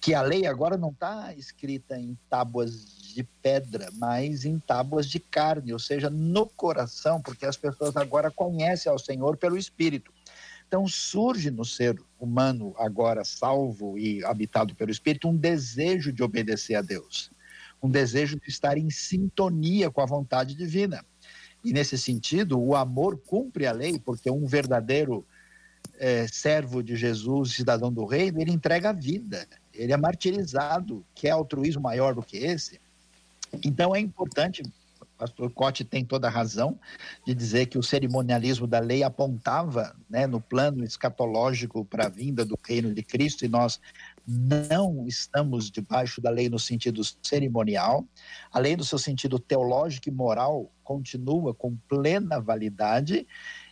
que 0.00 0.14
a 0.14 0.22
lei 0.22 0.46
agora 0.46 0.76
não 0.76 0.90
está 0.90 1.34
escrita 1.34 1.98
em 1.98 2.16
tábuas 2.30 3.02
de 3.12 3.24
pedra, 3.42 3.88
mas 3.94 4.44
em 4.44 4.60
tábuas 4.60 5.10
de 5.10 5.18
carne, 5.18 5.72
ou 5.72 5.80
seja, 5.80 6.08
no 6.08 6.46
coração, 6.46 7.20
porque 7.20 7.44
as 7.44 7.56
pessoas 7.56 7.96
agora 7.96 8.30
conhecem 8.30 8.92
ao 8.92 9.00
Senhor 9.00 9.36
pelo 9.36 9.58
Espírito. 9.58 10.12
Então 10.68 10.86
surge 10.86 11.50
no 11.50 11.64
ser 11.64 12.00
humano, 12.24 12.74
agora 12.76 13.24
salvo 13.24 13.98
e 13.98 14.24
habitado 14.24 14.74
pelo 14.74 14.90
Espírito, 14.90 15.28
um 15.28 15.36
desejo 15.36 16.12
de 16.12 16.22
obedecer 16.22 16.74
a 16.74 16.82
Deus, 16.82 17.30
um 17.82 17.88
desejo 17.88 18.40
de 18.40 18.48
estar 18.48 18.76
em 18.76 18.90
sintonia 18.90 19.90
com 19.90 20.00
a 20.00 20.06
vontade 20.06 20.54
divina. 20.54 21.04
E 21.64 21.72
nesse 21.72 21.96
sentido, 21.96 22.60
o 22.60 22.74
amor 22.74 23.16
cumpre 23.18 23.66
a 23.66 23.72
lei, 23.72 23.98
porque 23.98 24.30
um 24.30 24.46
verdadeiro 24.46 25.24
é, 25.98 26.26
servo 26.26 26.82
de 26.82 26.96
Jesus, 26.96 27.52
cidadão 27.52 27.92
do 27.92 28.04
reino, 28.04 28.40
ele 28.40 28.52
entrega 28.52 28.90
a 28.90 28.92
vida, 28.92 29.46
ele 29.72 29.92
é 29.92 29.96
martirizado. 29.96 31.04
Que 31.14 31.28
é 31.28 31.30
altruísmo 31.30 31.82
maior 31.82 32.14
do 32.14 32.22
que 32.22 32.36
esse? 32.36 32.80
Então 33.64 33.94
é 33.94 34.00
importante, 34.00 34.62
pastor 35.16 35.50
Cote 35.50 35.84
tem 35.84 36.04
toda 36.04 36.26
a 36.26 36.30
razão 36.30 36.78
de 37.26 37.34
dizer 37.34 37.66
que 37.66 37.78
o 37.78 37.82
cerimonialismo 37.82 38.66
da 38.66 38.78
lei 38.78 39.02
apontava 39.02 39.94
né, 40.08 40.26
no 40.26 40.40
plano 40.40 40.84
escatológico 40.84 41.84
para 41.84 42.06
a 42.06 42.08
vinda 42.08 42.44
do 42.44 42.58
reino 42.62 42.92
de 42.92 43.02
Cristo 43.02 43.44
e 43.44 43.48
nós 43.48 43.80
não 44.26 45.06
estamos 45.06 45.70
debaixo 45.70 46.20
da 46.20 46.30
lei 46.30 46.48
no 46.48 46.58
sentido 46.58 47.02
cerimonial. 47.22 48.04
A 48.52 48.58
lei, 48.58 48.76
no 48.76 48.84
seu 48.84 48.98
sentido 48.98 49.38
teológico 49.38 50.08
e 50.08 50.12
moral, 50.12 50.70
continua 50.82 51.54
com 51.54 51.76
plena 51.88 52.40
validade 52.40 53.26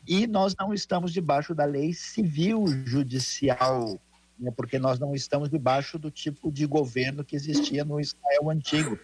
e 0.07 0.27
nós 0.27 0.55
não 0.59 0.73
estamos 0.73 1.13
debaixo 1.13 1.55
da 1.55 1.65
lei 1.65 1.93
civil 1.93 2.67
judicial, 2.85 4.01
né, 4.39 4.51
porque 4.57 4.79
nós 4.79 4.99
não 4.99 5.15
estamos 5.15 5.49
debaixo 5.49 5.99
do 5.99 6.11
tipo 6.11 6.51
de 6.51 6.67
governo 6.67 7.25
que 7.25 7.37
existia 7.37 7.85
no 7.85 8.01
Israel 8.01 8.51
antigo, 8.51 8.99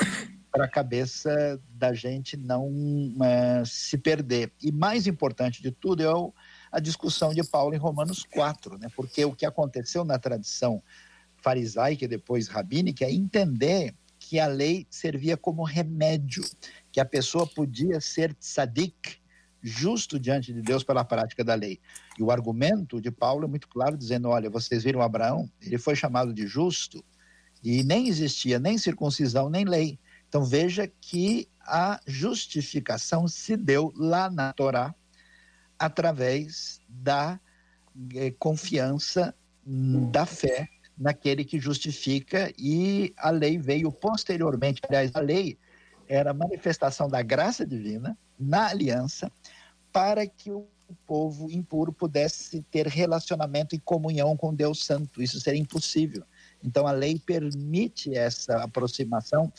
para 0.58 0.64
a 0.64 0.68
cabeça 0.68 1.60
da 1.70 1.92
gente 1.92 2.36
não 2.36 2.66
uh, 2.66 3.64
se 3.64 3.96
perder. 3.96 4.52
E 4.60 4.72
mais 4.72 5.06
importante 5.06 5.62
de 5.62 5.70
tudo 5.70 6.02
é 6.02 6.12
o, 6.12 6.34
a 6.72 6.80
discussão 6.80 7.32
de 7.32 7.44
Paulo 7.44 7.76
em 7.76 7.78
Romanos 7.78 8.24
4, 8.24 8.76
né, 8.76 8.88
porque 8.96 9.24
o 9.24 9.32
que 9.32 9.46
aconteceu 9.46 10.04
na 10.04 10.18
tradição 10.18 10.82
farisaica 11.36 12.04
e 12.04 12.08
depois 12.08 12.48
rabínica 12.48 13.04
é 13.04 13.12
entender 13.12 13.94
que 14.18 14.40
a 14.40 14.48
lei 14.48 14.84
servia 14.90 15.36
como 15.36 15.62
remédio, 15.62 16.44
que 16.90 16.98
a 16.98 17.04
pessoa 17.04 17.46
podia 17.46 18.00
ser 18.00 18.34
tzadik, 18.34 19.18
justo 19.62 20.18
diante 20.18 20.52
de 20.52 20.60
Deus 20.60 20.82
pela 20.82 21.04
prática 21.04 21.44
da 21.44 21.54
lei. 21.54 21.78
E 22.18 22.22
o 22.24 22.32
argumento 22.32 23.00
de 23.00 23.12
Paulo 23.12 23.44
é 23.44 23.48
muito 23.48 23.68
claro, 23.68 23.96
dizendo: 23.96 24.28
olha, 24.28 24.50
vocês 24.50 24.82
viram 24.82 25.02
Abraão, 25.02 25.48
ele 25.62 25.78
foi 25.78 25.94
chamado 25.94 26.34
de 26.34 26.48
justo 26.48 27.04
e 27.62 27.84
nem 27.84 28.08
existia 28.08 28.58
nem 28.58 28.76
circuncisão 28.76 29.48
nem 29.48 29.64
lei. 29.64 30.00
Então 30.28 30.44
veja 30.44 30.90
que 31.00 31.48
a 31.60 32.00
justificação 32.06 33.26
se 33.26 33.56
deu 33.56 33.92
lá 33.96 34.30
na 34.30 34.52
Torá 34.52 34.94
através 35.78 36.80
da 36.88 37.40
eh, 38.14 38.32
confiança 38.38 39.34
da 40.10 40.24
fé 40.24 40.68
naquele 40.96 41.44
que 41.44 41.60
justifica 41.60 42.52
e 42.58 43.12
a 43.16 43.30
lei 43.30 43.58
veio 43.58 43.92
posteriormente. 43.92 44.80
Aliás, 44.88 45.10
a 45.14 45.20
lei 45.20 45.58
era 46.08 46.32
manifestação 46.32 47.08
da 47.08 47.22
graça 47.22 47.66
divina 47.66 48.18
na 48.38 48.68
aliança 48.68 49.30
para 49.92 50.26
que 50.26 50.50
o 50.50 50.66
povo 51.06 51.50
impuro 51.50 51.92
pudesse 51.92 52.62
ter 52.70 52.86
relacionamento 52.86 53.74
e 53.74 53.78
comunhão 53.78 54.36
com 54.36 54.54
Deus 54.54 54.84
Santo. 54.84 55.22
Isso 55.22 55.38
seria 55.38 55.60
impossível. 55.60 56.24
Então 56.64 56.86
a 56.86 56.92
lei 56.92 57.18
permite 57.18 58.14
essa 58.14 58.62
aproximação. 58.62 59.52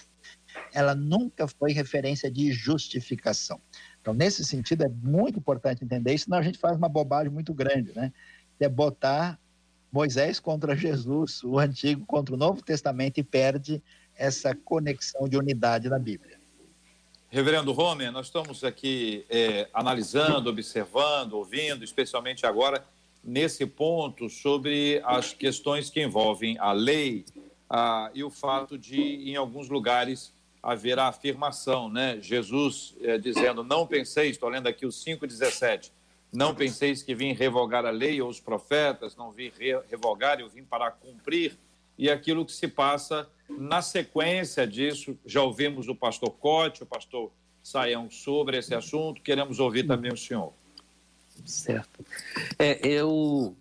Ela 0.74 0.94
nunca 0.96 1.48
foi 1.48 1.72
referência 1.72 2.30
de 2.30 2.52
justificação. 2.52 3.60
Então, 4.02 4.14
nesse 4.14 4.46
sentido, 4.46 4.84
é 4.84 4.90
muito 4.90 5.40
importante 5.40 5.84
entender 5.84 6.14
isso, 6.14 6.26
senão 6.26 6.38
a 6.38 6.42
gente 6.44 6.58
faz 6.58 6.78
uma 6.78 6.90
bobagem 6.90 7.32
muito 7.32 7.54
grande, 7.54 7.92
né? 7.96 8.12
Que 8.58 8.66
é 8.66 8.70
botar 8.70 9.40
Moisés 9.92 10.40
contra 10.40 10.76
Jesus, 10.76 11.44
o 11.44 11.58
Antigo 11.58 12.06
contra 12.06 12.36
o 12.36 12.38
Novo 12.38 12.62
Testamento 12.62 13.18
e 13.18 13.24
perde 13.24 13.82
essa 14.16 14.54
conexão 14.54 15.28
de 15.28 15.38
unidade 15.38 15.90
na 15.90 15.98
Bíblia. 15.98 16.40
Reverendo 17.30 17.80
Homer, 17.80 18.12
nós 18.12 18.26
estamos 18.26 18.64
aqui 18.64 19.26
é, 19.30 19.70
analisando, 19.74 20.50
observando, 20.50 21.34
ouvindo, 21.34 21.84
especialmente 21.84 22.46
agora, 22.46 22.84
nesse 23.24 23.66
ponto 23.66 24.30
sobre 24.30 25.02
as 25.06 25.34
questões 25.34 25.90
que 25.90 26.02
envolvem 26.02 26.58
a 26.60 26.72
lei 26.72 27.26
ah, 27.70 28.10
e 28.16 28.24
o 28.24 28.32
fato 28.32 28.78
de, 28.78 29.00
em 29.30 29.36
alguns 29.36 29.70
lugares, 29.70 30.34
haver 30.62 31.00
a 31.00 31.08
afirmação, 31.08 31.90
né? 31.90 32.20
Jesus 32.22 32.96
é, 33.02 33.18
dizendo, 33.18 33.64
não 33.64 33.88
penseis, 33.88 34.32
estou 34.32 34.50
lendo 34.50 34.68
aqui 34.68 34.86
o 34.86 34.90
5,17, 34.90 35.92
não 36.32 36.54
penseis 36.54 37.02
que 37.02 37.16
vim 37.16 37.34
revogar 37.34 37.86
a 37.86 37.90
lei 37.90 38.22
ou 38.22 38.30
os 38.30 38.40
profetas, 38.40 39.16
não 39.16 39.32
vim 39.32 39.52
re 39.58 39.80
revogar, 39.90 40.40
eu 40.40 40.50
vim 40.50 40.64
para 40.64 40.92
cumprir, 40.92 41.58
e 41.98 42.10
aquilo 42.10 42.46
que 42.46 42.52
se 42.52 42.68
passa 42.68 43.28
na 43.50 43.82
sequência 43.82 44.66
disso, 44.68 45.18
já 45.26 45.42
ouvimos 45.42 45.88
o 45.88 45.96
pastor 45.96 46.32
Cote, 46.32 46.84
o 46.84 46.86
pastor 46.86 47.32
Saião 47.64 48.10
sobre 48.10 48.58
esse 48.58 48.74
assunto, 48.76 49.22
queremos 49.22 49.60
ouvir 49.60 49.86
também 49.86 50.12
o 50.12 50.18
senhor. 50.18 50.54
Certo. 51.46 52.06
É, 52.58 52.80
eu 52.88 53.56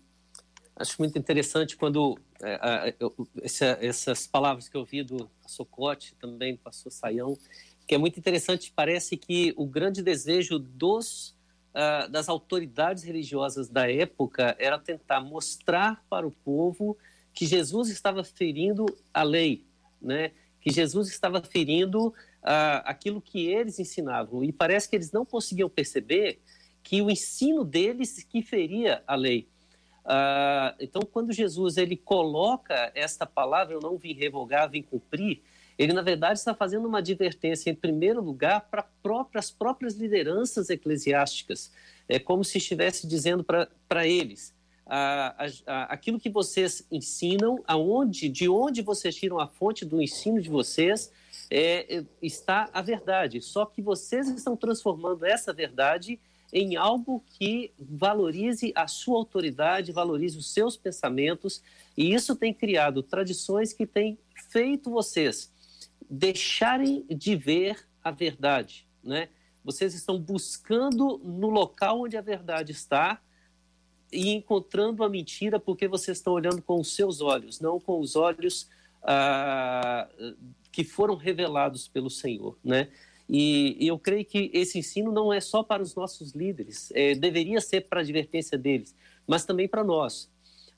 acho 0.75 0.95
muito 0.99 1.17
interessante 1.17 1.75
quando 1.75 2.17
é, 2.43 2.95
essa, 3.41 3.77
essas 3.81 4.27
palavras 4.27 4.69
que 4.69 4.75
eu 4.75 4.81
ouvi 4.81 5.03
do 5.03 5.29
pastor 5.43 5.65
Cote, 5.65 6.15
também 6.15 6.53
do 6.53 6.59
pastor 6.59 6.91
Saião, 6.91 7.37
que 7.87 7.95
é 7.95 7.97
muito 7.97 8.19
interessante, 8.19 8.71
parece 8.75 9.17
que 9.17 9.53
o 9.57 9.65
grande 9.65 10.01
desejo 10.01 10.59
dos 10.59 11.35
uh, 11.69 12.09
das 12.09 12.29
autoridades 12.29 13.03
religiosas 13.03 13.69
da 13.69 13.91
época 13.91 14.55
era 14.59 14.77
tentar 14.77 15.21
mostrar 15.21 16.03
para 16.09 16.27
o 16.27 16.31
povo 16.31 16.97
que 17.33 17.45
Jesus 17.45 17.89
estava 17.89 18.23
ferindo 18.23 18.85
a 19.13 19.23
lei, 19.23 19.65
né? 20.01 20.31
que 20.61 20.71
Jesus 20.71 21.09
estava 21.09 21.41
ferindo 21.41 22.07
uh, 22.07 22.83
aquilo 22.83 23.21
que 23.21 23.47
eles 23.47 23.79
ensinavam. 23.79 24.43
E 24.43 24.51
parece 24.51 24.89
que 24.89 24.95
eles 24.95 25.11
não 25.11 25.25
conseguiam 25.25 25.69
perceber 25.69 26.41
que 26.83 27.01
o 27.01 27.09
ensino 27.09 27.63
deles 27.63 28.23
que 28.23 28.41
feria 28.41 29.03
a 29.07 29.15
lei. 29.15 29.47
Uh, 30.09 30.73
então, 30.79 31.03
quando 31.03 31.31
Jesus 31.31 31.77
ele 31.77 31.95
coloca 31.95 32.91
esta 32.95 33.27
palavra, 33.27 33.75
eu 33.75 33.79
não 33.79 33.95
vim 33.95 34.13
revogar, 34.13 34.67
vim 34.67 34.81
cumprir, 34.81 35.43
ele, 35.77 35.93
na 35.93 36.01
verdade, 36.01 36.39
está 36.39 36.53
fazendo 36.53 36.87
uma 36.87 36.97
advertência, 36.97 37.69
em 37.69 37.75
primeiro 37.75 38.19
lugar, 38.19 38.67
para 38.69 38.85
as 39.35 39.51
próprias 39.51 39.95
lideranças 39.95 40.69
eclesiásticas. 40.69 41.71
É 42.07 42.17
como 42.17 42.43
se 42.43 42.57
estivesse 42.57 43.07
dizendo 43.07 43.45
para 43.45 44.05
eles: 44.05 44.53
a, 44.85 45.47
a, 45.67 45.83
aquilo 45.83 46.19
que 46.19 46.29
vocês 46.29 46.85
ensinam, 46.91 47.63
aonde, 47.65 48.27
de 48.27 48.49
onde 48.49 48.81
vocês 48.81 49.15
tiram 49.15 49.39
a 49.39 49.47
fonte 49.47 49.85
do 49.85 50.01
ensino 50.01 50.41
de 50.41 50.49
vocês, 50.49 51.13
é, 51.49 51.97
é, 51.99 52.03
está 52.21 52.69
a 52.73 52.81
verdade. 52.81 53.41
Só 53.41 53.65
que 53.65 53.81
vocês 53.81 54.27
estão 54.27 54.57
transformando 54.57 55.23
essa 55.23 55.53
verdade 55.53 56.19
em 56.51 56.75
algo 56.75 57.23
que 57.37 57.71
valorize 57.77 58.71
a 58.75 58.87
sua 58.87 59.17
autoridade, 59.17 59.91
valorize 59.91 60.37
os 60.37 60.51
seus 60.51 60.75
pensamentos, 60.75 61.61
e 61.95 62.13
isso 62.13 62.35
tem 62.35 62.53
criado 62.53 63.03
tradições 63.03 63.73
que 63.73 63.85
têm 63.85 64.17
feito 64.51 64.89
vocês 64.89 65.51
deixarem 66.09 67.05
de 67.09 67.35
ver 67.35 67.87
a 68.03 68.11
verdade, 68.11 68.87
né? 69.03 69.29
Vocês 69.63 69.93
estão 69.93 70.17
buscando 70.17 71.19
no 71.23 71.49
local 71.49 72.01
onde 72.01 72.17
a 72.17 72.21
verdade 72.21 72.71
está 72.71 73.21
e 74.11 74.31
encontrando 74.31 75.03
a 75.03 75.09
mentira 75.09 75.59
porque 75.59 75.87
vocês 75.87 76.17
estão 76.17 76.33
olhando 76.33 76.61
com 76.61 76.79
os 76.79 76.95
seus 76.95 77.21
olhos, 77.21 77.59
não 77.59 77.79
com 77.79 77.99
os 77.99 78.15
olhos 78.15 78.67
ah, 79.03 80.09
que 80.71 80.83
foram 80.83 81.15
revelados 81.15 81.87
pelo 81.87 82.09
Senhor, 82.09 82.57
né? 82.63 82.89
E, 83.29 83.77
e, 83.79 83.87
eu 83.87 83.99
creio 83.99 84.25
que 84.25 84.49
esse 84.53 84.79
ensino 84.79 85.11
não 85.11 85.31
é 85.31 85.39
só 85.39 85.61
para 85.61 85.83
os 85.83 85.93
nossos 85.93 86.31
líderes, 86.31 86.91
é, 86.95 87.13
deveria 87.13 87.61
ser 87.61 87.81
para 87.81 87.99
a 87.99 88.03
advertência 88.03 88.57
deles, 88.57 88.95
mas 89.27 89.45
também 89.45 89.67
para 89.67 89.83
nós, 89.83 90.29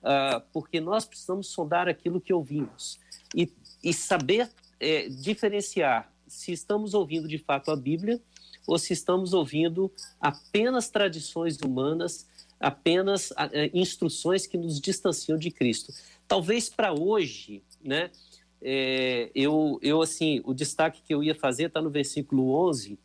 ah, 0.04 0.44
porque 0.52 0.82
nós 0.82 1.06
precisamos 1.06 1.48
sondar 1.48 1.88
aquilo 1.88 2.20
que 2.20 2.34
ouvimos 2.34 3.00
e, 3.34 3.50
e 3.82 3.94
saber 3.94 4.50
é, 4.80 5.08
diferenciar 5.08 6.12
se 6.28 6.52
estamos 6.52 6.94
ouvindo 6.94 7.28
de 7.28 7.38
fato 7.38 7.72
a 7.72 7.76
Bíblia 7.76 8.20
ou 8.68 8.78
se 8.78 8.92
estamos 8.92 9.34
ouvindo 9.34 9.90
apenas 10.20 10.90
tradições 10.90 11.58
humanas 11.62 12.28
apenas 12.62 13.34
é, 13.52 13.72
instruções 13.74 14.46
que 14.46 14.58
nos 14.58 14.80
distanciam 14.80 15.38
de 15.38 15.50
Cristo. 15.50 15.92
Talvez 16.28 16.70
para 16.70 16.94
hoje, 16.94 17.64
né? 17.84 18.12
É, 18.62 19.32
eu, 19.34 19.80
eu, 19.82 20.02
assim, 20.02 20.42
o 20.46 20.54
destaque 20.54 21.02
que 21.02 21.14
eu 21.14 21.24
ia 21.24 21.34
fazer 21.34 21.66
está 21.66 21.82
no 21.82 21.90
versículo 21.90 22.54
11, 22.68 23.00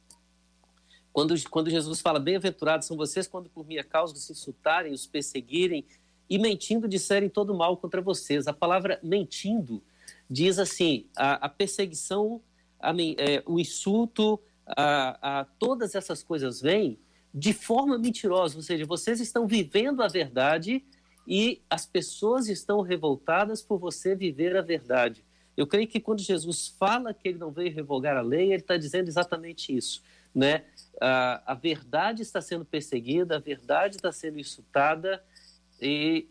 quando, 1.12 1.34
quando 1.48 1.70
Jesus 1.70 2.00
fala: 2.00 2.20
Bem-aventurados 2.20 2.86
são 2.86 2.96
vocês 2.96 3.26
quando 3.26 3.48
por 3.48 3.66
minha 3.66 3.82
causa 3.82 4.14
se 4.16 4.32
insultarem, 4.32 4.92
os 4.92 5.07
perseguirem 5.07 5.84
e 6.28 6.38
mentindo 6.38 6.86
disserem 6.86 7.28
todo 7.28 7.54
mal 7.54 7.76
contra 7.76 8.02
vocês. 8.02 8.46
A 8.46 8.52
palavra 8.52 9.00
mentindo 9.02 9.82
diz 10.28 10.59
assim: 10.59 11.07
a, 11.16 11.46
a 11.46 11.48
perseguição, 11.48 12.42
a, 12.78 12.90
é, 13.16 13.42
o 13.46 13.59
insulto, 13.59 14.38
a, 14.66 15.40
a, 15.40 15.44
todas 15.44 15.94
essas 15.94 16.22
coisas 16.22 16.61
vêm 16.61 16.98
de 17.32 17.52
forma 17.52 17.98
mentirosa, 17.98 18.57
ou 18.57 18.62
seja, 18.62 18.86
vocês 18.86 19.20
estão 19.20 19.46
vivendo 19.46 20.02
a 20.02 20.09
verdade 20.09 20.82
e 21.26 21.61
as 21.68 21.84
pessoas 21.84 22.48
estão 22.48 22.80
revoltadas 22.80 23.61
por 23.61 23.78
você 23.78 24.14
viver 24.14 24.57
a 24.57 24.62
verdade. 24.62 25.26
Eu 25.57 25.66
creio 25.66 25.88
que 25.88 26.00
quando 26.00 26.20
Jesus 26.20 26.68
fala 26.68 27.14
que 27.14 27.28
ele 27.28 27.38
não 27.38 27.50
veio 27.50 27.74
revogar 27.74 28.16
a 28.16 28.20
lei, 28.20 28.52
ele 28.52 28.62
está 28.62 28.76
dizendo 28.76 29.09
exatamente 29.09 29.74
isso, 29.74 30.02
né? 30.34 30.64
A, 31.00 31.52
a 31.52 31.54
verdade 31.54 32.22
está 32.22 32.40
sendo 32.40 32.64
perseguida, 32.64 33.36
a 33.36 33.40
verdade 33.40 33.96
está 33.96 34.12
sendo 34.12 34.38
insultada 34.38 35.22
e 35.80 36.28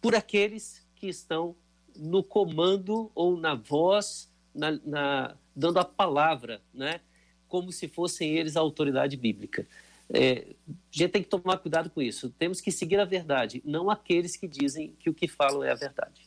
por 0.00 0.14
aqueles 0.14 0.86
que 0.94 1.08
estão 1.08 1.56
no 1.96 2.22
comando 2.22 3.10
ou 3.14 3.36
na 3.36 3.54
voz, 3.54 4.30
na, 4.54 4.72
na, 4.84 5.36
dando 5.54 5.78
a 5.78 5.84
palavra, 5.84 6.60
né? 6.72 7.00
como 7.48 7.72
se 7.72 7.88
fossem 7.88 8.36
eles 8.36 8.56
a 8.56 8.60
autoridade 8.60 9.16
bíblica. 9.16 9.66
É, 10.12 10.54
a 10.68 10.72
gente 10.90 11.10
tem 11.10 11.22
que 11.22 11.28
tomar 11.28 11.58
cuidado 11.58 11.90
com 11.90 12.00
isso. 12.00 12.30
Temos 12.30 12.60
que 12.60 12.70
seguir 12.70 13.00
a 13.00 13.04
verdade, 13.04 13.62
não 13.64 13.90
aqueles 13.90 14.36
que 14.36 14.46
dizem 14.46 14.94
que 14.98 15.10
o 15.10 15.14
que 15.14 15.26
falam 15.26 15.64
é 15.64 15.70
a 15.70 15.74
verdade. 15.74 16.26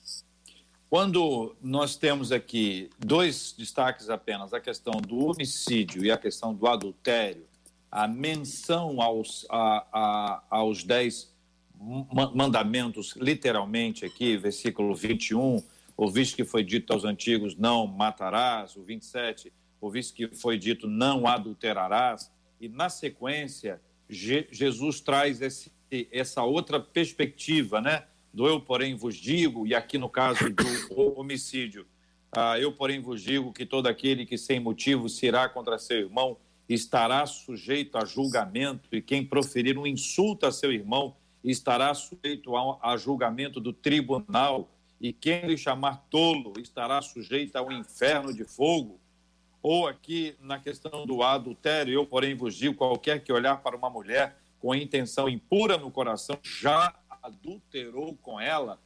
Quando 0.90 1.56
nós 1.62 1.96
temos 1.96 2.32
aqui 2.32 2.90
dois 2.98 3.54
destaques 3.56 4.10
apenas, 4.10 4.54
a 4.54 4.60
questão 4.60 4.94
do 4.94 5.28
homicídio 5.28 6.04
e 6.04 6.10
a 6.10 6.18
questão 6.18 6.52
do 6.52 6.66
adultério, 6.68 7.46
a 7.92 8.08
menção 8.08 9.00
aos, 9.00 9.46
a, 9.52 9.86
a, 9.94 10.44
aos 10.50 10.84
dez 10.84 11.32
mandamentos, 12.34 13.16
literalmente 13.16 14.04
aqui, 14.04 14.36
versículo 14.36 14.96
21, 14.96 15.64
ouviste 15.96 16.36
que 16.36 16.44
foi 16.44 16.64
dito 16.64 16.92
aos 16.92 17.06
antigos, 17.06 17.56
não 17.56 17.86
matarás, 17.86 18.76
o 18.76 18.82
27, 18.82 19.54
ouviste 19.80 20.14
que 20.14 20.36
foi 20.36 20.58
dito, 20.58 20.88
não 20.88 21.28
adulterarás, 21.28 22.32
e 22.60 22.68
na 22.68 22.90
sequência, 22.90 23.80
Je 24.10 24.48
Jesus 24.52 25.00
traz 25.00 25.40
esse, 25.40 25.72
essa 26.12 26.42
outra 26.42 26.80
perspectiva, 26.80 27.80
né? 27.80 28.06
Do 28.34 28.48
eu, 28.48 28.60
porém, 28.60 28.96
vos 28.96 29.16
digo, 29.16 29.66
e 29.66 29.74
aqui 29.74 29.98
no 29.98 30.10
caso 30.10 30.50
do 30.50 31.20
homicídio, 31.20 31.86
ah, 32.32 32.60
eu, 32.60 32.72
porém, 32.72 33.02
vos 33.02 33.22
digo 33.22 33.52
que 33.52 33.66
todo 33.66 33.88
aquele 33.88 34.26
que 34.26 34.38
sem 34.38 34.60
motivo 34.60 35.10
se 35.10 35.26
irá 35.26 35.50
contra 35.50 35.80
seu 35.80 35.98
irmão 35.98 36.38
estará 36.68 37.26
sujeito 37.26 37.98
a 37.98 38.06
julgamento, 38.06 38.96
e 38.96 39.02
quem 39.02 39.26
proferir 39.26 39.78
um 39.78 39.88
insulto 39.88 40.46
a 40.46 40.52
seu 40.52 40.72
irmão 40.72 41.16
estará 41.44 41.92
sujeito 41.96 42.56
a, 42.56 42.92
a 42.92 42.98
julgamento 42.98 43.60
do 43.60 43.74
tribunal, 43.74 44.70
e 45.02 45.12
quem 45.12 45.48
lhe 45.48 45.58
chamar 45.58 46.06
tolo 46.12 46.54
estará 46.60 47.02
sujeito 47.02 47.56
ao 47.56 47.72
inferno 47.72 48.34
de 48.34 48.44
fogo. 48.44 49.00
Ou 49.62 49.88
aqui 49.88 50.36
na 50.40 50.60
questão 50.60 51.06
do 51.06 51.24
adultério, 51.24 51.94
eu, 51.94 52.06
porém, 52.06 52.36
vos 52.36 52.56
digo: 52.56 52.76
qualquer 52.76 53.24
que 53.24 53.32
olhar 53.32 53.58
para 53.62 53.76
uma 53.76 53.90
mulher 53.90 54.38
com 54.60 54.76
intenção 54.76 55.28
impura 55.28 55.78
no 55.78 55.90
coração 55.90 56.38
já 56.44 56.94
adulterou 57.22 58.16
com 58.22 58.40
ela. 58.40 58.82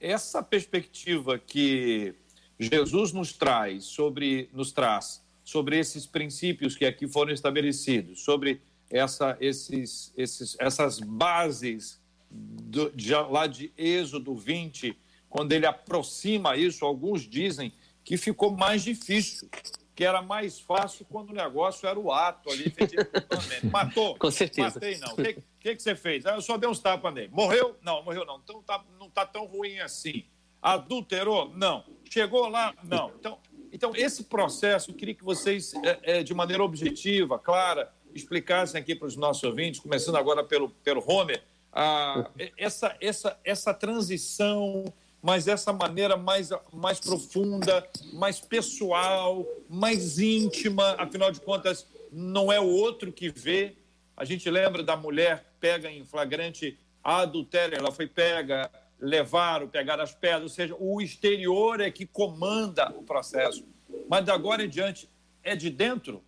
Essa 0.00 0.42
perspectiva 0.42 1.38
que 1.38 2.14
Jesus 2.58 3.12
nos 3.12 3.32
traz 3.32 3.84
sobre 3.84 4.48
nos 4.52 4.72
traz 4.72 5.24
sobre 5.44 5.78
esses 5.78 6.06
princípios 6.06 6.74
que 6.74 6.86
aqui 6.86 7.06
foram 7.06 7.32
estabelecidos, 7.32 8.22
sobre 8.22 8.62
essa, 8.90 9.36
esses, 9.40 10.12
esses, 10.16 10.56
essas 10.58 10.98
bases 10.98 12.00
do, 12.30 12.90
de, 12.90 13.14
lá 13.14 13.46
de 13.46 13.70
Êxodo 13.76 14.34
20, 14.34 14.96
quando 15.28 15.52
ele 15.52 15.66
aproxima 15.66 16.56
isso, 16.56 16.84
alguns 16.84 17.28
dizem 17.28 17.72
que 18.02 18.16
ficou 18.16 18.52
mais 18.52 18.82
difícil, 18.82 19.48
que 19.94 20.04
era 20.04 20.22
mais 20.22 20.58
fácil 20.58 21.06
quando 21.10 21.30
o 21.30 21.34
negócio 21.34 21.86
era 21.86 21.98
o 21.98 22.10
ato 22.10 22.50
ali, 22.50 22.72
Matou? 23.70 24.16
Com 24.16 24.30
certeza. 24.30 24.74
Matei, 24.74 24.98
não. 24.98 25.12
O 25.12 25.16
que, 25.16 25.36
que, 25.64 25.76
que, 25.76 25.82
você 25.82 25.94
fez? 25.94 26.26
Ah, 26.26 26.34
eu 26.34 26.42
só 26.42 26.58
dei 26.58 26.68
uns 26.68 26.78
tapas 26.78 27.14
nele. 27.14 27.30
Morreu? 27.32 27.74
Não, 27.80 28.04
morreu 28.04 28.26
não. 28.26 28.38
Então 28.44 28.62
tá, 28.62 28.84
não 29.00 29.08
tá 29.08 29.24
tão 29.24 29.46
ruim 29.46 29.80
assim. 29.80 30.26
Adulterou? 30.60 31.50
Não. 31.56 31.82
Chegou 32.10 32.48
lá? 32.48 32.74
Não. 32.84 33.10
Então, 33.18 33.38
então 33.72 33.96
esse 33.96 34.24
processo, 34.24 34.90
eu 34.90 34.94
queria 34.94 35.14
que 35.14 35.24
vocês, 35.24 35.72
é, 35.82 36.18
é, 36.18 36.22
de 36.22 36.34
maneira 36.34 36.62
objetiva, 36.62 37.38
clara, 37.38 37.90
explicassem 38.14 38.78
aqui 38.78 38.94
para 38.94 39.08
os 39.08 39.16
nossos 39.16 39.42
ouvintes, 39.42 39.80
começando 39.80 40.16
agora 40.16 40.44
pelo, 40.44 40.68
pelo 40.68 41.02
Homer, 41.10 41.42
a, 41.72 42.30
essa, 42.58 42.94
essa, 43.00 43.40
essa 43.42 43.72
transição, 43.72 44.84
mas 45.22 45.48
essa 45.48 45.72
maneira 45.72 46.14
mais, 46.14 46.50
mais 46.74 47.00
profunda, 47.00 47.88
mais 48.12 48.38
pessoal, 48.38 49.46
mais 49.66 50.18
íntima, 50.18 50.94
afinal 50.98 51.32
de 51.32 51.40
contas, 51.40 51.86
não 52.12 52.52
é 52.52 52.60
o 52.60 52.68
outro 52.68 53.10
que 53.10 53.30
vê. 53.30 53.76
A 54.14 54.26
gente 54.26 54.48
lembra 54.48 54.82
da 54.82 54.96
mulher 54.96 55.53
pega 55.64 55.90
em 55.90 56.04
flagrante 56.04 56.78
adultério, 57.02 57.78
ela 57.78 57.90
foi 57.90 58.06
pega, 58.06 58.70
levaram, 59.00 59.66
pegaram 59.66 60.02
as 60.02 60.14
pedras, 60.14 60.42
ou 60.42 60.48
seja, 60.50 60.76
o 60.78 61.00
exterior 61.00 61.80
é 61.80 61.90
que 61.90 62.04
comanda 62.04 62.90
o 62.90 63.02
processo. 63.02 63.64
Mas 64.06 64.26
de 64.26 64.30
agora 64.30 64.62
em 64.62 64.68
diante, 64.68 65.08
é 65.42 65.56
de 65.56 65.70
dentro 65.70 66.22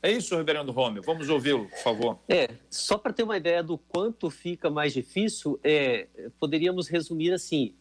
é 0.00 0.12
isso, 0.12 0.36
reverendo 0.36 0.70
Rômio. 0.70 1.02
Vamos 1.02 1.28
ouvi-lo, 1.28 1.68
por 1.68 1.78
favor. 1.78 2.18
É, 2.28 2.48
só 2.70 2.96
para 2.96 3.12
ter 3.12 3.24
uma 3.24 3.36
ideia 3.36 3.60
do 3.60 3.76
quanto 3.76 4.30
fica 4.30 4.70
mais 4.70 4.92
difícil, 4.92 5.58
é, 5.64 6.06
poderíamos 6.38 6.86
resumir 6.86 7.32
assim: 7.32 7.74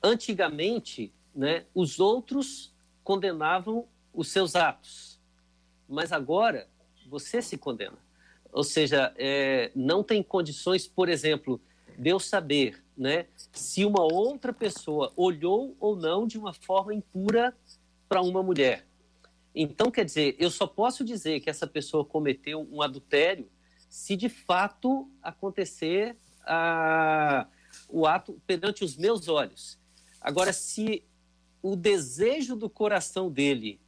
antigamente, 0.00 1.12
né, 1.34 1.64
os 1.74 1.98
outros 1.98 2.72
condenavam 3.02 3.88
os 4.14 4.28
seus 4.28 4.54
atos, 4.54 5.18
mas 5.88 6.12
agora 6.12 6.68
você 7.08 7.42
se 7.42 7.58
condena. 7.58 7.98
Ou 8.52 8.62
seja, 8.62 9.12
é, 9.16 9.72
não 9.74 10.04
tem 10.04 10.22
condições, 10.22 10.86
por 10.86 11.08
exemplo, 11.08 11.58
de 11.98 12.10
eu 12.10 12.20
saber 12.20 12.84
né, 12.96 13.26
se 13.50 13.84
uma 13.84 14.02
outra 14.02 14.52
pessoa 14.52 15.10
olhou 15.16 15.74
ou 15.80 15.96
não 15.96 16.26
de 16.26 16.38
uma 16.38 16.52
forma 16.52 16.94
impura 16.94 17.56
para 18.08 18.20
uma 18.20 18.42
mulher. 18.42 18.86
Então, 19.54 19.90
quer 19.90 20.04
dizer, 20.04 20.36
eu 20.38 20.50
só 20.50 20.66
posso 20.66 21.02
dizer 21.04 21.40
que 21.40 21.48
essa 21.48 21.66
pessoa 21.66 22.04
cometeu 22.04 22.66
um 22.70 22.82
adultério 22.82 23.48
se 23.88 24.16
de 24.16 24.28
fato 24.28 25.10
acontecer 25.22 26.16
a, 26.46 27.46
o 27.88 28.06
ato 28.06 28.40
perante 28.46 28.84
os 28.84 28.96
meus 28.96 29.28
olhos. 29.28 29.78
Agora, 30.20 30.52
se 30.52 31.04
o 31.62 31.76
desejo 31.76 32.56
do 32.56 32.70
coração 32.70 33.30
dele 33.30 33.80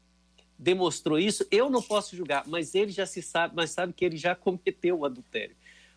demonstrou 0.58 1.18
isso, 1.18 1.46
eu 1.50 1.68
não 1.68 1.82
posso 1.82 2.16
julgar, 2.16 2.44
mas 2.46 2.74
ele 2.74 2.90
já 2.90 3.06
se 3.06 3.20
sabe, 3.20 3.54
mas 3.56 3.70
sabe 3.70 3.92
que 3.92 4.04
ele 4.04 4.16
já 4.16 4.34
cometeu 4.34 5.00
o 5.00 5.04
adultério. 5.04 5.56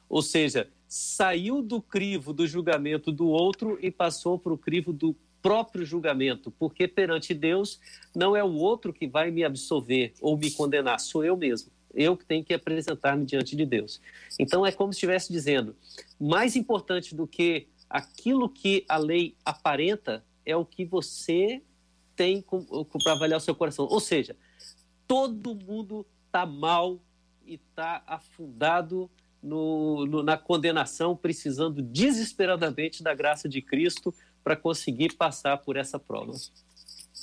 Ou 0.09 0.21
seja, 0.21 0.69
saiu 0.87 1.61
do 1.61 1.81
crivo 1.81 2.33
do 2.33 2.47
julgamento 2.47 3.11
do 3.11 3.27
outro 3.27 3.77
e 3.81 3.91
passou 3.91 4.39
para 4.39 4.53
o 4.53 4.57
crivo 4.57 4.93
do 4.93 5.15
próprio 5.41 5.85
julgamento, 5.85 6.51
porque 6.51 6.87
perante 6.87 7.33
Deus 7.33 7.79
não 8.15 8.35
é 8.35 8.43
o 8.43 8.53
outro 8.53 8.91
que 8.91 9.07
vai 9.07 9.31
me 9.31 9.43
absolver 9.43 10.13
ou 10.21 10.37
me 10.37 10.51
condenar, 10.51 10.99
sou 10.99 11.23
eu 11.23 11.37
mesmo. 11.37 11.71
Eu 11.93 12.15
que 12.15 12.25
tenho 12.25 12.43
que 12.43 12.53
apresentar-me 12.53 13.25
diante 13.25 13.55
de 13.55 13.65
Deus. 13.65 14.01
Então 14.37 14.65
é 14.65 14.71
como 14.71 14.93
se 14.93 14.97
estivesse 14.97 15.31
dizendo: 15.31 15.75
mais 16.19 16.55
importante 16.55 17.15
do 17.15 17.25
que 17.25 17.67
aquilo 17.89 18.49
que 18.49 18.85
a 18.87 18.97
lei 18.97 19.35
aparenta 19.43 20.23
é 20.45 20.55
o 20.55 20.65
que 20.65 20.85
você 20.85 21.61
tem 22.15 22.43
para 23.01 23.13
avaliar 23.13 23.37
o 23.37 23.41
seu 23.41 23.55
coração. 23.55 23.87
Ou 23.89 23.99
seja, 23.99 24.35
todo 25.07 25.55
mundo 25.55 26.05
está 26.25 26.45
mal 26.45 26.99
e 27.45 27.55
está 27.55 28.03
afundado 28.05 29.09
no, 29.41 30.05
no, 30.05 30.21
na 30.21 30.37
condenação, 30.37 31.15
precisando 31.15 31.81
desesperadamente 31.81 33.01
da 33.01 33.13
graça 33.13 33.47
de 33.47 33.61
Cristo 33.61 34.13
para 34.43 34.55
conseguir 34.55 35.15
passar 35.15 35.57
por 35.57 35.77
essa 35.77 35.97
prova. 35.97 36.33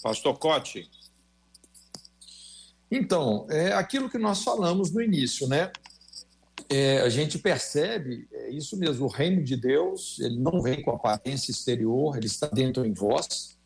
Pastor 0.02 0.38
Cote. 0.38 0.90
Então, 2.90 3.46
é 3.50 3.72
aquilo 3.72 4.08
que 4.08 4.18
nós 4.18 4.42
falamos 4.42 4.90
no 4.90 5.00
início, 5.00 5.48
né? 5.48 5.72
É, 6.68 7.00
a 7.00 7.08
gente 7.08 7.38
percebe, 7.38 8.26
é 8.32 8.50
isso 8.50 8.76
mesmo, 8.76 9.06
o 9.06 9.08
reino 9.08 9.42
de 9.42 9.56
Deus, 9.56 10.18
ele 10.20 10.38
não 10.38 10.62
vem 10.62 10.82
com 10.82 10.92
aparência 10.92 11.50
exterior, 11.50 12.16
ele 12.16 12.26
está 12.26 12.46
dentro 12.46 12.86
em 12.86 12.92
vós. 12.92 13.58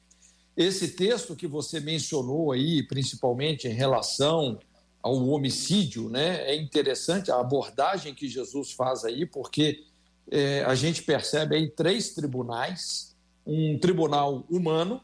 Esse 0.59 0.89
texto 0.89 1.37
que 1.37 1.47
você 1.47 1.79
mencionou 1.79 2.51
aí, 2.51 2.83
principalmente 2.83 3.69
em 3.69 3.73
relação 3.73 4.59
ao 5.01 5.29
homicídio, 5.29 6.11
né? 6.11 6.51
É 6.51 6.57
interessante 6.57 7.31
a 7.31 7.39
abordagem 7.39 8.13
que 8.13 8.29
Jesus 8.29 8.73
faz 8.73 9.05
aí, 9.05 9.25
porque 9.25 9.85
é, 10.29 10.65
a 10.65 10.75
gente 10.75 11.05
percebe 11.05 11.55
aí 11.55 11.71
três 11.71 12.13
tribunais 12.13 13.17
um 13.47 13.79
tribunal 13.79 14.45
humano, 14.51 15.01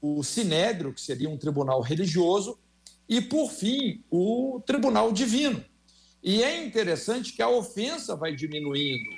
o 0.00 0.24
sinédrio, 0.24 0.94
que 0.94 1.00
seria 1.02 1.28
um 1.28 1.36
tribunal 1.36 1.82
religioso, 1.82 2.58
e, 3.06 3.20
por 3.20 3.50
fim, 3.50 4.02
o 4.10 4.62
tribunal 4.64 5.12
divino. 5.12 5.62
E 6.22 6.42
é 6.42 6.64
interessante 6.64 7.34
que 7.34 7.42
a 7.42 7.50
ofensa 7.50 8.16
vai 8.16 8.34
diminuindo, 8.34 9.10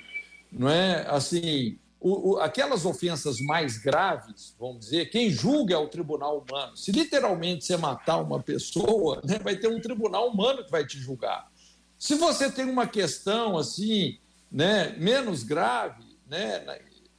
não 0.50 0.68
é? 0.68 1.06
Assim, 1.08 1.78
o, 2.02 2.32
o, 2.32 2.40
aquelas 2.40 2.84
ofensas 2.84 3.40
mais 3.40 3.78
graves, 3.78 4.54
vamos 4.58 4.80
dizer, 4.80 5.10
quem 5.10 5.30
julga 5.30 5.74
é 5.74 5.78
o 5.78 5.88
tribunal 5.88 6.38
humano. 6.38 6.76
Se 6.76 6.90
literalmente 6.90 7.64
você 7.64 7.76
matar 7.76 8.18
uma 8.18 8.42
pessoa, 8.42 9.22
né, 9.24 9.38
vai 9.38 9.56
ter 9.56 9.68
um 9.68 9.80
tribunal 9.80 10.28
humano 10.28 10.64
que 10.64 10.70
vai 10.70 10.84
te 10.84 10.98
julgar. 10.98 11.50
Se 11.96 12.16
você 12.16 12.50
tem 12.50 12.64
uma 12.64 12.86
questão 12.86 13.56
assim, 13.56 14.18
né, 14.50 14.96
menos 14.98 15.44
grave, 15.44 16.02
né, 16.28 16.64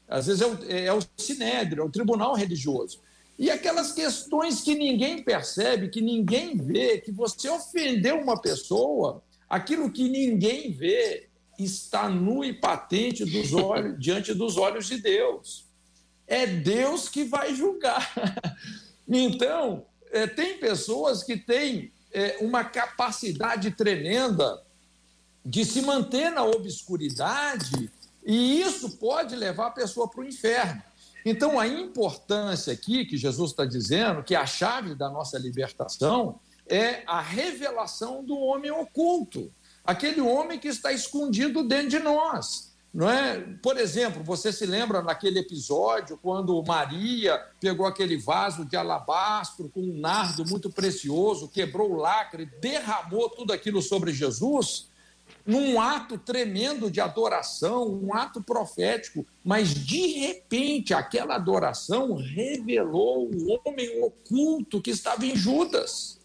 às 0.08 0.28
vezes 0.28 0.42
é 0.42 0.46
o, 0.46 0.58
é 0.70 0.94
o 0.94 1.00
sinédrio, 1.18 1.82
é 1.82 1.86
o 1.86 1.92
tribunal 1.92 2.36
religioso. 2.36 3.00
E 3.40 3.50
aquelas 3.50 3.94
questões 3.94 4.62
que 4.62 4.76
ninguém 4.76 5.24
percebe, 5.24 5.90
que 5.90 6.02
ninguém 6.02 6.58
vê, 6.58 7.00
que 7.00 7.12
você 7.12 7.50
ofendeu 7.50 8.20
uma 8.20 8.40
pessoa, 8.40 9.24
aquilo 9.50 9.90
que 9.90 10.10
ninguém 10.10 10.72
vê, 10.72 11.30
está 11.58 12.10
nu 12.10 12.44
e 12.44 12.54
patente 12.54 13.26
dos 13.26 13.54
olhos, 13.54 13.98
diante 14.00 14.34
dos 14.34 14.58
olhos 14.58 14.88
de 14.88 14.98
Deus. 14.98 15.66
É 16.26 16.46
Deus 16.46 17.10
que 17.10 17.24
vai 17.24 17.54
julgar. 17.56 18.14
Então, 19.06 19.86
é, 20.12 20.26
tem 20.26 20.58
pessoas 20.58 21.24
que 21.24 21.36
têm 21.36 21.92
é, 22.14 22.38
uma 22.40 22.64
capacidade 22.64 23.70
tremenda 23.72 24.64
de 25.46 25.66
se 25.66 25.82
manter 25.82 26.32
na 26.32 26.44
obscuridade, 26.44 27.92
e 28.26 28.62
isso 28.62 28.98
pode 28.98 29.36
levar 29.36 29.68
a 29.68 29.72
pessoa 29.72 30.08
para 30.08 30.22
o 30.22 30.26
inferno. 30.26 30.82
Então, 31.26 31.60
a 31.60 31.68
importância 31.68 32.72
aqui 32.72 33.06
que 33.06 33.18
Jesus 33.18 33.52
está 33.52 33.66
dizendo, 33.66 34.24
que 34.24 34.36
a 34.36 34.46
chave 34.46 34.96
da 34.96 35.10
nossa 35.10 35.38
libertação 35.38 36.40
é 36.68 37.04
a 37.06 37.22
revelação 37.22 38.24
do 38.24 38.38
homem 38.38 38.72
oculto 38.72 39.52
aquele 39.84 40.22
homem 40.22 40.60
que 40.60 40.68
está 40.68 40.92
escondido 40.92 41.64
dentro 41.64 41.90
de 41.90 42.00
nós. 42.00 42.74
Não 42.94 43.10
é? 43.10 43.40
Por 43.62 43.78
exemplo, 43.78 44.24
você 44.24 44.54
se 44.54 44.68
lembra 44.68 45.02
naquele 45.02 45.40
episódio 45.40 46.20
quando 46.22 46.64
Maria 46.64 47.42
pegou 47.60 47.88
aquele 47.88 48.18
vaso 48.18 48.64
de 48.66 48.78
alabastro 48.78 49.68
com 49.68 49.82
um 49.82 49.98
nardo 49.98 50.46
muito 50.46 50.70
precioso, 50.70 51.50
quebrou 51.50 51.92
o 51.92 51.96
lacre, 51.96 52.46
derramou 52.62 53.30
tudo 53.32 53.52
aquilo 53.52 53.82
sobre 53.82 54.14
Jesus, 54.14 54.90
num 55.44 55.82
ato 55.82 56.20
tremendo 56.20 56.92
de 56.92 57.02
adoração, 57.02 57.88
um 57.88 58.14
ato 58.14 58.44
profético, 58.44 59.26
mas 59.44 59.74
de 59.74 60.20
repente 60.20 60.94
aquela 60.94 61.34
adoração 61.36 62.14
revelou 62.14 63.28
o 63.28 63.60
homem 63.66 64.04
oculto 64.04 64.80
que 64.80 64.92
estava 64.92 65.26
em 65.26 65.36
Judas. 65.36 66.20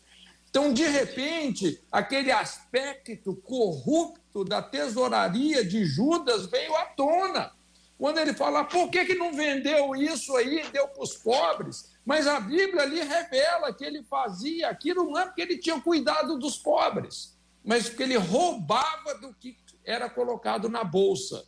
Então, 0.51 0.73
de 0.73 0.87
repente, 0.87 1.83
aquele 1.93 2.33
aspecto 2.33 3.35
corrupto 3.35 4.45
da 4.45 4.63
tesouraria 4.63 5.65
de 5.65 5.85
Judas 5.85 6.47
veio 6.47 6.75
à 6.77 6.85
tona. 6.87 7.53
Quando 7.99 8.19
ele 8.19 8.33
fala, 8.33 8.65
por 8.65 8.91
que, 8.91 9.05
que 9.05 9.15
não 9.15 9.33
vendeu 9.33 9.95
isso 9.97 10.37
aí 10.37 10.61
e 10.61 10.71
deu 10.71 10.87
para 10.89 11.03
os 11.03 11.15
pobres? 11.15 11.93
Mas 12.05 12.27
a 12.27 12.39
Bíblia 12.41 12.83
ali 12.83 13.01
revela 13.03 13.75
que 13.75 13.85
ele 13.85 14.03
fazia 14.05 14.69
aquilo 14.69 15.05
não 15.05 15.19
é 15.19 15.27
porque 15.27 15.43
ele 15.43 15.59
tinha 15.59 15.81
cuidado 15.81 16.39
dos 16.39 16.57
pobres, 16.57 17.37
mas 17.65 17.89
porque 17.89 18.05
ele 18.05 18.17
roubava 18.17 19.15
do 19.21 19.35
que 19.35 19.57
era 19.85 20.09
colocado 20.09 20.69
na 20.69 20.85
bolsa. 20.85 21.45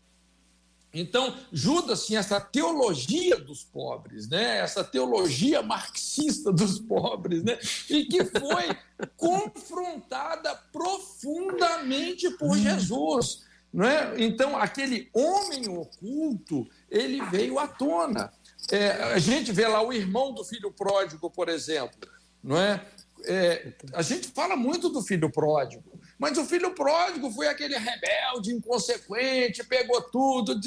Então, 0.93 1.37
Judas 1.53 2.07
tinha 2.07 2.19
essa 2.19 2.41
teologia 2.41 3.37
dos 3.37 3.63
pobres, 3.63 4.29
né? 4.29 4.59
essa 4.59 4.83
teologia 4.83 5.63
marxista 5.63 6.51
dos 6.53 6.81
pobres, 6.81 7.45
né? 7.45 7.59
e 7.89 8.05
que 8.05 8.25
foi 8.25 8.77
confrontada 9.17 10.55
profundamente 10.73 12.29
por 12.31 12.57
Jesus. 12.57 13.45
Não 13.73 13.87
é? 13.87 14.15
Então, 14.19 14.57
aquele 14.57 15.09
homem 15.15 15.69
oculto, 15.69 16.69
ele 16.91 17.25
veio 17.27 17.59
à 17.59 17.69
tona. 17.69 18.33
É, 18.71 18.91
a 19.15 19.19
gente 19.19 19.53
vê 19.53 19.67
lá 19.69 19.81
o 19.81 19.93
irmão 19.93 20.33
do 20.33 20.45
filho 20.45 20.73
pródigo, 20.73 21.31
por 21.31 21.49
exemplo. 21.49 21.97
Não 22.43 22.59
é? 22.59 22.85
é? 23.25 23.73
a 23.93 24.03
gente 24.03 24.29
fala 24.29 24.57
muito 24.57 24.89
do 24.89 25.03
filho 25.03 25.31
pródigo, 25.31 25.85
mas 26.21 26.37
o 26.37 26.45
filho 26.45 26.75
pródigo 26.75 27.31
foi 27.31 27.49
aquele 27.49 27.79
rebelde, 27.79 28.53
inconsequente, 28.53 29.65
pegou 29.65 30.03
tudo, 30.03 30.61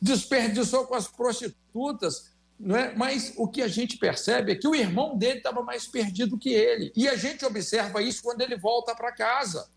desperdiçou 0.00 0.86
com 0.86 0.94
as 0.94 1.08
prostitutas. 1.08 2.30
Não 2.58 2.76
é? 2.76 2.94
Mas 2.94 3.34
o 3.36 3.48
que 3.48 3.62
a 3.62 3.68
gente 3.68 3.98
percebe 3.98 4.52
é 4.52 4.54
que 4.54 4.68
o 4.68 4.76
irmão 4.76 5.18
dele 5.18 5.38
estava 5.38 5.60
mais 5.60 5.88
perdido 5.88 6.38
que 6.38 6.50
ele. 6.50 6.92
E 6.94 7.08
a 7.08 7.16
gente 7.16 7.44
observa 7.44 8.00
isso 8.00 8.22
quando 8.22 8.42
ele 8.42 8.56
volta 8.56 8.94
para 8.94 9.10
casa. 9.10 9.68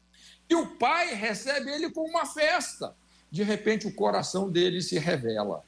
E 0.48 0.54
o 0.54 0.78
pai 0.78 1.16
recebe 1.16 1.72
ele 1.72 1.90
com 1.90 2.08
uma 2.08 2.28
festa. 2.28 2.96
De 3.32 3.42
repente, 3.42 3.88
o 3.88 3.96
coração 3.96 4.48
dele 4.48 4.80
se 4.80 5.00
revela. 5.00 5.64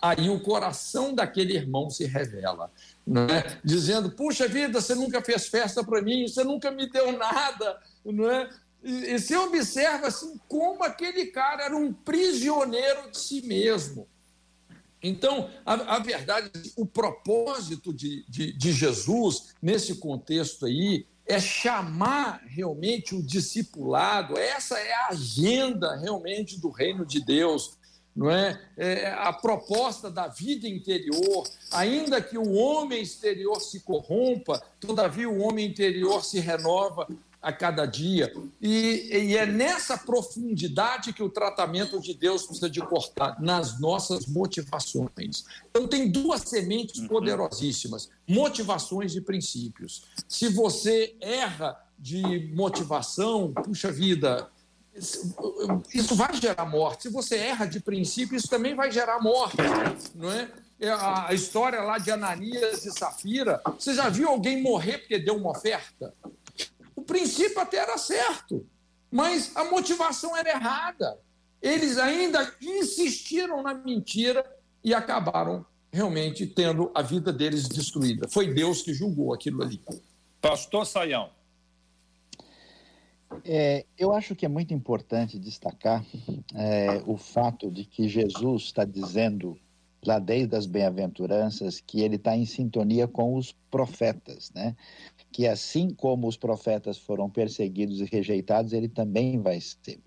Aí 0.00 0.30
o 0.30 0.40
coração 0.40 1.14
daquele 1.14 1.54
irmão 1.54 1.88
se 1.90 2.04
revela, 2.04 2.70
é? 3.08 3.58
dizendo: 3.64 4.10
Puxa 4.10 4.46
vida, 4.46 4.80
você 4.80 4.94
nunca 4.94 5.22
fez 5.22 5.48
festa 5.48 5.82
para 5.82 6.02
mim, 6.02 6.28
você 6.28 6.44
nunca 6.44 6.70
me 6.70 6.88
deu 6.90 7.12
nada, 7.12 7.80
não 8.04 8.30
é? 8.30 8.48
E 8.88 9.18
você 9.18 9.36
observa 9.36 10.06
assim 10.06 10.38
como 10.46 10.84
aquele 10.84 11.26
cara 11.26 11.64
era 11.64 11.76
um 11.76 11.92
prisioneiro 11.92 13.10
de 13.10 13.18
si 13.18 13.42
mesmo. 13.42 14.06
Então, 15.02 15.50
a, 15.64 15.96
a 15.96 15.98
verdade, 15.98 16.50
o 16.76 16.86
propósito 16.86 17.92
de, 17.92 18.24
de, 18.28 18.52
de 18.52 18.72
Jesus 18.72 19.54
nesse 19.60 19.96
contexto 19.96 20.66
aí 20.66 21.04
é 21.26 21.40
chamar 21.40 22.40
realmente 22.46 23.12
o 23.12 23.22
discipulado. 23.22 24.38
Essa 24.38 24.78
é 24.78 24.94
a 24.94 25.08
agenda 25.08 25.96
realmente 25.96 26.60
do 26.60 26.70
reino 26.70 27.04
de 27.04 27.20
Deus 27.20 27.76
não 28.16 28.30
é? 28.30 28.58
é? 28.78 29.08
a 29.12 29.30
proposta 29.30 30.10
da 30.10 30.26
vida 30.26 30.66
interior, 30.66 31.46
ainda 31.70 32.22
que 32.22 32.38
o 32.38 32.54
homem 32.54 33.02
exterior 33.02 33.60
se 33.60 33.80
corrompa, 33.80 34.62
todavia 34.80 35.28
o 35.28 35.42
homem 35.42 35.66
interior 35.66 36.24
se 36.24 36.40
renova 36.40 37.06
a 37.40 37.52
cada 37.52 37.86
dia. 37.86 38.32
E, 38.60 39.08
e, 39.12 39.36
é 39.36 39.46
nessa 39.46 39.96
profundidade 39.96 41.12
que 41.12 41.22
o 41.22 41.28
tratamento 41.28 42.00
de 42.00 42.14
Deus 42.14 42.44
precisa 42.44 42.68
de 42.68 42.80
cortar, 42.80 43.40
nas 43.40 43.80
nossas 43.80 44.26
motivações. 44.26 45.44
Então, 45.70 45.86
tem 45.86 46.10
duas 46.10 46.42
sementes 46.42 47.00
uhum. 47.00 47.08
poderosíssimas: 47.08 48.10
motivações 48.28 49.14
e 49.14 49.20
princípios. 49.20 50.04
Se 50.28 50.48
você 50.48 51.14
erra 51.20 51.80
de 51.98 52.52
motivação, 52.54 53.52
puxa 53.52 53.90
vida, 53.90 54.50
isso 55.94 56.14
vai 56.14 56.34
gerar 56.34 56.64
morte. 56.66 57.04
Se 57.04 57.08
você 57.10 57.36
erra 57.36 57.66
de 57.66 57.80
princípio, 57.80 58.36
isso 58.36 58.48
também 58.48 58.74
vai 58.74 58.90
gerar 58.90 59.20
morte, 59.20 59.56
não 60.14 60.30
é? 60.30 60.48
é 60.80 60.90
a 60.90 61.32
história 61.32 61.80
lá 61.82 61.98
de 61.98 62.10
Ananias 62.10 62.84
e 62.84 62.90
Safira, 62.90 63.60
você 63.78 63.94
já 63.94 64.08
viu 64.08 64.28
alguém 64.28 64.62
morrer 64.62 64.98
porque 64.98 65.18
deu 65.18 65.36
uma 65.36 65.50
oferta? 65.50 66.12
Princípio 67.06 67.60
até 67.60 67.78
era 67.78 67.96
certo, 67.96 68.66
mas 69.10 69.52
a 69.56 69.64
motivação 69.64 70.36
era 70.36 70.50
errada. 70.50 71.18
Eles 71.62 71.98
ainda 71.98 72.54
insistiram 72.60 73.62
na 73.62 73.74
mentira 73.74 74.44
e 74.84 74.92
acabaram 74.92 75.64
realmente 75.92 76.46
tendo 76.46 76.90
a 76.94 77.02
vida 77.02 77.32
deles 77.32 77.68
destruída. 77.68 78.28
Foi 78.28 78.52
Deus 78.52 78.82
que 78.82 78.92
julgou 78.92 79.32
aquilo 79.32 79.62
ali. 79.62 79.80
Pastor 80.40 80.86
Saião. 80.86 81.30
É, 83.44 83.84
eu 83.98 84.12
acho 84.12 84.34
que 84.36 84.46
é 84.46 84.48
muito 84.48 84.72
importante 84.72 85.38
destacar 85.38 86.04
é, 86.54 87.02
o 87.06 87.16
fato 87.16 87.70
de 87.70 87.84
que 87.84 88.08
Jesus 88.08 88.64
está 88.64 88.84
dizendo 88.84 89.58
lá 90.04 90.18
desde 90.18 90.54
as 90.54 90.66
bem-aventuranças 90.66 91.80
que 91.80 92.00
ele 92.00 92.16
está 92.16 92.36
em 92.36 92.46
sintonia 92.46 93.08
com 93.08 93.34
os 93.34 93.52
profetas, 93.70 94.52
né? 94.54 94.76
Que 95.36 95.46
assim 95.46 95.90
como 95.90 96.26
os 96.26 96.38
profetas 96.38 96.96
foram 96.96 97.28
perseguidos 97.28 98.00
e 98.00 98.06
rejeitados, 98.06 98.72
ele 98.72 98.88
também 98.88 99.38
vai 99.38 99.60
ser. 99.60 100.00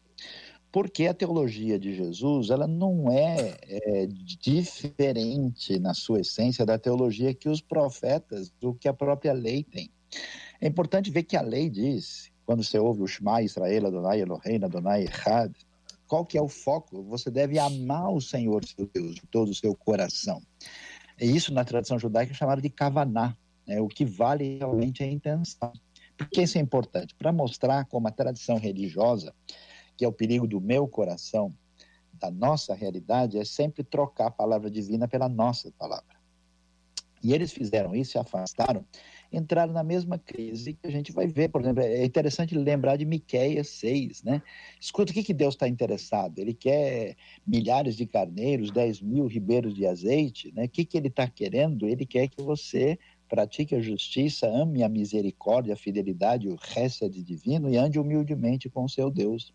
Porque 0.71 1.05
a 1.05 1.13
teologia 1.13 1.77
de 1.77 1.93
Jesus, 1.93 2.49
ela 2.49 2.65
não 2.65 3.11
é, 3.11 3.55
é 3.61 4.07
diferente 4.07 5.77
na 5.77 5.93
sua 5.93 6.21
essência 6.21 6.65
da 6.65 6.79
teologia 6.79 7.31
que 7.31 7.47
os 7.47 7.61
profetas, 7.61 8.51
do 8.59 8.73
que 8.73 8.87
a 8.87 8.93
própria 8.93 9.31
lei 9.31 9.63
tem. 9.63 9.91
É 10.59 10.67
importante 10.67 11.11
ver 11.11 11.21
que 11.21 11.37
a 11.37 11.43
lei 11.43 11.69
diz, 11.69 12.31
quando 12.43 12.63
você 12.63 12.79
ouve 12.79 13.03
o 13.03 13.07
Shema 13.07 13.43
Israel, 13.43 13.85
Adonai 13.85 14.21
Eloheinu, 14.21 14.65
Adonai 14.65 15.03
Echad, 15.03 15.53
qual 16.07 16.25
que 16.25 16.39
é 16.39 16.41
o 16.41 16.49
foco? 16.49 17.03
Você 17.03 17.29
deve 17.29 17.59
amar 17.59 18.11
o 18.11 18.19
Senhor, 18.19 18.65
seu 18.65 18.89
Deus, 18.91 19.13
de 19.13 19.27
todo 19.29 19.49
o 19.49 19.55
seu 19.55 19.75
coração. 19.75 20.41
E 21.21 21.27
isso 21.27 21.53
na 21.53 21.63
tradição 21.63 21.99
judaica 21.99 22.31
é 22.31 22.35
chamado 22.35 22.63
de 22.63 22.69
kavaná, 22.71 23.37
né? 23.69 23.79
O 23.79 23.87
que 23.87 24.03
vale 24.03 24.57
realmente 24.57 25.03
é 25.03 25.05
a 25.05 25.11
intenção. 25.11 25.71
Por 26.17 26.27
que 26.27 26.41
isso 26.41 26.57
é 26.57 26.61
importante? 26.61 27.13
Para 27.13 27.31
mostrar 27.31 27.85
como 27.85 28.07
a 28.07 28.11
tradição 28.11 28.57
religiosa, 28.57 29.31
que 29.95 30.03
é 30.03 30.07
o 30.07 30.11
perigo 30.11 30.47
do 30.47 30.59
meu 30.59 30.87
coração, 30.87 31.53
da 32.13 32.31
nossa 32.31 32.73
realidade, 32.73 33.37
é 33.37 33.45
sempre 33.45 33.83
trocar 33.83 34.27
a 34.27 34.31
palavra 34.31 34.71
divina 34.71 35.07
pela 35.07 35.29
nossa 35.29 35.71
palavra. 35.77 36.17
e 37.21 37.33
eles 37.33 37.51
fizeram 37.51 37.93
isso, 37.93 38.13
se 38.13 38.17
afastaram, 38.17 38.85
entraram 39.31 39.73
na 39.73 39.83
mesma 39.83 40.17
crise 40.17 40.73
que 40.73 40.87
a 40.87 40.91
gente 40.91 41.11
vai 41.11 41.27
ver. 41.27 41.49
Por 41.49 41.61
exemplo, 41.61 41.83
é 41.83 42.03
interessante 42.03 42.55
lembrar 42.55 42.95
de 42.95 43.05
Miqueias 43.05 43.67
6, 43.69 44.23
né? 44.23 44.41
Escuta, 44.79 45.11
o 45.11 45.13
que, 45.13 45.23
que 45.23 45.33
Deus 45.33 45.53
está 45.53 45.67
interessado? 45.67 46.39
Ele 46.39 46.53
quer 46.53 47.17
milhares 47.45 47.97
de 47.97 48.05
carneiros, 48.05 48.71
10 48.71 49.01
mil 49.01 49.27
ribeiros 49.27 49.75
de 49.75 49.85
azeite, 49.85 50.51
né? 50.53 50.63
O 50.65 50.69
que, 50.69 50.85
que 50.85 50.97
ele 50.97 51.09
está 51.09 51.27
querendo? 51.27 51.85
Ele 51.87 52.05
quer 52.05 52.29
que 52.29 52.41
você 52.41 52.97
pratique 53.29 53.75
a 53.75 53.81
justiça, 53.81 54.47
ame 54.47 54.83
a 54.83 54.89
misericórdia, 54.89 55.75
a 55.75 55.77
fidelidade, 55.77 56.49
o 56.49 56.57
de 57.09 57.23
divino 57.23 57.69
e 57.69 57.77
ande 57.77 57.99
humildemente 57.99 58.69
com 58.69 58.87
seu 58.87 59.11
Deus. 59.11 59.53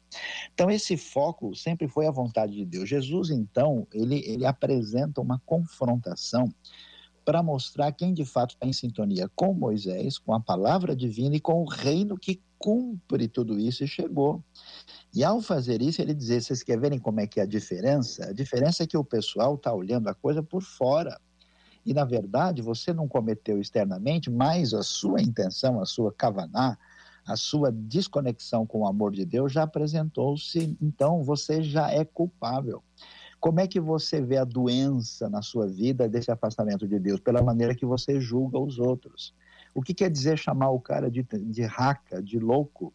Então, 0.54 0.70
esse 0.70 0.96
foco 0.96 1.54
sempre 1.54 1.88
foi 1.88 2.06
a 2.06 2.10
vontade 2.10 2.54
de 2.54 2.64
Deus. 2.64 2.88
Jesus, 2.88 3.30
então, 3.30 3.86
ele, 3.92 4.22
ele 4.24 4.46
apresenta 4.46 5.20
uma 5.20 5.42
confrontação 5.44 6.48
para 7.24 7.42
mostrar 7.42 7.90
quem 7.92 8.12
de 8.12 8.24
fato 8.24 8.54
está 8.54 8.66
em 8.66 8.72
sintonia 8.72 9.30
com 9.34 9.54
Moisés, 9.54 10.18
com 10.18 10.34
a 10.34 10.40
palavra 10.40 10.94
divina 10.94 11.36
e 11.36 11.40
com 11.40 11.62
o 11.62 11.68
reino 11.68 12.18
que 12.18 12.40
cumpre 12.58 13.26
tudo 13.28 13.58
isso 13.58 13.82
e 13.82 13.88
chegou. 13.88 14.42
E 15.14 15.24
ao 15.24 15.40
fazer 15.40 15.82
isso, 15.82 16.00
ele 16.00 16.14
dizer: 16.14 16.42
vocês 16.42 16.62
querem 16.62 16.80
verem 16.80 16.98
como 16.98 17.20
é 17.20 17.26
que 17.26 17.40
é 17.40 17.42
a 17.42 17.46
diferença? 17.46 18.26
A 18.26 18.32
diferença 18.32 18.82
é 18.82 18.86
que 18.86 18.96
o 18.96 19.04
pessoal 19.04 19.54
está 19.54 19.72
olhando 19.72 20.08
a 20.08 20.14
coisa 20.14 20.42
por 20.42 20.62
fora. 20.62 21.18
E, 21.84 21.92
na 21.92 22.04
verdade, 22.04 22.62
você 22.62 22.92
não 22.92 23.06
cometeu 23.06 23.60
externamente, 23.60 24.30
mas 24.30 24.72
a 24.72 24.82
sua 24.82 25.20
intenção, 25.20 25.80
a 25.80 25.86
sua 25.86 26.12
kavaná, 26.12 26.78
a 27.26 27.36
sua 27.36 27.72
desconexão 27.72 28.66
com 28.66 28.80
o 28.80 28.86
amor 28.86 29.12
de 29.12 29.24
Deus 29.24 29.52
já 29.52 29.62
apresentou-se, 29.62 30.76
então 30.80 31.22
você 31.22 31.62
já 31.62 31.90
é 31.90 32.04
culpável. 32.04 32.82
Como 33.40 33.60
é 33.60 33.66
que 33.66 33.80
você 33.80 34.22
vê 34.22 34.38
a 34.38 34.44
doença 34.44 35.28
na 35.28 35.42
sua 35.42 35.66
vida 35.66 36.08
desse 36.08 36.30
afastamento 36.30 36.88
de 36.88 36.98
Deus? 36.98 37.20
Pela 37.20 37.42
maneira 37.42 37.74
que 37.74 37.84
você 37.84 38.18
julga 38.20 38.58
os 38.58 38.78
outros. 38.78 39.34
O 39.74 39.82
que 39.82 39.92
quer 39.92 40.10
dizer 40.10 40.38
chamar 40.38 40.70
o 40.70 40.80
cara 40.80 41.10
de, 41.10 41.22
de 41.22 41.62
raca, 41.62 42.22
de 42.22 42.38
louco, 42.38 42.92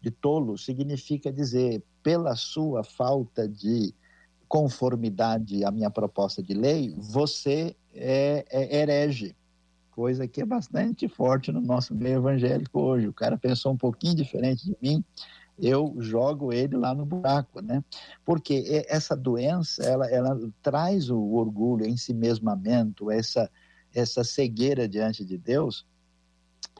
de 0.00 0.10
tolo? 0.10 0.58
Significa 0.58 1.32
dizer, 1.32 1.84
pela 2.02 2.34
sua 2.34 2.82
falta 2.82 3.48
de 3.48 3.94
conformidade 4.48 5.64
à 5.64 5.70
minha 5.70 5.90
proposta 5.90 6.42
de 6.42 6.52
lei, 6.52 6.94
você 6.98 7.76
é, 7.94 8.44
é 8.50 8.80
herege. 8.80 9.36
Coisa 9.90 10.26
que 10.26 10.40
é 10.40 10.44
bastante 10.44 11.06
forte 11.08 11.52
no 11.52 11.60
nosso 11.60 11.94
meio 11.94 12.16
evangélico 12.16 12.80
hoje. 12.80 13.08
O 13.08 13.12
cara 13.12 13.36
pensou 13.36 13.72
um 13.72 13.76
pouquinho 13.76 14.14
diferente 14.14 14.64
de 14.64 14.76
mim, 14.80 15.04
eu 15.58 15.94
jogo 15.98 16.52
ele 16.52 16.76
lá 16.76 16.94
no 16.94 17.04
buraco, 17.04 17.60
né? 17.60 17.84
Porque 18.24 18.84
essa 18.88 19.14
doença, 19.14 19.82
ela, 19.84 20.10
ela 20.10 20.40
traz 20.62 21.10
o 21.10 21.20
orgulho, 21.34 21.86
em 21.86 21.96
si 21.96 22.14
mesmamento, 22.14 23.10
essa, 23.10 23.50
essa 23.94 24.24
cegueira 24.24 24.88
diante 24.88 25.24
de 25.24 25.36
Deus, 25.36 25.86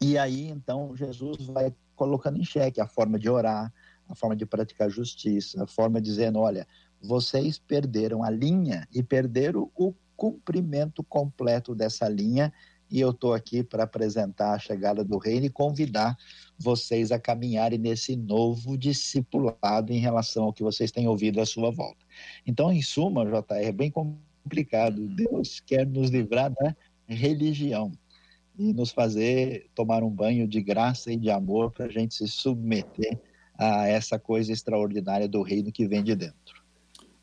e 0.01 0.19
aí, 0.19 0.49
então, 0.49 0.97
Jesus 0.97 1.47
vai 1.47 1.73
colocando 1.95 2.37
em 2.37 2.45
xeque 2.45 2.81
a 2.81 2.89
forma 2.89 3.21
de 3.21 3.29
orar, 3.29 3.73
a 4.09 4.15
forma 4.17 4.35
de 4.35 4.45
praticar 4.45 4.91
justiça, 4.91 5.63
a 5.63 5.67
forma 5.67 6.01
de 6.01 6.11
dizendo, 6.11 6.41
olha, 6.41 6.67
vocês 7.01 7.59
perderam 7.59 8.25
a 8.25 8.29
linha 8.29 8.87
e 8.93 9.01
perderam 9.01 9.71
o 9.77 9.95
cumprimento 10.23 11.03
completo 11.03 11.75
dessa 11.75 12.09
linha 12.09 12.53
e 12.89 13.01
eu 13.01 13.11
estou 13.11 13.35
aqui 13.35 13.64
para 13.64 13.83
apresentar 13.83 14.55
a 14.55 14.59
chegada 14.59 15.03
do 15.03 15.18
reino 15.18 15.47
e 15.47 15.51
convidar 15.51 16.16
vocês 16.57 17.11
a 17.11 17.18
caminharem 17.18 17.77
nesse 17.77 18.14
novo 18.14 18.79
discipulado 18.79 19.93
em 19.93 19.99
relação 19.99 20.45
ao 20.45 20.53
que 20.53 20.62
vocês 20.62 20.93
têm 20.93 21.09
ouvido 21.09 21.41
à 21.41 21.47
sua 21.47 21.73
volta. 21.73 22.07
Então, 22.47 22.70
em 22.70 22.81
suma, 22.81 23.25
JR, 23.25 23.43
é 23.57 23.73
bem 23.73 23.91
complicado. 23.91 25.09
Deus 25.09 25.59
quer 25.59 25.85
nos 25.85 26.09
livrar 26.11 26.53
da 26.53 26.77
religião 27.09 27.91
e 28.57 28.73
nos 28.73 28.93
fazer 28.93 29.68
tomar 29.75 30.05
um 30.05 30.11
banho 30.11 30.47
de 30.47 30.62
graça 30.62 31.12
e 31.12 31.16
de 31.16 31.31
amor 31.31 31.73
para 31.73 31.87
a 31.87 31.91
gente 31.91 32.14
se 32.14 32.29
submeter 32.29 33.18
a 33.59 33.89
essa 33.89 34.20
coisa 34.20 34.53
extraordinária 34.53 35.27
do 35.27 35.43
reino 35.43 35.73
que 35.73 35.85
vem 35.85 36.05
de 36.05 36.14
dentro. 36.14 36.62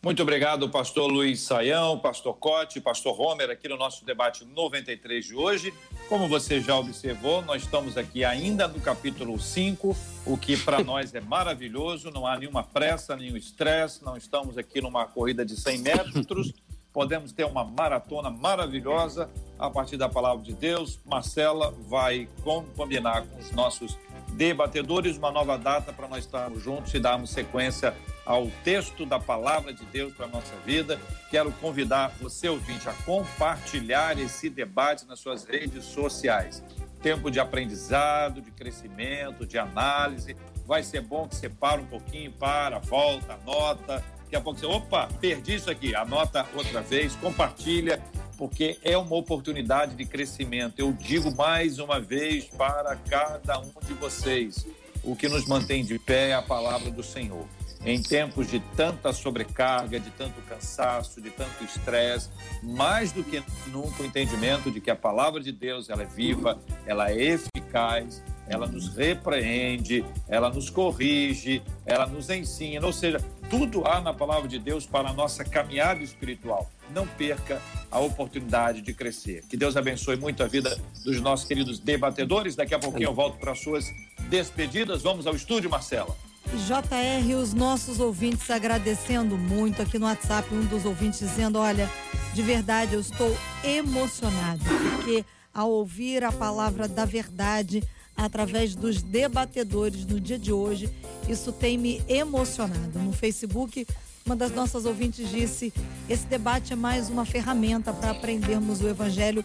Muito 0.01 0.21
obrigado, 0.21 0.69
pastor 0.69 1.11
Luiz 1.11 1.41
Saião, 1.41 1.99
pastor 1.99 2.33
Cote, 2.37 2.79
pastor 2.79 3.19
Homer, 3.19 3.49
aqui 3.49 3.67
no 3.67 3.75
nosso 3.75 4.05
debate 4.05 4.45
93 4.45 5.25
de 5.25 5.35
hoje. 5.35 5.73
Como 6.07 6.25
você 6.29 6.61
já 6.61 6.77
observou, 6.77 7.41
nós 7.41 7.63
estamos 7.63 7.97
aqui 7.97 8.23
ainda 8.23 8.65
no 8.65 8.79
capítulo 8.79 9.37
5, 9.37 9.93
o 10.25 10.37
que 10.37 10.55
para 10.55 10.81
nós 10.85 11.13
é 11.13 11.19
maravilhoso, 11.19 12.11
não 12.11 12.25
há 12.25 12.37
nenhuma 12.37 12.63
pressa, 12.63 13.13
nenhum 13.17 13.35
estresse, 13.35 14.01
não 14.01 14.15
estamos 14.15 14.57
aqui 14.57 14.79
numa 14.79 15.05
corrida 15.05 15.45
de 15.45 15.57
100 15.57 15.79
metros, 15.79 16.53
podemos 16.93 17.33
ter 17.33 17.43
uma 17.43 17.65
maratona 17.65 18.29
maravilhosa 18.29 19.29
a 19.59 19.69
partir 19.69 19.97
da 19.97 20.07
palavra 20.07 20.41
de 20.41 20.53
Deus. 20.53 20.97
Marcela 21.05 21.75
vai 21.89 22.29
combinar 22.73 23.27
com 23.27 23.37
os 23.37 23.51
nossos 23.51 23.97
debatedores 24.31 25.17
uma 25.17 25.29
nova 25.29 25.57
data 25.57 25.91
para 25.91 26.07
nós 26.07 26.23
estarmos 26.23 26.63
juntos 26.63 26.93
e 26.93 26.99
darmos 26.99 27.31
sequência 27.31 27.93
ao 28.29 28.45
texto 28.63 29.07
da 29.07 29.19
palavra 29.19 29.73
de 29.73 29.83
Deus 29.85 30.13
para 30.13 30.27
a 30.27 30.29
nossa 30.29 30.55
vida. 30.63 31.01
Quero 31.31 31.51
convidar 31.53 32.15
você, 32.21 32.47
ouvinte, 32.47 32.87
a 32.87 32.93
compartilhar 32.93 34.19
esse 34.19 34.51
debate 34.51 35.03
nas 35.07 35.19
suas 35.19 35.45
redes 35.45 35.85
sociais. 35.85 36.63
Tempo 37.01 37.31
de 37.31 37.39
aprendizado, 37.39 38.39
de 38.39 38.51
crescimento, 38.51 39.47
de 39.47 39.57
análise. 39.57 40.37
Vai 40.67 40.83
ser 40.83 41.01
bom 41.01 41.27
que 41.27 41.37
você 41.37 41.49
para 41.49 41.81
um 41.81 41.87
pouquinho, 41.87 42.31
para, 42.33 42.77
volta, 42.77 43.33
anota. 43.33 44.05
Daqui 44.25 44.35
a 44.35 44.41
pouco 44.41 44.59
você, 44.59 44.65
opa, 44.67 45.07
perdi 45.19 45.55
isso 45.55 45.71
aqui. 45.71 45.95
Anota 45.95 46.45
outra 46.53 46.81
vez, 46.83 47.15
compartilha, 47.15 47.99
porque 48.37 48.77
é 48.83 48.95
uma 48.95 49.15
oportunidade 49.15 49.95
de 49.95 50.05
crescimento. 50.05 50.77
Eu 50.77 50.93
digo 50.93 51.35
mais 51.35 51.79
uma 51.79 51.99
vez 51.99 52.45
para 52.45 52.95
cada 52.95 53.59
um 53.59 53.71
de 53.87 53.95
vocês: 53.95 54.67
o 55.03 55.15
que 55.15 55.27
nos 55.27 55.47
mantém 55.47 55.83
de 55.83 55.97
pé 55.97 56.29
é 56.29 56.33
a 56.35 56.43
palavra 56.43 56.91
do 56.91 57.01
Senhor 57.01 57.47
em 57.85 58.01
tempos 58.01 58.49
de 58.49 58.59
tanta 58.75 59.13
sobrecarga, 59.13 59.99
de 59.99 60.09
tanto 60.11 60.41
cansaço, 60.41 61.21
de 61.21 61.29
tanto 61.29 61.63
estresse, 61.63 62.29
mais 62.61 63.11
do 63.11 63.23
que 63.23 63.41
nunca 63.67 64.03
o 64.03 64.05
entendimento 64.05 64.69
de 64.69 64.81
que 64.81 64.91
a 64.91 64.95
palavra 64.95 65.41
de 65.41 65.51
Deus 65.51 65.89
ela 65.89 66.03
é 66.03 66.05
viva, 66.05 66.59
ela 66.85 67.09
é 67.09 67.15
eficaz, 67.15 68.21
ela 68.47 68.67
nos 68.67 68.89
repreende, 68.95 70.03
ela 70.27 70.49
nos 70.49 70.69
corrige, 70.69 71.61
ela 71.85 72.05
nos 72.05 72.29
ensina, 72.29 72.85
ou 72.85 72.91
seja, 72.91 73.19
tudo 73.49 73.85
há 73.87 74.01
na 74.01 74.13
palavra 74.13 74.47
de 74.47 74.59
Deus 74.59 74.85
para 74.85 75.09
a 75.09 75.13
nossa 75.13 75.43
caminhada 75.43 76.03
espiritual. 76.03 76.69
Não 76.93 77.07
perca 77.07 77.61
a 77.91 77.99
oportunidade 77.99 78.81
de 78.81 78.93
crescer. 78.93 79.43
Que 79.47 79.55
Deus 79.55 79.77
abençoe 79.77 80.15
muito 80.15 80.43
a 80.43 80.47
vida 80.47 80.75
dos 81.03 81.21
nossos 81.21 81.47
queridos 81.47 81.79
debatedores. 81.79 82.55
Daqui 82.55 82.73
a 82.73 82.79
pouquinho 82.79 83.09
eu 83.09 83.13
volto 83.13 83.37
para 83.37 83.51
as 83.51 83.59
suas 83.59 83.85
despedidas. 84.29 85.01
Vamos 85.03 85.25
ao 85.27 85.35
estúdio, 85.35 85.69
Marcela. 85.69 86.15
JR, 86.57 87.35
os 87.35 87.53
nossos 87.53 87.99
ouvintes 87.99 88.49
agradecendo 88.49 89.37
muito 89.37 89.81
aqui 89.81 89.99
no 89.99 90.05
WhatsApp, 90.05 90.53
um 90.53 90.65
dos 90.65 90.83
ouvintes 90.85 91.19
dizendo: 91.19 91.59
olha, 91.59 91.89
de 92.33 92.41
verdade 92.41 92.95
eu 92.95 92.99
estou 92.99 93.35
emocionado, 93.63 94.59
porque 94.95 95.23
ao 95.53 95.69
ouvir 95.69 96.23
a 96.23 96.31
palavra 96.31 96.87
da 96.87 97.05
verdade 97.05 97.83
através 98.15 98.75
dos 98.75 99.01
debatedores 99.01 100.05
no 100.05 100.19
dia 100.19 100.37
de 100.37 100.51
hoje, 100.51 100.89
isso 101.27 101.51
tem 101.51 101.77
me 101.77 102.01
emocionado. 102.07 102.99
No 102.99 103.13
Facebook, 103.13 103.87
uma 104.29 104.35
das 104.35 104.51
nossas 104.51 104.85
ouvintes 104.85 105.27
disse: 105.27 105.73
esse 106.07 106.27
debate 106.27 106.73
é 106.73 106.75
mais 106.75 107.09
uma 107.09 107.25
ferramenta 107.25 107.91
para 107.91 108.11
aprendermos 108.11 108.79
o 108.79 108.87
evangelho 108.87 109.43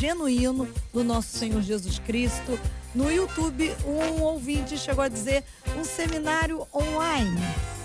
genuíno 0.00 0.68
do 0.92 1.04
nosso 1.04 1.38
Senhor 1.38 1.62
Jesus 1.62 2.00
Cristo 2.00 2.58
no 2.92 3.12
YouTube, 3.12 3.72
um 3.86 4.22
ouvinte 4.22 4.76
chegou 4.76 5.04
a 5.04 5.08
dizer 5.08 5.44
um 5.78 5.84
seminário 5.84 6.66
online. 6.74 7.40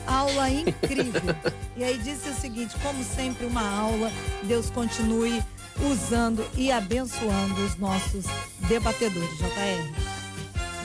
Aula 0.08 0.50
incrível. 0.50 1.36
e 1.78 1.84
aí 1.84 2.00
disse 2.00 2.30
o 2.30 2.34
seguinte: 2.34 2.76
como 2.82 3.04
sempre, 3.04 3.46
uma 3.46 3.70
aula, 3.70 4.12
Deus 4.42 4.72
continue 4.72 5.44
usando 5.92 6.44
e 6.58 6.72
abençoando 6.72 7.64
os 7.64 7.78
nossos 7.78 8.26
debatedores. 8.68 9.38
JR. 9.38 10.10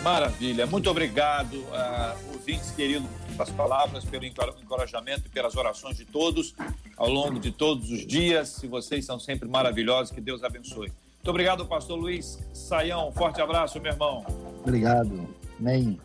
Maravilha, 0.03 0.67
muito 0.67 0.91
obrigado, 0.91 1.55
uh, 1.55 2.35
ouvintes 2.35 2.71
queridos, 2.73 3.09
pelas 3.35 3.51
palavras, 3.51 4.05
pelo 4.05 4.25
encorajamento 4.25 5.27
e 5.27 5.29
pelas 5.29 5.57
orações 5.57 5.97
de 5.97 6.05
todos 6.05 6.55
ao 6.97 7.09
longo 7.09 7.39
de 7.39 7.51
todos 7.51 7.91
os 7.91 8.07
dias. 8.07 8.63
E 8.63 8.67
vocês 8.67 9.05
são 9.05 9.19
sempre 9.19 9.49
maravilhosos, 9.49 10.13
que 10.13 10.21
Deus 10.21 10.43
abençoe. 10.43 10.89
Muito 10.89 11.31
obrigado, 11.31 11.67
pastor 11.67 11.99
Luiz 11.99 12.39
Saião. 12.53 13.11
Forte 13.13 13.41
abraço, 13.41 13.81
meu 13.81 13.93
irmão. 13.93 14.25
Obrigado. 14.63 15.29
Amém. 15.59 15.99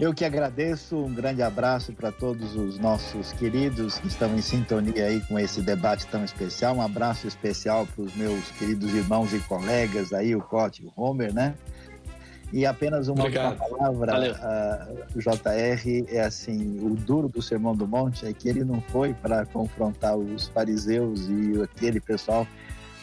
Eu 0.00 0.12
que 0.14 0.24
agradeço, 0.24 0.96
um 0.96 1.14
grande 1.14 1.42
abraço 1.42 1.92
para 1.92 2.10
todos 2.10 2.56
os 2.56 2.78
nossos 2.78 3.32
queridos 3.32 3.98
que 3.98 4.08
estão 4.08 4.34
em 4.34 4.40
sintonia 4.40 5.06
aí 5.06 5.20
com 5.22 5.38
esse 5.38 5.60
debate 5.60 6.06
tão 6.06 6.24
especial. 6.24 6.76
Um 6.76 6.82
abraço 6.82 7.26
especial 7.26 7.86
para 7.86 8.04
os 8.04 8.14
meus 8.14 8.50
queridos 8.52 8.92
irmãos 8.94 9.32
e 9.34 9.38
colegas 9.40 10.12
aí, 10.12 10.34
o 10.34 10.40
Cote 10.40 10.82
e 10.82 10.86
o 10.86 10.92
Homer, 10.96 11.32
né? 11.32 11.54
E 12.52 12.66
apenas 12.66 13.08
uma 13.08 13.24
última 13.24 13.52
palavra, 13.52 14.12
uh, 14.14 15.18
JR, 15.18 16.06
é 16.08 16.20
assim, 16.20 16.78
o 16.82 16.94
duro 16.94 17.28
do 17.28 17.40
Sermão 17.40 17.74
do 17.74 17.88
Monte 17.88 18.26
é 18.26 18.32
que 18.32 18.46
ele 18.46 18.62
não 18.62 18.80
foi 18.82 19.14
para 19.14 19.46
confrontar 19.46 20.16
os 20.16 20.48
fariseus 20.48 21.28
e 21.30 21.62
aquele 21.62 21.98
pessoal 21.98 22.46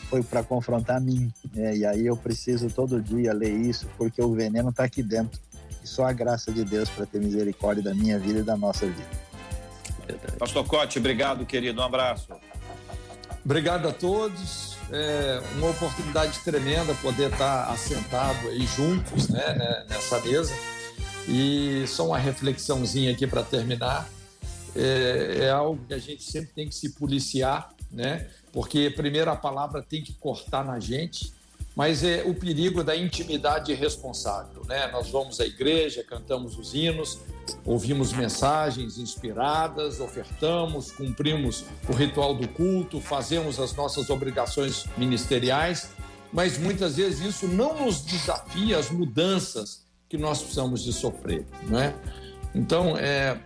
foi 0.07 0.21
para 0.21 0.43
confrontar 0.43 0.97
a 0.97 0.99
mim. 0.99 1.33
Né? 1.53 1.77
E 1.77 1.85
aí 1.85 2.05
eu 2.05 2.15
preciso 2.15 2.69
todo 2.69 3.01
dia 3.01 3.33
ler 3.33 3.51
isso, 3.51 3.87
porque 3.97 4.21
o 4.21 4.33
veneno 4.33 4.69
está 4.69 4.83
aqui 4.83 5.01
dentro. 5.01 5.39
E 5.83 5.87
só 5.87 6.05
a 6.05 6.13
graça 6.13 6.51
de 6.51 6.63
Deus 6.63 6.87
para 6.89 7.07
ter 7.07 7.19
misericórdia 7.19 7.83
da 7.83 7.93
minha 7.93 8.19
vida 8.19 8.39
e 8.39 8.43
da 8.43 8.55
nossa 8.55 8.85
vida. 8.85 9.29
Pastor 10.37 10.65
Cote, 10.65 10.99
obrigado, 10.99 11.45
querido. 11.45 11.81
Um 11.81 11.85
abraço. 11.85 12.27
Obrigado 13.43 13.87
a 13.87 13.91
todos. 13.91 14.78
É 14.91 15.41
uma 15.55 15.69
oportunidade 15.69 16.39
tremenda 16.39 16.93
poder 16.95 17.31
estar 17.31 17.69
assentado 17.69 18.47
aí 18.47 18.65
juntos 18.65 19.29
né, 19.29 19.53
né 19.53 19.85
nessa 19.89 20.19
mesa. 20.21 20.53
E 21.27 21.85
só 21.87 22.07
uma 22.07 22.17
reflexãozinha 22.17 23.11
aqui 23.11 23.27
para 23.27 23.43
terminar. 23.43 24.09
É, 24.75 25.37
é, 25.41 25.49
algo 25.49 25.83
que 25.87 25.93
a 25.93 25.99
gente 25.99 26.23
sempre 26.23 26.49
tem 26.53 26.67
que 26.67 26.75
se 26.75 26.89
policiar, 26.91 27.69
né? 27.91 28.27
Porque 28.51 28.89
primeiro 28.89 29.29
a 29.29 29.35
palavra 29.35 29.81
tem 29.81 30.03
que 30.03 30.13
cortar 30.13 30.63
na 30.63 30.79
gente, 30.79 31.33
mas 31.79 32.03
é 32.03 32.23
o 32.25 32.35
perigo 32.35 32.83
da 32.83 32.93
intimidade 32.93 33.73
responsável, 33.73 34.63
né? 34.67 34.91
Nós 34.91 35.09
vamos 35.09 35.39
à 35.39 35.45
igreja, 35.45 36.03
cantamos 36.03 36.57
os 36.57 36.73
hinos, 36.73 37.19
ouvimos 37.63 38.11
mensagens 38.11 38.97
inspiradas, 38.97 40.01
ofertamos, 40.01 40.91
cumprimos 40.91 41.63
o 41.87 41.93
ritual 41.93 42.35
do 42.35 42.49
culto, 42.49 42.99
fazemos 42.99 43.61
as 43.61 43.73
nossas 43.77 44.09
obrigações 44.09 44.87
ministeriais, 44.97 45.91
mas 46.33 46.57
muitas 46.57 46.97
vezes 46.97 47.21
isso 47.21 47.47
não 47.47 47.85
nos 47.85 48.01
desafia 48.01 48.77
as 48.77 48.91
mudanças 48.91 49.85
que 50.09 50.17
nós 50.17 50.39
precisamos 50.39 50.83
de 50.83 50.91
sofrer, 50.91 51.45
né? 51.65 51.95
Então, 52.53 52.97
é, 52.97 53.39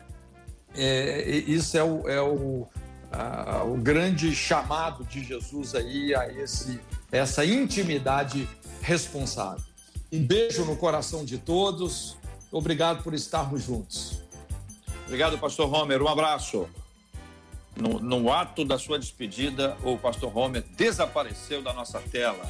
é, 0.76 1.38
isso 1.38 1.78
é 1.78 1.84
o, 1.84 2.10
é 2.10 2.20
o, 2.20 2.68
a, 3.12 3.64
o 3.64 3.78
grande 3.78 4.36
chamado 4.36 5.04
de 5.04 5.24
Jesus 5.24 5.76
aí 5.76 6.16
a 6.16 6.34
esse, 6.34 6.80
essa 7.14 7.46
intimidade 7.46 8.50
responsável. 8.82 9.64
Um 10.12 10.26
beijo 10.26 10.66
no 10.66 10.76
coração 10.76 11.24
de 11.24 11.38
todos. 11.38 12.18
Obrigado 12.52 13.04
por 13.04 13.14
estarmos 13.14 13.64
juntos. 13.64 14.24
Obrigado, 15.06 15.38
pastor 15.38 15.72
Homer. 15.72 16.02
Um 16.02 16.08
abraço. 16.08 16.68
No, 17.76 18.00
no, 18.00 18.32
ato 18.32 18.66
da 18.66 18.78
sua 18.78 19.00
despedida, 19.00 19.78
o 19.84 19.98
pastor 19.98 20.36
Homer 20.36 20.64
desapareceu 20.76 21.62
da 21.62 21.72
nossa 21.72 22.00
tela. 22.00 22.50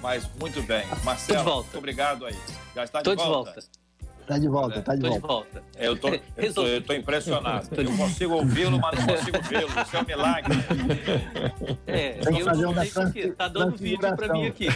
Mas 0.00 0.28
muito 0.38 0.62
bem. 0.62 0.86
Marcelo, 1.04 1.56
muito 1.56 1.78
obrigado 1.78 2.24
aí. 2.24 2.38
Já 2.74 2.84
está 2.84 3.02
de 3.02 3.14
volta. 3.14 3.50
De 3.50 3.54
volta. 3.56 3.83
Tá 4.26 4.38
de 4.38 4.48
volta, 4.48 4.80
tá 4.80 4.94
de 4.94 5.02
volta. 5.02 5.20
De 5.20 5.26
volta. 5.26 5.62
É, 5.76 5.86
eu, 5.86 5.96
tô, 5.96 6.08
eu, 6.08 6.54
tô, 6.54 6.66
eu 6.66 6.82
tô 6.82 6.94
impressionado. 6.94 7.68
Eu 7.76 7.96
consigo 7.96 8.34
ouvi-lo, 8.34 8.78
mas 8.78 8.98
não 8.98 9.06
consigo 9.06 9.42
vê-lo. 9.42 9.68
Isso 9.82 9.96
é 9.96 10.00
um 10.00 10.04
milagre. 10.04 10.54
É, 11.86 12.12
Tem 12.12 12.34
que 12.34 12.44
fazer 12.44 12.66
uma 12.66 12.86
trans, 12.86 13.12
Tá 13.36 13.48
dando 13.48 13.76
vídeo 13.76 14.16
pra 14.16 14.32
mim 14.32 14.46
aqui. 14.46 14.66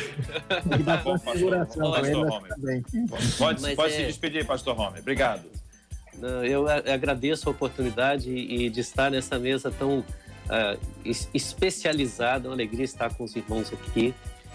Tem 0.68 0.78
que 0.78 0.82
dar 0.82 1.02
configuração 1.02 1.92
Pode, 1.92 2.12
pode, 3.38 3.76
pode 3.76 3.94
é... 3.94 3.96
se 3.96 4.06
despedir, 4.06 4.46
pastor 4.46 4.76
Rome. 4.76 5.00
Obrigado. 5.00 5.42
Eu 6.44 6.66
agradeço 6.68 7.48
a 7.48 7.52
oportunidade 7.52 8.70
de 8.70 8.80
estar 8.80 9.10
nessa 9.10 9.38
mesa 9.38 9.70
tão 9.70 10.00
uh, 10.00 10.78
especializada. 11.32 12.46
É 12.46 12.50
uma 12.50 12.54
alegria 12.54 12.84
estar 12.84 13.14
com 13.14 13.24
os 13.24 13.34
irmãos 13.34 13.72
aqui 13.72 14.14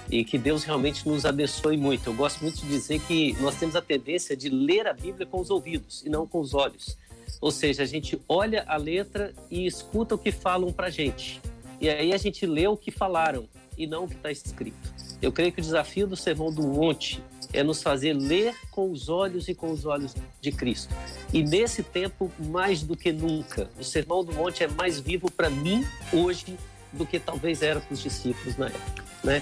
e 0.10 0.24
que 0.24 0.38
Deus 0.38 0.64
realmente 0.64 1.08
nos 1.08 1.26
abençoe 1.26 1.78
muito. 1.78 2.10
Eu 2.10 2.14
gosto 2.14 2.41
muito 2.41 2.62
de 2.62 2.68
dizer 2.68 2.99
que 3.01 3.34
nós 3.41 3.56
temos 3.56 3.76
a 3.76 3.82
tendência 3.82 4.36
de 4.36 4.49
ler 4.49 4.88
a 4.88 4.93
Bíblia 4.93 5.26
com 5.26 5.39
os 5.39 5.49
ouvidos 5.49 6.04
e 6.06 6.10
não 6.10 6.28
com 6.28 6.39
os 6.39 6.54
olhos. 6.54 6.97
Ou 7.41 7.51
seja, 7.51 7.84
a 7.84 7.86
gente 7.86 8.22
olha 8.28 8.64
a 8.68 8.78
letra 8.78 9.34
e 9.49 9.66
escuta 9.66 10.16
o 10.16 10.18
que 10.18 10.32
falam 10.32 10.72
para 10.72 10.89
gente. 10.89 11.41
E 11.82 11.89
aí 11.89 12.14
a 12.14 12.18
gente 12.18 12.45
lê 12.45 12.68
o 12.68 12.78
que 12.78 12.91
falaram 12.91 13.47
e 13.78 13.86
não 13.86 14.06
o 14.06 14.08
que 14.08 14.16
está 14.16 14.32
escrito. 14.32 14.93
Eu 15.22 15.32
creio 15.32 15.51
que 15.51 15.60
o 15.60 15.64
desafio 15.64 16.08
do 16.08 16.16
Sermão 16.16 16.54
do 16.54 16.64
Monte 16.64 17.24
é 17.54 17.64
nos 17.64 17.82
fazer 17.82 18.14
ler 18.14 18.56
com 18.72 18.91
os 18.91 19.10
olhos 19.10 19.47
e 19.47 19.54
com 19.54 19.72
os 19.72 19.86
olhos 19.86 20.16
de 20.41 20.51
Cristo. 20.51 20.93
E 21.32 21.43
nesse 21.43 21.84
tempo, 21.84 22.32
mais 22.39 22.82
do 22.82 22.97
que 22.97 23.12
nunca, 23.12 23.70
o 23.80 23.84
Sermão 23.84 24.24
do 24.24 24.34
Monte 24.34 24.64
é 24.64 24.68
mais 24.68 24.99
vivo 24.99 25.32
para 25.32 25.49
mim 25.49 25.86
hoje 26.12 26.58
do 26.91 27.06
que 27.06 27.20
talvez 27.20 27.62
era 27.62 27.80
para 27.80 27.93
os 27.93 28.01
discípulos 28.01 28.58
na 28.58 28.68
época, 28.68 29.04
né? 29.24 29.41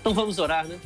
Então 0.00 0.14
vamos 0.14 0.38
orar, 0.38 0.66
né? 0.66 0.78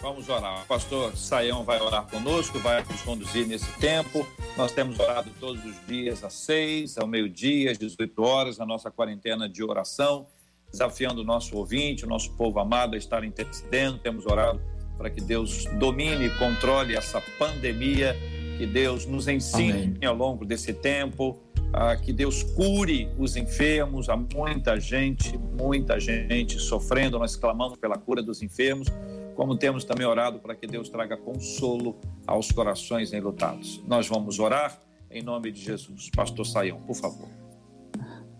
Vamos 0.00 0.28
orar. 0.28 0.64
O 0.64 0.66
pastor 0.66 1.16
Saião 1.16 1.62
vai 1.62 1.80
orar 1.80 2.08
conosco, 2.08 2.58
vai 2.58 2.82
nos 2.82 3.02
conduzir 3.02 3.46
nesse 3.46 3.70
tempo. 3.78 4.26
Nós 4.56 4.72
temos 4.72 4.98
orado 4.98 5.30
todos 5.38 5.64
os 5.64 5.76
dias 5.86 6.24
às 6.24 6.32
seis, 6.34 6.98
ao 6.98 7.06
meio-dia, 7.06 7.70
às 7.70 7.78
18 7.78 8.20
horas, 8.20 8.60
a 8.60 8.66
nossa 8.66 8.90
quarentena 8.90 9.48
de 9.48 9.62
oração, 9.62 10.26
desafiando 10.72 11.20
o 11.20 11.24
nosso 11.24 11.56
ouvinte, 11.56 12.04
o 12.04 12.08
nosso 12.08 12.32
povo 12.32 12.58
amado 12.58 12.94
a 12.94 12.98
estar 12.98 13.22
intercedendo. 13.22 13.98
Temos 13.98 14.26
orado 14.26 14.60
para 14.98 15.08
que 15.08 15.20
Deus 15.20 15.66
domine 15.78 16.26
e 16.26 16.30
controle 16.36 16.96
essa 16.96 17.22
pandemia, 17.38 18.16
que 18.58 18.66
Deus 18.66 19.06
nos 19.06 19.28
ensine 19.28 19.84
Amém. 19.84 20.04
ao 20.04 20.16
longo 20.16 20.44
desse 20.44 20.74
tempo 20.74 21.40
ah, 21.72 21.96
que 21.96 22.12
Deus 22.12 22.42
cure 22.42 23.08
os 23.18 23.36
enfermos, 23.36 24.08
há 24.08 24.16
muita 24.16 24.78
gente, 24.78 25.36
muita 25.38 25.98
gente 25.98 26.58
sofrendo, 26.58 27.18
nós 27.18 27.36
clamamos 27.36 27.78
pela 27.78 27.96
cura 27.96 28.22
dos 28.22 28.42
enfermos, 28.42 28.88
como 29.34 29.56
temos 29.56 29.84
também 29.84 30.06
orado 30.06 30.38
para 30.38 30.54
que 30.54 30.66
Deus 30.66 30.88
traga 30.88 31.16
consolo 31.16 31.98
aos 32.26 32.52
corações 32.52 33.12
enlutados. 33.12 33.82
Nós 33.86 34.06
vamos 34.06 34.38
orar 34.38 34.80
em 35.10 35.22
nome 35.22 35.50
de 35.50 35.60
Jesus. 35.60 36.10
Pastor 36.14 36.46
Saião, 36.46 36.80
por 36.80 36.94
favor. 36.94 37.41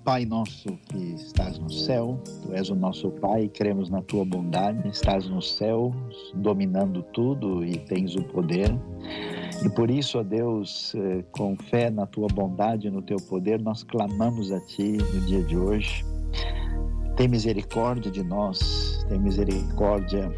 Pai 0.04 0.24
nosso 0.26 0.76
que 0.88 1.14
estás 1.14 1.58
no 1.58 1.70
céu, 1.70 2.20
tu 2.42 2.52
és 2.52 2.68
o 2.70 2.74
nosso 2.74 3.08
Pai, 3.10 3.48
cremos 3.48 3.88
na 3.88 4.02
tua 4.02 4.24
bondade, 4.24 4.88
estás 4.88 5.28
no 5.28 5.40
céu, 5.40 5.94
dominando 6.34 7.04
tudo 7.12 7.64
e 7.64 7.78
tens 7.78 8.16
o 8.16 8.22
poder. 8.24 8.68
E 9.64 9.70
por 9.70 9.88
isso, 9.88 10.18
ó 10.18 10.24
Deus, 10.24 10.92
eh, 10.96 11.24
com 11.30 11.56
fé 11.56 11.88
na 11.88 12.04
tua 12.04 12.26
bondade 12.26 12.88
e 12.88 12.90
no 12.90 13.00
teu 13.00 13.16
poder, 13.28 13.60
nós 13.62 13.84
clamamos 13.84 14.50
a 14.50 14.58
ti 14.60 14.98
no 14.98 15.20
dia 15.20 15.42
de 15.44 15.56
hoje. 15.56 16.04
Tem 17.16 17.28
misericórdia 17.28 18.10
de 18.10 18.24
nós, 18.24 19.06
tem 19.08 19.20
misericórdia 19.20 20.34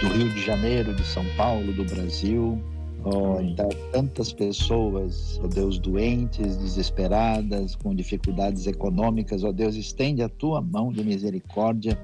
do 0.00 0.08
Rio 0.08 0.28
de 0.30 0.40
Janeiro, 0.40 0.92
de 0.92 1.04
São 1.04 1.24
Paulo, 1.36 1.72
do 1.72 1.84
Brasil, 1.84 2.60
Oh, 3.06 3.38
então, 3.38 3.68
tantas 3.92 4.32
pessoas, 4.32 5.38
ó 5.38 5.44
oh 5.44 5.48
Deus, 5.48 5.78
doentes, 5.78 6.56
desesperadas, 6.56 7.76
com 7.76 7.94
dificuldades 7.94 8.66
econômicas, 8.66 9.44
ó 9.44 9.48
oh 9.48 9.52
Deus, 9.52 9.76
estende 9.76 10.22
a 10.22 10.28
tua 10.28 10.62
mão 10.62 10.90
de 10.90 11.04
misericórdia 11.04 11.98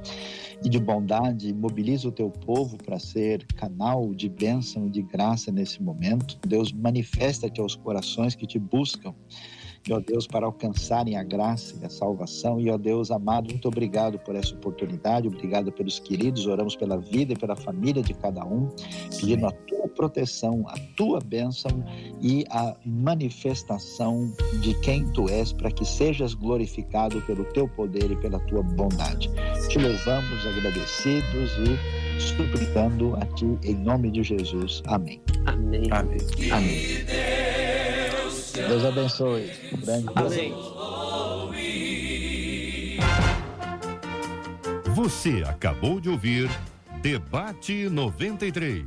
e 0.62 0.68
de 0.68 0.78
bondade, 0.78 1.54
mobiliza 1.54 2.06
o 2.06 2.12
teu 2.12 2.28
povo 2.30 2.76
para 2.76 2.98
ser 2.98 3.46
canal 3.56 4.14
de 4.14 4.28
bênção 4.28 4.86
e 4.88 4.90
de 4.90 5.00
graça 5.00 5.50
nesse 5.50 5.82
momento. 5.82 6.38
Deus, 6.46 6.70
manifesta-te 6.70 7.62
aos 7.62 7.74
corações 7.74 8.34
que 8.34 8.46
te 8.46 8.58
buscam 8.58 9.14
e, 9.88 9.92
ó 9.92 10.00
Deus, 10.00 10.26
para 10.26 10.46
alcançarem 10.46 11.16
a 11.16 11.22
graça 11.22 11.74
e 11.80 11.84
a 11.84 11.90
salvação. 11.90 12.60
E, 12.60 12.70
ó 12.70 12.76
Deus 12.76 13.10
amado, 13.10 13.48
muito 13.50 13.68
obrigado 13.68 14.18
por 14.18 14.34
essa 14.34 14.54
oportunidade, 14.54 15.28
obrigado 15.28 15.72
pelos 15.72 15.98
queridos, 15.98 16.46
oramos 16.46 16.76
pela 16.76 16.98
vida 16.98 17.32
e 17.32 17.36
pela 17.36 17.56
família 17.56 18.02
de 18.02 18.14
cada 18.14 18.44
um, 18.44 18.68
pedindo 19.18 19.46
a 19.46 19.52
tua 19.52 19.88
proteção, 19.88 20.64
a 20.68 20.78
tua 20.96 21.20
bênção 21.20 21.84
e 22.20 22.44
a 22.50 22.76
manifestação 22.84 24.32
de 24.60 24.78
quem 24.80 25.10
tu 25.12 25.28
és, 25.28 25.52
para 25.52 25.70
que 25.70 25.84
sejas 25.84 26.34
glorificado 26.34 27.20
pelo 27.22 27.44
teu 27.46 27.66
poder 27.68 28.10
e 28.10 28.16
pela 28.16 28.38
tua 28.40 28.62
bondade. 28.62 29.30
Te 29.68 29.78
louvamos 29.78 30.46
agradecidos 30.46 31.52
e 31.58 32.20
suplicando 32.20 33.16
a 33.16 33.26
ti 33.34 33.58
em 33.64 33.74
nome 33.74 34.10
de 34.10 34.22
Jesus. 34.22 34.82
Amém. 34.86 35.20
Amém. 35.46 35.88
Amém. 35.90 36.18
Amém. 36.52 37.69
Deus 38.52 38.84
abençoe. 38.84 39.50
grande 39.84 40.06
Amém. 40.14 40.54
Você 44.94 45.42
acabou 45.46 46.00
de 46.00 46.08
ouvir 46.10 46.50
Debate 47.00 47.88
93. 47.88 48.84